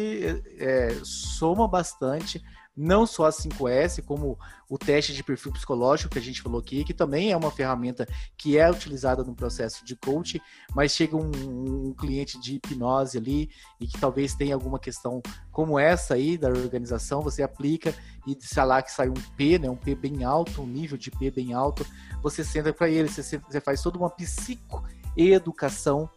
é, 0.57 0.89
soma 1.03 1.67
bastante, 1.67 2.43
não 2.81 3.05
só 3.05 3.25
a 3.25 3.29
5S, 3.29 4.01
como 4.05 4.39
o 4.69 4.77
teste 4.77 5.13
de 5.13 5.21
perfil 5.21 5.51
psicológico 5.51 6.11
que 6.11 6.19
a 6.19 6.21
gente 6.21 6.41
falou 6.41 6.61
aqui, 6.61 6.85
que 6.85 6.93
também 6.93 7.29
é 7.29 7.35
uma 7.35 7.51
ferramenta 7.51 8.07
que 8.37 8.57
é 8.57 8.71
utilizada 8.71 9.21
no 9.21 9.35
processo 9.35 9.83
de 9.83 9.97
coaching, 9.97 10.39
mas 10.73 10.93
chega 10.93 11.17
um, 11.17 11.89
um 11.89 11.93
cliente 11.93 12.39
de 12.39 12.55
hipnose 12.55 13.17
ali 13.17 13.49
e 13.81 13.87
que 13.87 13.99
talvez 13.99 14.33
tenha 14.33 14.55
alguma 14.55 14.79
questão 14.79 15.21
como 15.51 15.77
essa 15.77 16.13
aí 16.13 16.37
da 16.37 16.47
organização, 16.47 17.21
você 17.21 17.43
aplica 17.43 17.93
e 18.25 18.37
sei 18.39 18.63
lá 18.63 18.81
que 18.81 18.93
sai 18.93 19.09
um 19.09 19.21
P, 19.35 19.59
né, 19.59 19.69
um 19.69 19.75
P 19.75 19.93
bem 19.93 20.23
alto, 20.23 20.61
um 20.61 20.67
nível 20.67 20.97
de 20.97 21.11
P 21.11 21.29
bem 21.29 21.53
alto, 21.53 21.85
você 22.23 22.45
senta 22.45 22.71
para 22.71 22.89
ele, 22.89 23.09
você, 23.09 23.39
você 23.39 23.59
faz 23.59 23.81
toda 23.81 23.97
uma 23.97 24.09
psicoeducação 24.09 26.09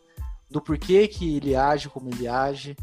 do 0.49 0.61
porquê 0.61 1.09
que 1.09 1.39
ele 1.39 1.57
age 1.57 1.89
como 1.89 2.09
ele 2.09 2.29
age, 2.29 2.77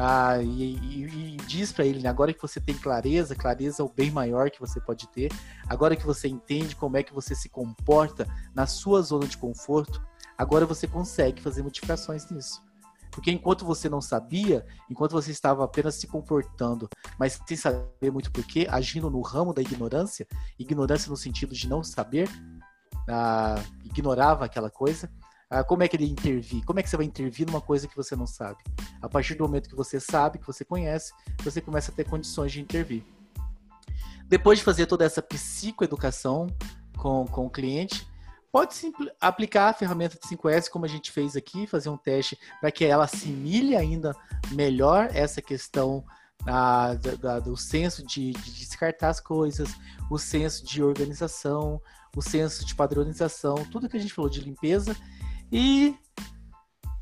ah, 0.00 0.40
e, 0.40 0.76
e, 0.76 1.34
e, 1.34 1.36
diz 1.46 1.72
para 1.72 1.84
ele, 1.84 2.00
né, 2.00 2.08
agora 2.08 2.32
que 2.32 2.40
você 2.40 2.60
tem 2.60 2.76
clareza, 2.76 3.34
clareza 3.34 3.82
é 3.82 3.84
o 3.84 3.88
bem 3.88 4.10
maior 4.10 4.50
que 4.50 4.60
você 4.60 4.80
pode 4.80 5.08
ter, 5.08 5.30
agora 5.68 5.96
que 5.96 6.06
você 6.06 6.28
entende 6.28 6.76
como 6.76 6.96
é 6.96 7.02
que 7.02 7.12
você 7.12 7.34
se 7.34 7.48
comporta 7.48 8.26
na 8.54 8.66
sua 8.66 9.02
zona 9.02 9.26
de 9.26 9.36
conforto, 9.36 10.00
agora 10.36 10.64
você 10.64 10.86
consegue 10.86 11.42
fazer 11.42 11.62
modificações 11.62 12.30
nisso. 12.30 12.62
Porque 13.10 13.30
enquanto 13.32 13.64
você 13.64 13.88
não 13.88 14.00
sabia, 14.00 14.64
enquanto 14.88 15.12
você 15.12 15.32
estava 15.32 15.64
apenas 15.64 15.96
se 15.96 16.06
comportando, 16.06 16.88
mas 17.18 17.40
sem 17.46 17.56
saber 17.56 18.12
muito 18.12 18.30
porquê, 18.30 18.66
agindo 18.70 19.10
no 19.10 19.20
ramo 19.20 19.52
da 19.52 19.60
ignorância, 19.62 20.26
ignorância 20.58 21.10
no 21.10 21.16
sentido 21.16 21.54
de 21.54 21.68
não 21.68 21.82
saber, 21.82 22.30
ah, 23.08 23.60
ignorava 23.84 24.44
aquela 24.44 24.70
coisa, 24.70 25.10
ah, 25.50 25.64
como 25.64 25.82
é 25.82 25.88
que 25.88 25.96
ele 25.96 26.06
intervir? 26.06 26.62
Como 26.64 26.78
é 26.78 26.82
que 26.82 26.90
você 26.90 26.96
vai 26.96 27.06
intervir 27.06 27.46
numa 27.46 27.60
coisa 27.60 27.88
que 27.88 27.96
você 27.96 28.14
não 28.14 28.26
sabe? 28.26 28.62
A 29.00 29.08
partir 29.08 29.34
do 29.34 29.44
momento 29.44 29.68
que 29.68 29.74
você 29.74 29.98
sabe, 29.98 30.38
que 30.38 30.46
você 30.46 30.64
conhece, 30.64 31.12
você 31.42 31.60
começa 31.60 31.90
a 31.90 31.94
ter 31.94 32.04
condições 32.04 32.52
de 32.52 32.60
intervir. 32.60 33.02
Depois 34.26 34.58
de 34.58 34.64
fazer 34.64 34.84
toda 34.84 35.06
essa 35.06 35.22
psicoeducação 35.22 36.48
com, 36.98 37.26
com 37.26 37.46
o 37.46 37.50
cliente, 37.50 38.06
pode 38.52 38.74
aplicar 39.18 39.70
a 39.70 39.72
ferramenta 39.72 40.18
de 40.20 40.28
5S, 40.28 40.68
como 40.68 40.84
a 40.84 40.88
gente 40.88 41.10
fez 41.10 41.34
aqui, 41.34 41.66
fazer 41.66 41.88
um 41.88 41.96
teste 41.96 42.38
para 42.60 42.70
que 42.70 42.84
ela 42.84 43.04
assimile 43.04 43.74
ainda 43.74 44.14
melhor 44.52 45.08
essa 45.14 45.40
questão 45.40 46.04
ah, 46.46 46.94
da, 46.94 47.14
da, 47.14 47.40
do 47.40 47.56
senso 47.56 48.06
de, 48.06 48.32
de 48.32 48.52
descartar 48.52 49.08
as 49.08 49.20
coisas, 49.20 49.74
o 50.10 50.18
senso 50.18 50.62
de 50.64 50.82
organização, 50.82 51.80
o 52.14 52.20
senso 52.20 52.66
de 52.66 52.74
padronização, 52.74 53.54
tudo 53.70 53.88
que 53.88 53.96
a 53.96 54.00
gente 54.00 54.12
falou 54.12 54.30
de 54.30 54.40
limpeza 54.40 54.94
e 55.50 55.96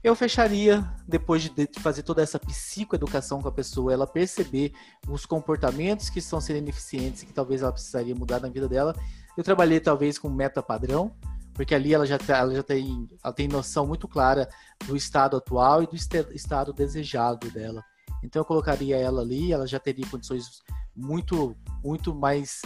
eu 0.07 0.15
fecharia, 0.15 0.89
depois 1.09 1.43
de 1.43 1.69
fazer 1.81 2.05
toda 2.05 2.23
essa 2.23 2.39
psicoeducação 2.39 3.43
com 3.43 3.49
a 3.49 3.53
pessoa, 3.53 3.93
ela 3.93 4.07
perceber 4.07 4.73
os 5.09 5.27
comportamentos 5.27 6.09
que 6.09 6.21
estão 6.21 6.41
sendo 6.41 6.59
ineficientes 6.59 7.23
e 7.23 7.27
que 7.27 7.33
talvez 7.33 7.61
ela 7.61 7.73
precisaria 7.73 8.15
mudar 8.15 8.39
na 8.39 8.49
vida 8.49 8.69
dela. 8.69 8.95
Eu 9.37 9.43
trabalhei 9.43 9.81
talvez 9.81 10.17
com 10.17 10.31
meta 10.31 10.63
padrão, 10.63 11.13
porque 11.53 11.75
ali 11.75 11.93
ela 11.93 12.07
já, 12.07 12.19
ela 12.29 12.55
já 12.55 12.63
tem, 12.63 13.09
ela 13.25 13.33
tem 13.33 13.49
noção 13.49 13.85
muito 13.85 14.07
clara 14.07 14.49
do 14.87 14.97
estado 14.97 15.37
atual 15.37 15.83
e 15.83 15.89
do 15.89 15.97
estado 15.97 16.73
desejado 16.73 17.51
dela. 17.51 17.83
Então 18.23 18.41
eu 18.41 18.47
colocaria 18.47 18.97
ela 18.97 19.23
ali, 19.23 19.53
ela 19.53 19.67
já 19.67 19.81
teria 19.81 20.07
condições 20.07 20.63
muito, 20.95 21.57
muito 21.83 22.15
mais 22.15 22.61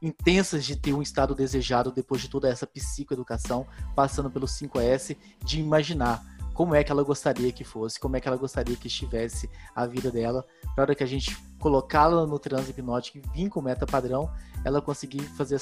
intensas 0.00 0.64
de 0.64 0.76
ter 0.76 0.92
um 0.92 1.02
estado 1.02 1.34
desejado 1.34 1.90
depois 1.90 2.20
de 2.20 2.28
toda 2.28 2.48
essa 2.48 2.66
psicoeducação, 2.66 3.66
passando 3.94 4.30
pelo 4.30 4.46
5S, 4.46 5.16
de 5.44 5.60
imaginar 5.60 6.22
como 6.56 6.74
é 6.74 6.82
que 6.82 6.90
ela 6.90 7.04
gostaria 7.04 7.52
que 7.52 7.64
fosse, 7.64 8.00
como 8.00 8.16
é 8.16 8.20
que 8.20 8.26
ela 8.26 8.36
gostaria 8.36 8.74
que 8.76 8.86
estivesse 8.86 9.50
a 9.74 9.86
vida 9.86 10.10
dela, 10.10 10.42
para 10.74 10.84
hora 10.84 10.94
que 10.94 11.04
a 11.04 11.06
gente 11.06 11.36
colocá-la 11.58 12.26
no 12.26 12.38
transe 12.38 12.70
hipnótico 12.70 13.18
e 13.18 13.22
vir 13.34 13.50
com 13.50 13.60
meta 13.60 13.84
padrão, 13.86 14.32
ela 14.64 14.80
conseguir 14.80 15.20
fazer 15.20 15.56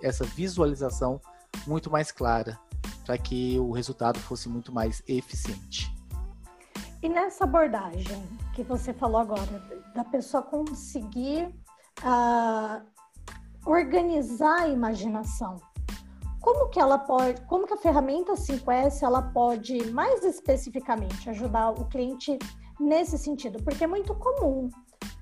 essa, 0.00 0.24
visualização 0.24 1.20
muito 1.66 1.90
mais 1.90 2.12
clara, 2.12 2.56
para 3.04 3.18
que 3.18 3.58
o 3.58 3.72
resultado 3.72 4.20
fosse 4.20 4.48
muito 4.48 4.72
mais 4.72 5.02
eficiente. 5.08 5.92
E 7.02 7.08
nessa 7.08 7.42
abordagem 7.42 8.22
que 8.54 8.62
você 8.62 8.92
falou 8.92 9.20
agora, 9.20 9.60
da 9.94 10.04
pessoa 10.04 10.44
conseguir 10.44 11.46
uh, 12.04 12.86
organizar 13.70 14.62
a 14.62 14.68
imaginação. 14.68 15.56
Como 16.40 16.68
que 16.70 16.80
ela 16.80 16.98
pode, 16.98 17.40
como 17.42 17.66
que 17.66 17.74
a 17.74 17.76
ferramenta 17.76 18.32
5S 18.32 19.02
ela 19.02 19.22
pode 19.22 19.90
mais 19.92 20.24
especificamente 20.24 21.28
ajudar 21.30 21.70
o 21.70 21.84
cliente 21.86 22.38
nesse 22.80 23.16
sentido? 23.18 23.62
Porque 23.62 23.84
é 23.84 23.86
muito 23.86 24.14
comum, 24.14 24.70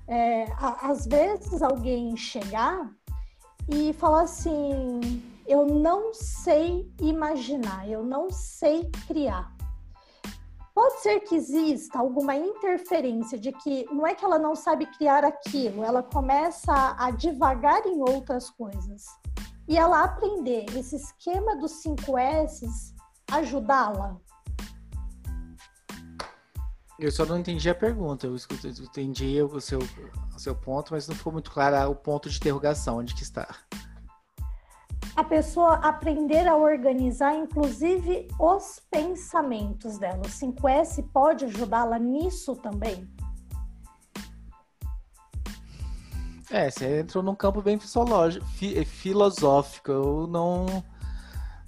é, 0.07 0.45
às 0.59 1.05
vezes 1.05 1.61
alguém 1.61 2.15
chegar 2.17 2.89
e 3.67 3.93
falar 3.93 4.21
assim, 4.21 5.21
eu 5.45 5.65
não 5.65 6.13
sei 6.13 6.91
imaginar, 6.99 7.87
eu 7.87 8.03
não 8.03 8.31
sei 8.31 8.89
criar. 9.07 9.58
Pode 10.79 11.01
ser 11.01 11.19
que 11.19 11.35
exista 11.35 11.99
alguma 11.99 12.33
interferência 12.33 13.37
de 13.37 13.51
que 13.51 13.85
não 13.91 14.07
é 14.07 14.15
que 14.15 14.23
ela 14.23 14.39
não 14.39 14.55
sabe 14.55 14.85
criar 14.85 15.25
aquilo, 15.25 15.83
ela 15.83 16.01
começa 16.01 16.95
a, 16.97 17.11
devagar 17.11 17.85
em 17.85 17.99
outras 17.99 18.49
coisas. 18.49 19.03
E 19.67 19.77
ela 19.77 20.05
aprender 20.05 20.63
esse 20.77 20.95
esquema 20.95 21.57
dos 21.57 21.81
5 21.81 22.17
S's 22.17 22.95
ajudá-la. 23.29 24.15
Eu 26.97 27.11
só 27.11 27.25
não 27.25 27.37
entendi 27.37 27.69
a 27.69 27.75
pergunta. 27.75 28.25
Eu 28.25 28.37
entendi 28.87 29.41
o 29.41 29.59
seu, 29.59 29.79
o 30.33 30.39
seu 30.39 30.55
ponto, 30.55 30.93
mas 30.93 31.09
não 31.09 31.15
ficou 31.15 31.33
muito 31.33 31.51
claro 31.51 31.91
o 31.91 31.95
ponto 31.95 32.29
de 32.29 32.37
interrogação, 32.37 32.99
onde 32.99 33.13
que 33.13 33.23
está. 33.23 33.53
A 35.19 35.23
pessoa 35.25 35.73
aprender 35.79 36.47
a 36.47 36.55
organizar, 36.55 37.35
inclusive, 37.35 38.29
os 38.39 38.81
pensamentos 38.89 39.97
dela. 39.97 40.19
O 40.19 40.29
5S 40.29 41.05
pode 41.11 41.43
ajudá-la 41.43 41.99
nisso 41.99 42.55
também? 42.55 43.05
É, 46.49 46.71
você 46.71 47.01
entrou 47.01 47.21
num 47.21 47.35
campo 47.35 47.61
bem 47.61 47.77
filosófico. 48.85 49.91
Eu 49.91 50.25
não, 50.25 50.65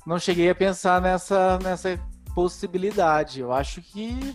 não 0.07 0.17
cheguei 0.17 0.49
a 0.49 0.55
pensar 0.55 1.01
nessa, 1.01 1.59
nessa 1.59 1.99
possibilidade. 2.33 3.41
Eu 3.41 3.51
acho 3.51 3.81
que 3.81 4.33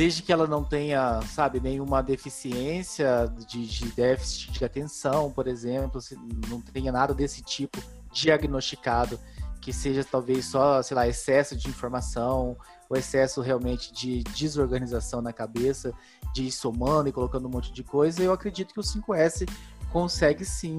desde 0.00 0.22
que 0.22 0.32
ela 0.32 0.46
não 0.46 0.64
tenha, 0.64 1.20
sabe, 1.26 1.60
nenhuma 1.60 2.02
deficiência 2.02 3.30
de, 3.46 3.66
de 3.66 3.92
déficit 3.92 4.50
de 4.50 4.64
atenção, 4.64 5.30
por 5.30 5.46
exemplo, 5.46 6.00
se 6.00 6.16
não 6.48 6.58
tenha 6.58 6.90
nada 6.90 7.12
desse 7.12 7.42
tipo 7.42 7.78
diagnosticado, 8.10 9.20
que 9.60 9.74
seja 9.74 10.02
talvez 10.02 10.46
só, 10.46 10.80
sei 10.80 10.94
lá, 10.94 11.06
excesso 11.06 11.54
de 11.54 11.68
informação, 11.68 12.56
ou 12.88 12.96
excesso 12.96 13.42
realmente 13.42 13.92
de 13.92 14.24
desorganização 14.24 15.20
na 15.20 15.34
cabeça, 15.34 15.92
de 16.32 16.44
ir 16.44 16.50
somando 16.50 17.10
e 17.10 17.12
colocando 17.12 17.46
um 17.46 17.50
monte 17.50 17.70
de 17.70 17.84
coisa, 17.84 18.22
eu 18.22 18.32
acredito 18.32 18.72
que 18.72 18.80
o 18.80 18.82
5S 18.82 19.46
consegue 19.92 20.46
sim 20.46 20.76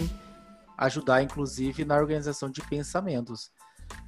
ajudar, 0.75 1.21
inclusive, 1.21 1.85
na 1.85 1.95
organização 1.95 2.49
de 2.49 2.59
pensamentos. 2.63 3.51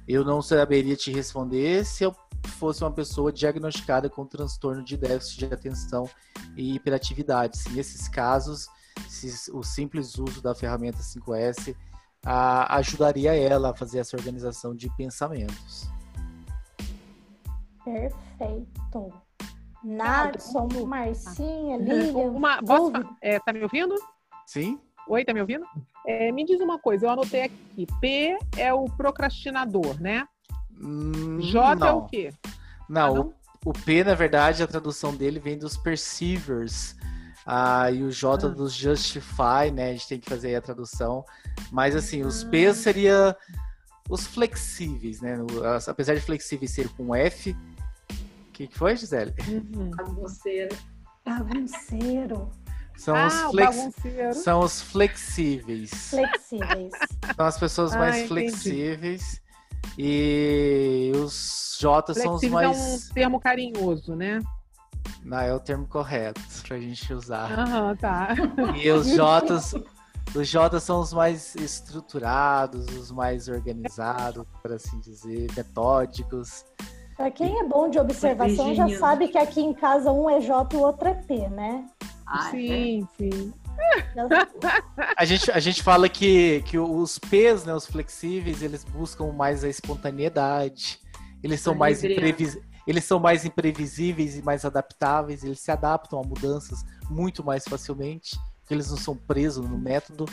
Eu 0.06 0.24
não 0.24 0.42
saberia 0.42 0.96
te 0.96 1.10
responder 1.10 1.84
se 1.84 2.04
eu 2.04 2.14
fosse 2.58 2.82
uma 2.82 2.92
pessoa 2.92 3.32
diagnosticada 3.32 4.08
com 4.10 4.26
transtorno 4.26 4.84
de 4.84 4.96
déficit 4.96 5.46
de 5.48 5.54
atenção 5.54 6.08
e 6.56 6.74
hiperatividade. 6.74 7.58
Se 7.58 7.70
nesses 7.70 8.08
casos, 8.08 8.68
se 9.08 9.50
o 9.52 9.62
simples 9.62 10.18
uso 10.18 10.42
da 10.42 10.54
ferramenta 10.54 10.98
5S 10.98 11.74
a, 12.24 12.76
ajudaria 12.76 13.34
ela 13.34 13.70
a 13.70 13.74
fazer 13.74 13.98
essa 13.98 14.16
organização 14.16 14.74
de 14.74 14.88
pensamentos. 14.96 15.88
Perfeito. 17.84 19.12
Nadson, 19.82 20.68
Marcinha, 20.86 21.76
Lilian. 21.76 22.30
Uma, 22.30 22.62
posso, 22.62 22.92
é, 23.20 23.38
tá 23.38 23.52
me 23.52 23.62
ouvindo? 23.62 23.94
Sim. 24.46 24.80
Oi, 25.06 25.24
tá 25.24 25.34
me 25.34 25.40
ouvindo? 25.40 25.66
É, 26.06 26.30
me 26.32 26.44
diz 26.44 26.60
uma 26.60 26.78
coisa, 26.78 27.06
eu 27.06 27.10
anotei 27.10 27.42
aqui. 27.42 27.86
P 28.00 28.38
é 28.58 28.72
o 28.72 28.84
procrastinador, 28.84 30.00
né? 30.00 30.26
Hum, 30.80 31.40
J 31.40 31.74
não. 31.76 31.86
é 31.86 31.92
o 31.92 32.02
quê? 32.06 32.30
Não, 32.88 33.02
Ah, 33.02 33.10
o- 33.10 33.14
não? 33.14 33.34
O, 33.64 33.72
P, 33.72 34.04
na 34.04 34.14
verdade, 34.14 34.62
a 34.62 34.66
tradução 34.66 35.14
dele 35.16 35.40
vem 35.40 35.56
dos 35.56 35.76
perceivers. 35.76 36.94
Ah, 37.46 37.90
e 37.90 38.02
o 38.02 38.10
J 38.10 38.46
Ah. 38.46 38.50
dos 38.50 38.74
justify, 38.74 39.70
né? 39.72 39.90
A 39.90 39.92
gente 39.92 40.08
tem 40.08 40.20
que 40.20 40.28
fazer 40.28 40.48
aí 40.48 40.56
a 40.56 40.60
tradução. 40.60 41.24
Mas 41.72 41.96
assim, 41.96 42.22
os 42.22 42.44
Ah. 42.44 42.48
P 42.50 42.74
seria 42.74 43.36
os 44.10 44.26
flexíveis, 44.26 45.22
né? 45.22 45.38
O- 45.42 45.64
as- 45.64 45.88
Apesar 45.88 46.14
de 46.14 46.20
flexíveis 46.20 46.70
ser 46.72 46.88
com 46.90 47.14
F. 47.14 47.52
O 48.48 48.52
que, 48.52 48.66
que 48.66 48.76
foi, 48.78 48.94
Gisele? 48.96 49.34
Uhum. 49.48 49.90
Bagunceira. 49.90 50.76
Bagunceiro, 51.24 52.50
São, 52.96 53.14
Ah, 53.16 53.26
os, 53.26 53.34
flex... 53.50 53.76
São 54.42 54.60
os 54.60 54.80
flexíveis. 54.80 55.90
flexíveis. 56.10 56.92
São 57.36 57.46
as 57.46 57.58
pessoas 57.58 57.92
Ah, 57.94 57.98
mais 57.98 58.16
entendi. 58.16 58.28
flexíveis. 58.28 59.42
E 59.98 61.12
os 61.16 61.76
J 61.80 62.14
são 62.14 62.34
os 62.34 62.40
Flexível 62.40 62.50
mais. 62.50 62.78
é 62.78 63.10
um 63.10 63.14
termo 63.14 63.40
carinhoso, 63.40 64.14
né? 64.14 64.40
Não, 65.22 65.38
é 65.38 65.54
o 65.54 65.60
termo 65.60 65.86
correto 65.86 66.40
pra 66.66 66.78
gente 66.78 67.12
usar. 67.12 67.50
Aham, 67.58 67.96
tá. 67.96 68.28
E 68.82 68.90
os 68.90 69.06
J's, 69.12 69.74
os 70.34 70.48
J's 70.48 70.82
são 70.82 71.00
os 71.00 71.12
mais 71.12 71.54
estruturados, 71.56 72.86
os 72.96 73.10
mais 73.10 73.48
organizados, 73.48 74.44
por 74.62 74.72
assim 74.72 74.98
dizer, 75.00 75.50
metódicos. 75.56 76.64
Para 77.16 77.30
quem 77.30 77.58
é 77.60 77.64
bom 77.64 77.88
de 77.88 77.98
observação 77.98 78.74
já 78.74 78.88
sabe 78.98 79.28
que 79.28 79.38
aqui 79.38 79.60
em 79.60 79.72
casa 79.74 80.10
um 80.10 80.28
é 80.28 80.40
J 80.40 80.68
e 80.74 80.76
o 80.76 80.80
outro 80.82 81.08
é 81.08 81.14
P, 81.14 81.48
né? 81.50 81.86
Ah, 82.36 82.48
é? 82.48 82.50
sim, 82.50 83.08
sim. 83.16 83.54
A 85.16 85.24
gente, 85.24 85.50
a 85.50 85.60
gente 85.60 85.82
fala 85.82 86.08
que, 86.08 86.62
que 86.62 86.76
os 86.78 87.18
P's, 87.18 87.64
né, 87.64 87.74
os 87.74 87.86
flexíveis, 87.86 88.62
eles 88.62 88.82
buscam 88.84 89.32
mais 89.32 89.62
a 89.62 89.68
espontaneidade. 89.68 90.98
Eles 91.42 91.60
são 91.60 91.74
A 91.74 91.76
mais 91.76 92.02
imprevis... 92.02 92.58
eles 92.86 93.04
são 93.04 93.20
mais 93.20 93.44
imprevisíveis 93.44 94.36
e 94.36 94.42
mais 94.42 94.64
adaptáveis, 94.64 95.44
eles 95.44 95.60
se 95.60 95.70
adaptam 95.70 96.20
a 96.20 96.22
mudanças 96.26 96.84
muito 97.08 97.44
mais 97.44 97.64
facilmente, 97.64 98.36
porque 98.60 98.74
eles 98.74 98.90
não 98.90 98.96
são 98.96 99.16
presos 99.16 99.68
no 99.68 99.78
método. 99.78 100.26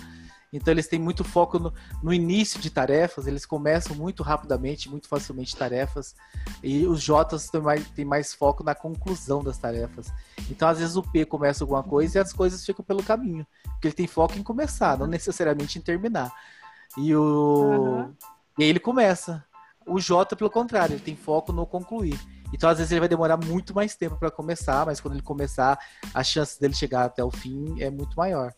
Então 0.53 0.73
eles 0.73 0.87
têm 0.87 0.99
muito 0.99 1.23
foco 1.23 1.57
no, 1.57 1.73
no 2.03 2.13
início 2.13 2.59
de 2.59 2.69
tarefas, 2.69 3.25
eles 3.25 3.45
começam 3.45 3.95
muito 3.95 4.21
rapidamente, 4.21 4.89
muito 4.89 5.07
facilmente 5.07 5.55
tarefas, 5.55 6.13
e 6.61 6.85
os 6.85 7.01
J's 7.01 7.49
têm 7.49 7.61
mais, 7.61 7.89
têm 7.91 8.05
mais 8.05 8.33
foco 8.33 8.63
na 8.63 8.75
conclusão 8.75 9.41
das 9.41 9.57
tarefas. 9.57 10.11
Então 10.49 10.67
às 10.67 10.79
vezes 10.79 10.95
o 10.95 11.03
P 11.03 11.25
começa 11.25 11.63
alguma 11.63 11.83
coisa 11.83 12.17
e 12.17 12.21
as 12.21 12.33
coisas 12.33 12.65
ficam 12.65 12.83
pelo 12.83 13.01
caminho, 13.01 13.47
porque 13.63 13.87
ele 13.87 13.95
tem 13.95 14.07
foco 14.07 14.37
em 14.37 14.43
começar, 14.43 14.97
não 14.97 15.07
necessariamente 15.07 15.79
em 15.79 15.81
terminar. 15.81 16.31
E 16.97 17.15
o 17.15 17.71
Aham. 17.71 18.15
e 18.57 18.63
aí 18.63 18.69
ele 18.69 18.79
começa. 18.79 19.45
O 19.85 19.99
J, 19.99 20.35
pelo 20.35 20.49
contrário, 20.49 20.93
ele 20.93 21.01
tem 21.01 21.15
foco 21.15 21.51
no 21.51 21.65
concluir. 21.65 22.19
Então, 22.53 22.69
às 22.69 22.77
vezes, 22.77 22.91
ele 22.91 22.99
vai 22.99 23.09
demorar 23.09 23.37
muito 23.37 23.73
mais 23.73 23.95
tempo 23.95 24.15
para 24.15 24.29
começar, 24.29 24.85
mas 24.85 24.99
quando 24.99 25.15
ele 25.15 25.23
começar, 25.23 25.79
a 26.13 26.23
chance 26.23 26.59
dele 26.59 26.73
chegar 26.73 27.05
até 27.05 27.23
o 27.23 27.31
fim 27.31 27.81
é 27.81 27.89
muito 27.89 28.15
maior. 28.15 28.53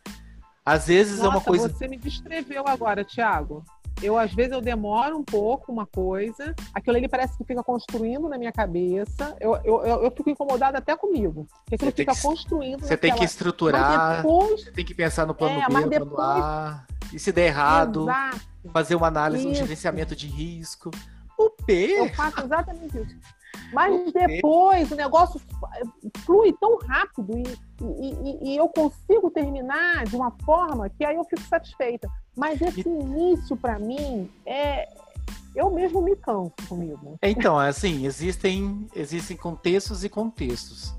Às 0.66 0.88
vezes 0.88 1.20
é 1.20 1.24
uma 1.24 1.34
Nossa, 1.34 1.46
coisa. 1.46 1.70
você 1.70 1.88
me 1.88 1.98
descreveu 1.98 2.64
agora, 2.68 3.04
Thiago. 3.04 3.64
Eu, 4.02 4.18
às 4.18 4.34
vezes, 4.34 4.52
eu 4.54 4.60
demoro 4.62 5.18
um 5.18 5.24
pouco 5.24 5.72
uma 5.72 5.86
coisa, 5.86 6.56
aquilo 6.74 6.98
ali 6.98 7.08
parece 7.08 7.38
que 7.38 7.44
fica 7.44 7.64
construindo 7.64 8.28
na 8.28 8.38
minha 8.38 8.52
cabeça. 8.52 9.36
Eu, 9.40 9.56
eu, 9.64 9.86
eu, 9.86 10.04
eu 10.06 10.12
fico 10.12 10.30
incomodada 10.30 10.80
até 10.80 10.96
comigo. 10.96 11.48
Porque 11.64 11.76
aquilo 11.76 11.92
fica 11.92 12.14
que- 12.16 12.22
construindo. 12.22 12.82
Você 12.82 12.98
tem 12.98 13.10
que 13.12 13.16
naquela- 13.20 13.26
estruturar, 13.26 14.18
depois, 14.18 14.64
você 14.64 14.72
tem 14.72 14.84
que 14.84 14.96
pensar 14.96 15.26
no 15.28 15.36
plano 15.36 15.56
É, 15.56 15.58
B, 15.60 15.64
no 15.66 15.70
plano 15.72 15.90
depois- 15.90 16.20
A. 16.44 16.84
E 17.14 17.20
se 17.20 17.32
der 17.32 17.46
errado, 17.48 18.04
exato, 18.04 18.42
fazer 18.74 18.96
uma 18.96 19.08
análise, 19.08 19.46
um 19.48 19.52
Isso. 19.52 19.62
gerenciamento 19.62 20.16
de 20.16 20.26
risco. 20.28 20.90
O 21.38 21.50
P, 21.52 21.74
eu 22.00 22.10
faço 22.16 22.42
exatamente 22.44 22.98
isso. 22.98 23.16
Mas 23.74 24.12
depois 24.12 24.92
o 24.92 24.96
negócio 24.96 25.42
flui 26.20 26.54
tão 26.60 26.78
rápido 26.78 27.38
e, 27.38 27.44
e- 27.82 28.14
e- 28.14 28.54
e 28.54 28.58
eu 28.58 28.68
consigo 28.70 29.32
terminar 29.32 30.06
de 30.06 30.16
uma 30.16 30.32
forma 30.46 30.90
que 30.90 31.04
aí 31.04 31.16
eu 31.16 31.24
fico 31.24 31.42
satisfeita. 31.48 32.08
Mas 32.36 32.62
esse 32.62 32.88
início, 32.88 33.56
para 33.58 33.80
mim, 33.80 34.30
é. 34.46 34.88
Eu 35.56 35.70
mesmo 35.70 36.02
me 36.02 36.16
canso 36.16 36.52
comigo. 36.68 37.16
Então, 37.22 37.60
assim, 37.60 38.06
existem, 38.08 38.88
existem 38.96 39.38
contextos 39.38 40.04
e 40.04 40.10
contextos. 40.10 40.96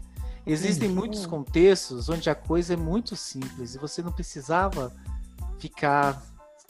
Existem 0.47 0.89
Uhum. 0.89 0.95
muitos 0.95 1.27
contextos 1.27 2.09
onde 2.09 2.31
a 2.31 2.37
coisa 2.37 2.75
é 2.75 2.77
muito 2.77 3.17
simples 3.17 3.75
e 3.75 3.79
você 3.79 4.01
não 4.01 4.13
precisava 4.13 4.93
ficar 5.59 6.23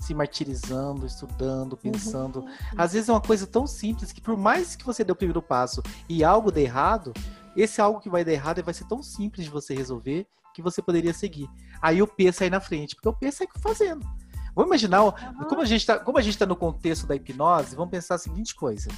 se 0.04 0.14
martirizando, 0.14 1.06
estudando, 1.06 1.76
pensando. 1.76 2.44
Às 2.76 2.92
vezes 2.92 3.08
é 3.08 3.12
uma 3.12 3.20
coisa 3.20 3.46
tão 3.46 3.66
simples 3.66 4.12
que 4.12 4.20
por 4.20 4.36
mais 4.36 4.76
que 4.76 4.84
você 4.84 5.02
dê 5.02 5.12
o 5.12 5.16
primeiro 5.16 5.40
passo 5.40 5.82
e 6.08 6.22
algo 6.22 6.52
dê 6.52 6.62
errado, 6.62 7.12
esse 7.56 7.80
algo 7.80 8.00
que 8.00 8.10
vai 8.10 8.24
dar 8.24 8.32
errado 8.32 8.62
vai 8.62 8.74
ser 8.74 8.84
tão 8.84 9.02
simples 9.02 9.44
de 9.44 9.50
você 9.50 9.74
resolver 9.74 10.26
que 10.52 10.60
você 10.62 10.82
poderia 10.82 11.14
seguir. 11.14 11.48
Aí 11.80 12.02
o 12.02 12.06
P 12.06 12.30
sai 12.32 12.50
na 12.50 12.60
frente, 12.60 12.94
porque 12.94 13.08
o 13.08 13.12
P 13.12 13.32
sai 13.32 13.48
fazendo. 13.60 14.06
Vamos 14.54 14.68
imaginar, 14.68 14.98
Aham. 15.00 15.44
como 15.48 15.60
a 15.62 15.64
gente 15.64 15.80
está 15.80 15.98
tá 15.98 16.46
no 16.46 16.54
contexto 16.56 17.06
da 17.06 17.16
hipnose, 17.16 17.74
vamos 17.74 17.90
pensar 17.90 18.14
a 18.14 18.18
seguinte 18.18 18.54
coisa. 18.54 18.88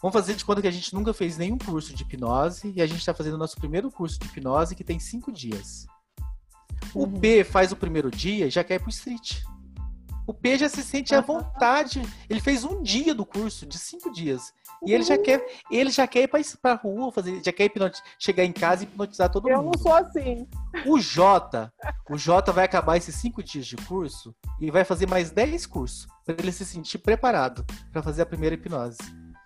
Vamos 0.00 0.12
fazer 0.12 0.34
de 0.34 0.44
conta 0.44 0.62
que 0.62 0.68
a 0.68 0.70
gente 0.70 0.94
nunca 0.94 1.12
fez 1.12 1.36
nenhum 1.36 1.58
curso 1.58 1.94
de 1.94 2.02
hipnose 2.02 2.72
e 2.74 2.80
a 2.80 2.86
gente 2.86 2.98
está 3.00 3.12
fazendo 3.12 3.34
o 3.34 3.38
nosso 3.38 3.56
primeiro 3.56 3.90
curso 3.90 4.18
de 4.18 4.26
hipnose 4.26 4.74
que 4.74 4.84
tem 4.84 4.98
cinco 4.98 5.32
dias. 5.32 5.86
O 6.94 7.04
Uhum. 7.04 7.20
P 7.20 7.44
faz 7.44 7.72
o 7.72 7.76
primeiro 7.76 8.10
dia 8.10 8.46
e 8.46 8.50
já 8.50 8.62
quer 8.62 8.76
ir 8.76 8.80
pro 8.80 8.90
street. 8.90 9.42
O 10.26 10.32
P 10.32 10.56
já 10.58 10.68
se 10.68 10.82
sente 10.82 11.14
à 11.14 11.20
vontade. 11.20 12.02
Ele 12.28 12.40
fez 12.40 12.64
um 12.64 12.82
dia 12.82 13.14
do 13.14 13.26
curso, 13.26 13.66
de 13.66 13.78
cinco 13.78 14.10
dias. 14.12 14.52
E 14.86 14.92
ele 14.92 15.02
já 15.04 15.16
quer, 15.16 15.44
ele 15.70 15.90
já 15.90 16.06
quer 16.06 16.22
ir 16.22 16.28
pra, 16.28 16.40
pra 16.60 16.74
rua, 16.74 17.10
fazer, 17.10 17.42
já 17.42 17.52
quer 17.52 17.70
chegar 18.18 18.44
em 18.44 18.52
casa 18.52 18.82
e 18.82 18.86
hipnotizar 18.86 19.30
todo 19.30 19.48
Eu 19.48 19.62
mundo. 19.62 19.76
não 19.76 19.82
sou 19.82 19.94
assim. 19.94 20.46
O 20.86 20.98
Jota, 21.00 21.72
o 22.10 22.18
Jota 22.18 22.52
vai 22.52 22.64
acabar 22.64 22.96
esses 22.96 23.14
cinco 23.14 23.42
dias 23.42 23.66
de 23.66 23.76
curso 23.76 24.34
e 24.60 24.70
vai 24.70 24.84
fazer 24.84 25.08
mais 25.08 25.30
10 25.30 25.66
cursos 25.66 26.06
para 26.24 26.36
ele 26.38 26.52
se 26.52 26.64
sentir 26.64 26.98
preparado 26.98 27.64
para 27.92 28.02
fazer 28.02 28.22
a 28.22 28.26
primeira 28.26 28.54
hipnose. 28.54 28.98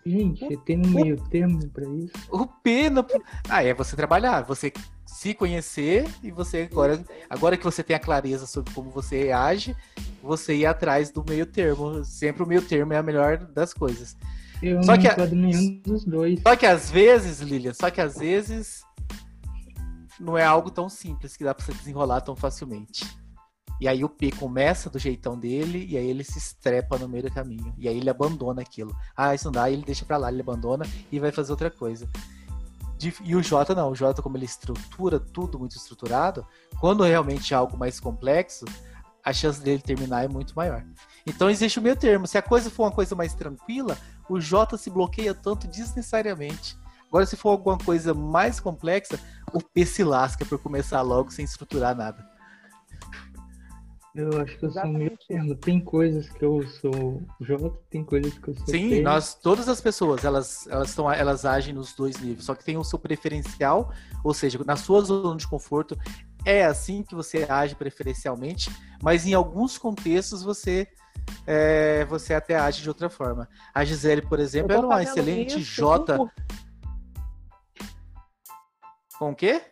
Gente, 0.04 0.56
tem 0.64 0.78
um 0.78 0.88
meio 0.90 1.16
termo 1.28 1.68
pra 1.68 1.84
isso. 1.86 2.12
O 2.30 2.46
P 2.46 2.88
no... 2.88 3.04
Ah, 3.48 3.62
é 3.62 3.74
você 3.74 3.94
trabalhar, 3.94 4.42
você 4.42 4.72
se 5.08 5.32
conhecer 5.32 6.06
e 6.22 6.30
você 6.30 6.68
agora, 6.70 7.02
agora 7.30 7.56
que 7.56 7.64
você 7.64 7.82
tem 7.82 7.96
a 7.96 7.98
clareza 7.98 8.46
sobre 8.46 8.72
como 8.74 8.90
você 8.90 9.32
age, 9.32 9.74
você 10.22 10.54
ir 10.54 10.66
atrás 10.66 11.10
do 11.10 11.24
meio 11.26 11.46
termo. 11.46 12.04
Sempre 12.04 12.42
o 12.42 12.46
meio 12.46 12.60
termo 12.60 12.92
é 12.92 12.98
a 12.98 13.02
melhor 13.02 13.38
das 13.38 13.72
coisas. 13.72 14.16
Eu 14.62 14.82
Só 14.82 14.92
não 14.94 15.00
que 15.00 15.08
a- 15.08 15.26
nenhum 15.26 15.80
dos 15.80 16.04
dois. 16.04 16.40
Só 16.42 16.54
que 16.54 16.66
às 16.66 16.90
vezes, 16.90 17.40
Lilian, 17.40 17.72
só 17.72 17.90
que 17.90 18.00
às 18.00 18.18
vezes 18.18 18.82
não 20.20 20.36
é 20.36 20.44
algo 20.44 20.70
tão 20.70 20.88
simples 20.88 21.36
que 21.36 21.44
dá 21.44 21.54
pra 21.54 21.64
você 21.64 21.72
desenrolar 21.72 22.20
tão 22.20 22.36
facilmente. 22.36 23.04
E 23.80 23.86
aí 23.88 24.04
o 24.04 24.08
P 24.08 24.30
começa 24.32 24.90
do 24.90 24.98
jeitão 24.98 25.38
dele 25.38 25.86
e 25.88 25.96
aí 25.96 26.06
ele 26.06 26.24
se 26.24 26.36
estrepa 26.36 26.98
no 26.98 27.08
meio 27.08 27.22
do 27.24 27.30
caminho. 27.32 27.72
E 27.78 27.88
aí 27.88 27.96
ele 27.96 28.10
abandona 28.10 28.60
aquilo. 28.60 28.94
Ah, 29.16 29.34
isso 29.34 29.46
não 29.46 29.52
dá, 29.52 29.64
aí 29.64 29.72
ele 29.74 29.84
deixa 29.84 30.04
pra 30.04 30.16
lá, 30.16 30.30
ele 30.30 30.42
abandona 30.42 30.84
e 31.10 31.18
vai 31.18 31.30
fazer 31.32 31.52
outra 31.52 31.70
coisa. 31.70 32.08
E 33.24 33.36
o 33.36 33.42
J 33.42 33.74
não, 33.74 33.90
o 33.90 33.94
J 33.94 34.20
como 34.22 34.36
ele 34.36 34.44
estrutura 34.44 35.20
tudo 35.20 35.58
muito 35.58 35.76
estruturado, 35.76 36.46
quando 36.80 37.04
realmente 37.04 37.54
é 37.54 37.56
algo 37.56 37.76
mais 37.76 38.00
complexo, 38.00 38.64
a 39.24 39.32
chance 39.32 39.60
dele 39.60 39.82
terminar 39.82 40.24
é 40.24 40.28
muito 40.28 40.54
maior. 40.54 40.84
Então 41.26 41.50
existe 41.50 41.78
o 41.78 41.82
meio 41.82 41.96
termo. 41.96 42.26
Se 42.26 42.38
a 42.38 42.42
coisa 42.42 42.70
for 42.70 42.84
uma 42.84 42.92
coisa 42.92 43.14
mais 43.14 43.34
tranquila, 43.34 43.96
o 44.28 44.40
J 44.40 44.76
se 44.76 44.90
bloqueia 44.90 45.34
tanto 45.34 45.66
desnecessariamente. 45.68 46.76
Agora, 47.08 47.24
se 47.24 47.36
for 47.36 47.50
alguma 47.50 47.78
coisa 47.78 48.12
mais 48.12 48.60
complexa, 48.60 49.18
o 49.52 49.62
P 49.62 49.86
se 49.86 50.04
lasca 50.04 50.44
por 50.44 50.58
começar 50.58 51.00
logo 51.00 51.30
sem 51.30 51.44
estruturar 51.44 51.96
nada. 51.96 52.37
Eu 54.14 54.40
acho 54.40 54.58
que 54.58 54.64
eu 54.64 54.70
sou 54.70 54.86
meio 54.86 55.12
Exatamente. 55.12 55.26
termo. 55.28 55.54
Tem 55.54 55.80
coisas 55.80 56.28
que 56.30 56.44
eu 56.44 56.66
sou 56.80 57.22
J, 57.40 57.70
tem 57.90 58.04
coisas 58.04 58.36
que 58.38 58.48
eu 58.48 58.54
sou 58.54 58.66
Sim, 58.66 58.88
P. 58.90 59.02
nós, 59.02 59.34
todas 59.34 59.68
as 59.68 59.80
pessoas, 59.80 60.24
elas, 60.24 60.66
elas, 60.66 60.94
tão, 60.94 61.10
elas 61.12 61.44
agem 61.44 61.74
nos 61.74 61.94
dois 61.94 62.18
níveis, 62.18 62.44
só 62.44 62.54
que 62.54 62.64
tem 62.64 62.76
o 62.76 62.84
seu 62.84 62.98
preferencial, 62.98 63.92
ou 64.24 64.34
seja, 64.34 64.58
na 64.64 64.76
sua 64.76 65.02
zona 65.02 65.36
de 65.36 65.46
conforto, 65.46 65.96
é 66.44 66.64
assim 66.64 67.02
que 67.02 67.14
você 67.14 67.46
age 67.48 67.74
preferencialmente, 67.74 68.70
mas 69.02 69.26
em 69.26 69.34
alguns 69.34 69.76
contextos 69.76 70.42
você 70.42 70.88
é, 71.46 72.04
você 72.06 72.34
até 72.34 72.56
age 72.56 72.82
de 72.82 72.88
outra 72.88 73.10
forma. 73.10 73.48
A 73.74 73.84
Gisele, 73.84 74.22
por 74.22 74.40
exemplo, 74.40 74.72
era 74.72 74.86
uma 74.86 75.02
excelente 75.02 75.60
isso 75.60 75.74
J. 75.74 76.16
Com, 76.16 76.28
Com 79.18 79.30
o 79.30 79.34
quê? 79.34 79.62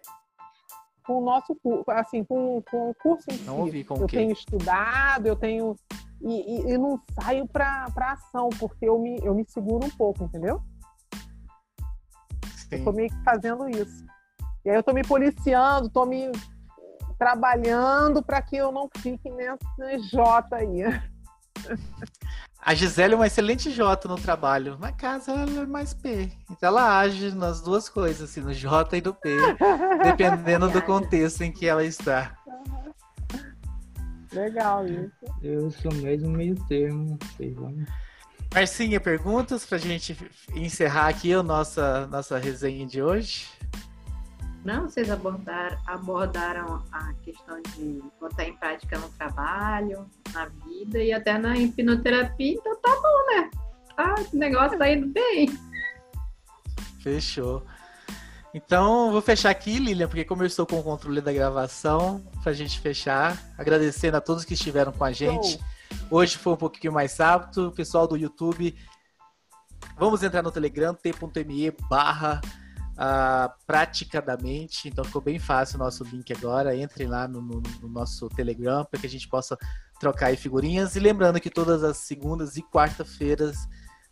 Com 1.06 1.18
o 1.18 1.24
nosso 1.24 1.54
curso, 1.56 1.84
assim, 1.90 2.24
com, 2.24 2.60
com 2.70 2.90
o 2.90 2.94
curso 2.94 3.30
em 3.30 3.36
Não 3.44 3.54
si. 3.56 3.60
ouvi, 3.60 3.84
com 3.84 3.94
eu 3.96 4.06
quê? 4.06 4.16
tenho 4.18 4.32
estudado, 4.32 5.26
eu 5.26 5.36
tenho. 5.36 5.76
E, 6.20 6.30
e- 6.56 6.72
e 6.72 6.78
não 6.78 7.00
saio 7.20 7.46
para 7.46 7.86
ação, 7.98 8.48
porque 8.58 8.88
eu 8.88 8.98
me, 8.98 9.18
eu 9.22 9.34
me 9.34 9.44
seguro 9.46 9.86
um 9.86 9.90
pouco, 9.90 10.24
entendeu? 10.24 10.60
Sim. 12.56 12.68
Eu 12.78 12.84
tô 12.84 12.92
meio 12.92 13.10
que 13.10 13.22
fazendo 13.22 13.68
isso. 13.68 14.04
E 14.64 14.70
aí 14.70 14.76
eu 14.76 14.82
tô 14.82 14.92
me 14.92 15.02
policiando, 15.02 15.88
tô 15.88 16.04
me 16.04 16.32
trabalhando 17.18 18.22
para 18.22 18.42
que 18.42 18.56
eu 18.56 18.72
não 18.72 18.88
fique 18.98 19.30
nessa 19.30 19.98
J 20.10 20.56
aí. 20.56 20.82
A 22.66 22.74
Gisele 22.74 23.14
é 23.14 23.16
uma 23.16 23.28
excelente 23.28 23.70
J 23.70 24.08
no 24.08 24.16
trabalho. 24.16 24.76
Na 24.80 24.90
casa 24.90 25.30
ela 25.30 25.62
é 25.62 25.66
mais 25.66 25.94
P. 25.94 26.32
Então 26.50 26.68
ela 26.68 26.98
age 26.98 27.30
nas 27.30 27.60
duas 27.60 27.88
coisas, 27.88 28.28
assim, 28.28 28.40
no 28.40 28.52
J 28.52 28.96
e 28.96 29.00
no 29.00 29.14
P, 29.14 29.36
dependendo 30.02 30.68
do 30.68 30.82
contexto 30.82 31.42
em 31.42 31.52
que 31.52 31.64
ela 31.64 31.84
está. 31.84 32.36
Legal 34.32 34.84
isso. 34.84 35.12
Eu 35.40 35.70
sou 35.70 35.94
mais 36.02 36.20
um 36.24 36.30
meio 36.32 36.56
termo, 36.66 37.16
sei 37.36 37.54
lá. 37.54 37.70
Marcinha, 38.52 38.98
perguntas 38.98 39.64
pra 39.64 39.78
gente 39.78 40.16
encerrar 40.52 41.06
aqui 41.06 41.32
a 41.32 41.44
nossa, 41.44 42.08
nossa 42.08 42.36
resenha 42.36 42.84
de 42.84 43.00
hoje? 43.00 43.46
Não, 44.66 44.88
vocês 44.88 45.08
abordaram, 45.08 45.78
abordaram 45.86 46.82
a 46.90 47.14
questão 47.22 47.62
de 47.76 48.02
botar 48.20 48.46
em 48.46 48.56
prática 48.56 48.98
no 48.98 49.08
trabalho, 49.10 50.10
na 50.34 50.46
vida 50.46 50.98
e 50.98 51.12
até 51.12 51.38
na 51.38 51.56
hipnoterapia, 51.56 52.54
então 52.54 52.74
tá 52.80 52.90
bom, 53.00 53.26
né? 53.32 53.50
Ah, 53.96 54.14
esse 54.18 54.36
negócio 54.36 54.76
tá 54.76 54.90
indo 54.90 55.06
bem. 55.06 55.56
Fechou. 57.00 57.64
Então, 58.52 59.12
vou 59.12 59.22
fechar 59.22 59.50
aqui, 59.50 59.78
Lilian, 59.78 60.08
porque 60.08 60.24
como 60.24 60.42
eu 60.42 60.48
estou 60.48 60.66
com 60.66 60.80
o 60.80 60.82
controle 60.82 61.20
da 61.20 61.32
gravação, 61.32 62.26
pra 62.42 62.52
gente 62.52 62.80
fechar, 62.80 63.40
agradecendo 63.56 64.16
a 64.16 64.20
todos 64.20 64.44
que 64.44 64.54
estiveram 64.54 64.90
com 64.90 65.04
a 65.04 65.12
gente. 65.12 65.60
Hoje 66.10 66.36
foi 66.36 66.54
um 66.54 66.56
pouquinho 66.56 66.92
mais 66.92 67.16
rápido. 67.16 67.70
Pessoal 67.70 68.08
do 68.08 68.16
YouTube, 68.16 68.76
vamos 69.96 70.24
entrar 70.24 70.42
no 70.42 70.50
Telegram, 70.50 70.92
t.me 70.92 71.70
barra 71.88 72.40
praticadamente. 73.66 74.88
Então 74.88 75.04
ficou 75.04 75.22
bem 75.22 75.38
fácil 75.38 75.76
o 75.76 75.82
nosso 75.84 76.04
link 76.04 76.32
agora. 76.32 76.76
Entrem 76.76 77.06
lá 77.08 77.28
no, 77.28 77.40
no- 77.40 77.62
no 77.82 77.88
nosso 77.88 78.28
Telegram 78.30 78.84
para 78.84 79.00
que 79.00 79.06
a 79.06 79.10
gente 79.10 79.28
possa 79.28 79.56
trocar 80.00 80.26
aí 80.26 80.36
figurinhas. 80.36 80.96
E 80.96 81.00
lembrando 81.00 81.40
que 81.40 81.50
todas 81.50 81.82
as 81.82 81.98
segundas 81.98 82.56
e 82.56 82.62
quarta-feiras, 82.62 83.56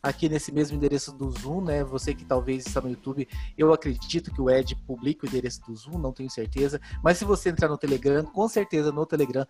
aqui 0.02 0.28
nesse 0.28 0.52
mesmo 0.52 0.76
endereço 0.76 1.12
do 1.12 1.30
Zoom, 1.30 1.62
né? 1.64 1.82
Você 1.84 2.14
que 2.14 2.26
talvez 2.26 2.66
está 2.66 2.78
no 2.80 2.90
YouTube, 2.90 3.26
eu 3.56 3.72
acredito 3.72 4.30
que 4.30 4.40
o 4.40 4.50
Ed 4.50 4.76
publique 4.86 5.24
o 5.24 5.26
endereço 5.28 5.62
do 5.66 5.74
Zoom, 5.74 5.96
não 5.98 6.12
tenho 6.12 6.28
certeza. 6.30 6.78
Mas 7.02 7.16
se 7.16 7.24
você 7.24 7.48
entrar 7.48 7.68
no 7.68 7.78
Telegram, 7.78 8.22
com 8.24 8.46
certeza 8.46 8.92
no 8.92 9.06
Telegram 9.06 9.46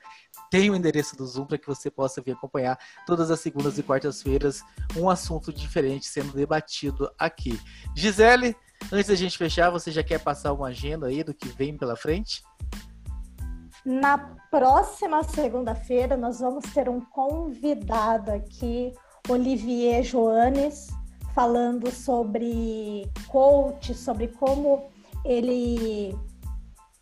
tem 0.51 0.71
o 0.71 0.77
endereço 0.77 1.17
do 1.17 1.27
Zoom 1.27 1.45
para 1.47 1.59
que 1.59 1.67
você 1.67 1.91
possa 1.91 2.23
vir 2.23 2.33
acompanhar 2.33 2.79
todas 3.05 3.33
as 3.33 3.41
segundas 3.41 3.79
e 3.79 3.83
quartas-feiras 3.83 4.63
um 4.97 5.11
assunto 5.11 5.53
diferente 5.53 6.07
sendo 6.07 6.33
debatido 6.33 7.11
aqui. 7.19 7.61
Gisele, 7.97 8.55
antes 8.93 9.09
da 9.09 9.15
gente 9.15 9.39
fechar, 9.39 9.71
você 9.71 9.91
já 9.91 10.03
quer 10.03 10.21
passar 10.21 10.53
uma 10.53 10.69
agenda 10.69 11.07
aí 11.07 11.23
do 11.23 11.35
que 11.35 11.49
vem 11.49 11.77
pela 11.77 11.97
frente? 11.97 12.43
Na 13.85 14.17
próxima 14.51 15.23
segunda-feira, 15.23 16.17
nós 16.17 16.41
vamos 16.41 16.65
ter 16.73 16.89
um 16.89 17.01
convidado 17.01 18.31
aqui, 18.33 18.95
Olivier 19.29 20.03
Joanes, 20.03 20.89
falando 21.35 21.91
sobre 21.91 23.11
coach, 23.29 23.95
sobre 23.95 24.29
como 24.29 24.91
ele 25.25 26.17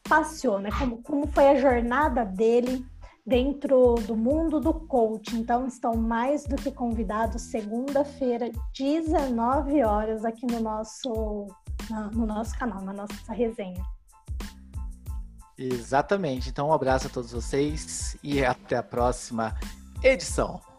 passeou, 0.02 0.58
né? 0.58 0.70
Como, 0.76 1.02
como 1.02 1.26
foi 1.28 1.48
a 1.50 1.60
jornada 1.60 2.24
dele 2.24 2.84
dentro 3.24 3.94
do 4.06 4.16
mundo 4.16 4.60
do 4.60 4.74
coach. 4.74 5.34
Então, 5.36 5.66
estão 5.66 5.94
mais 5.94 6.44
do 6.44 6.56
que 6.56 6.70
convidados, 6.70 7.42
segunda-feira, 7.42 8.50
19 8.76 9.82
horas, 9.82 10.24
aqui 10.24 10.46
no 10.46 10.60
nosso, 10.60 11.46
no 12.12 12.26
nosso 12.26 12.58
canal, 12.58 12.82
na 12.82 12.92
nossa 12.92 13.32
resenha. 13.32 13.84
Exatamente. 15.56 16.48
Então, 16.48 16.68
um 16.68 16.72
abraço 16.72 17.06
a 17.06 17.10
todos 17.10 17.32
vocês 17.32 18.16
e 18.22 18.44
até 18.44 18.76
a 18.76 18.82
próxima 18.82 19.54
edição. 20.02 20.71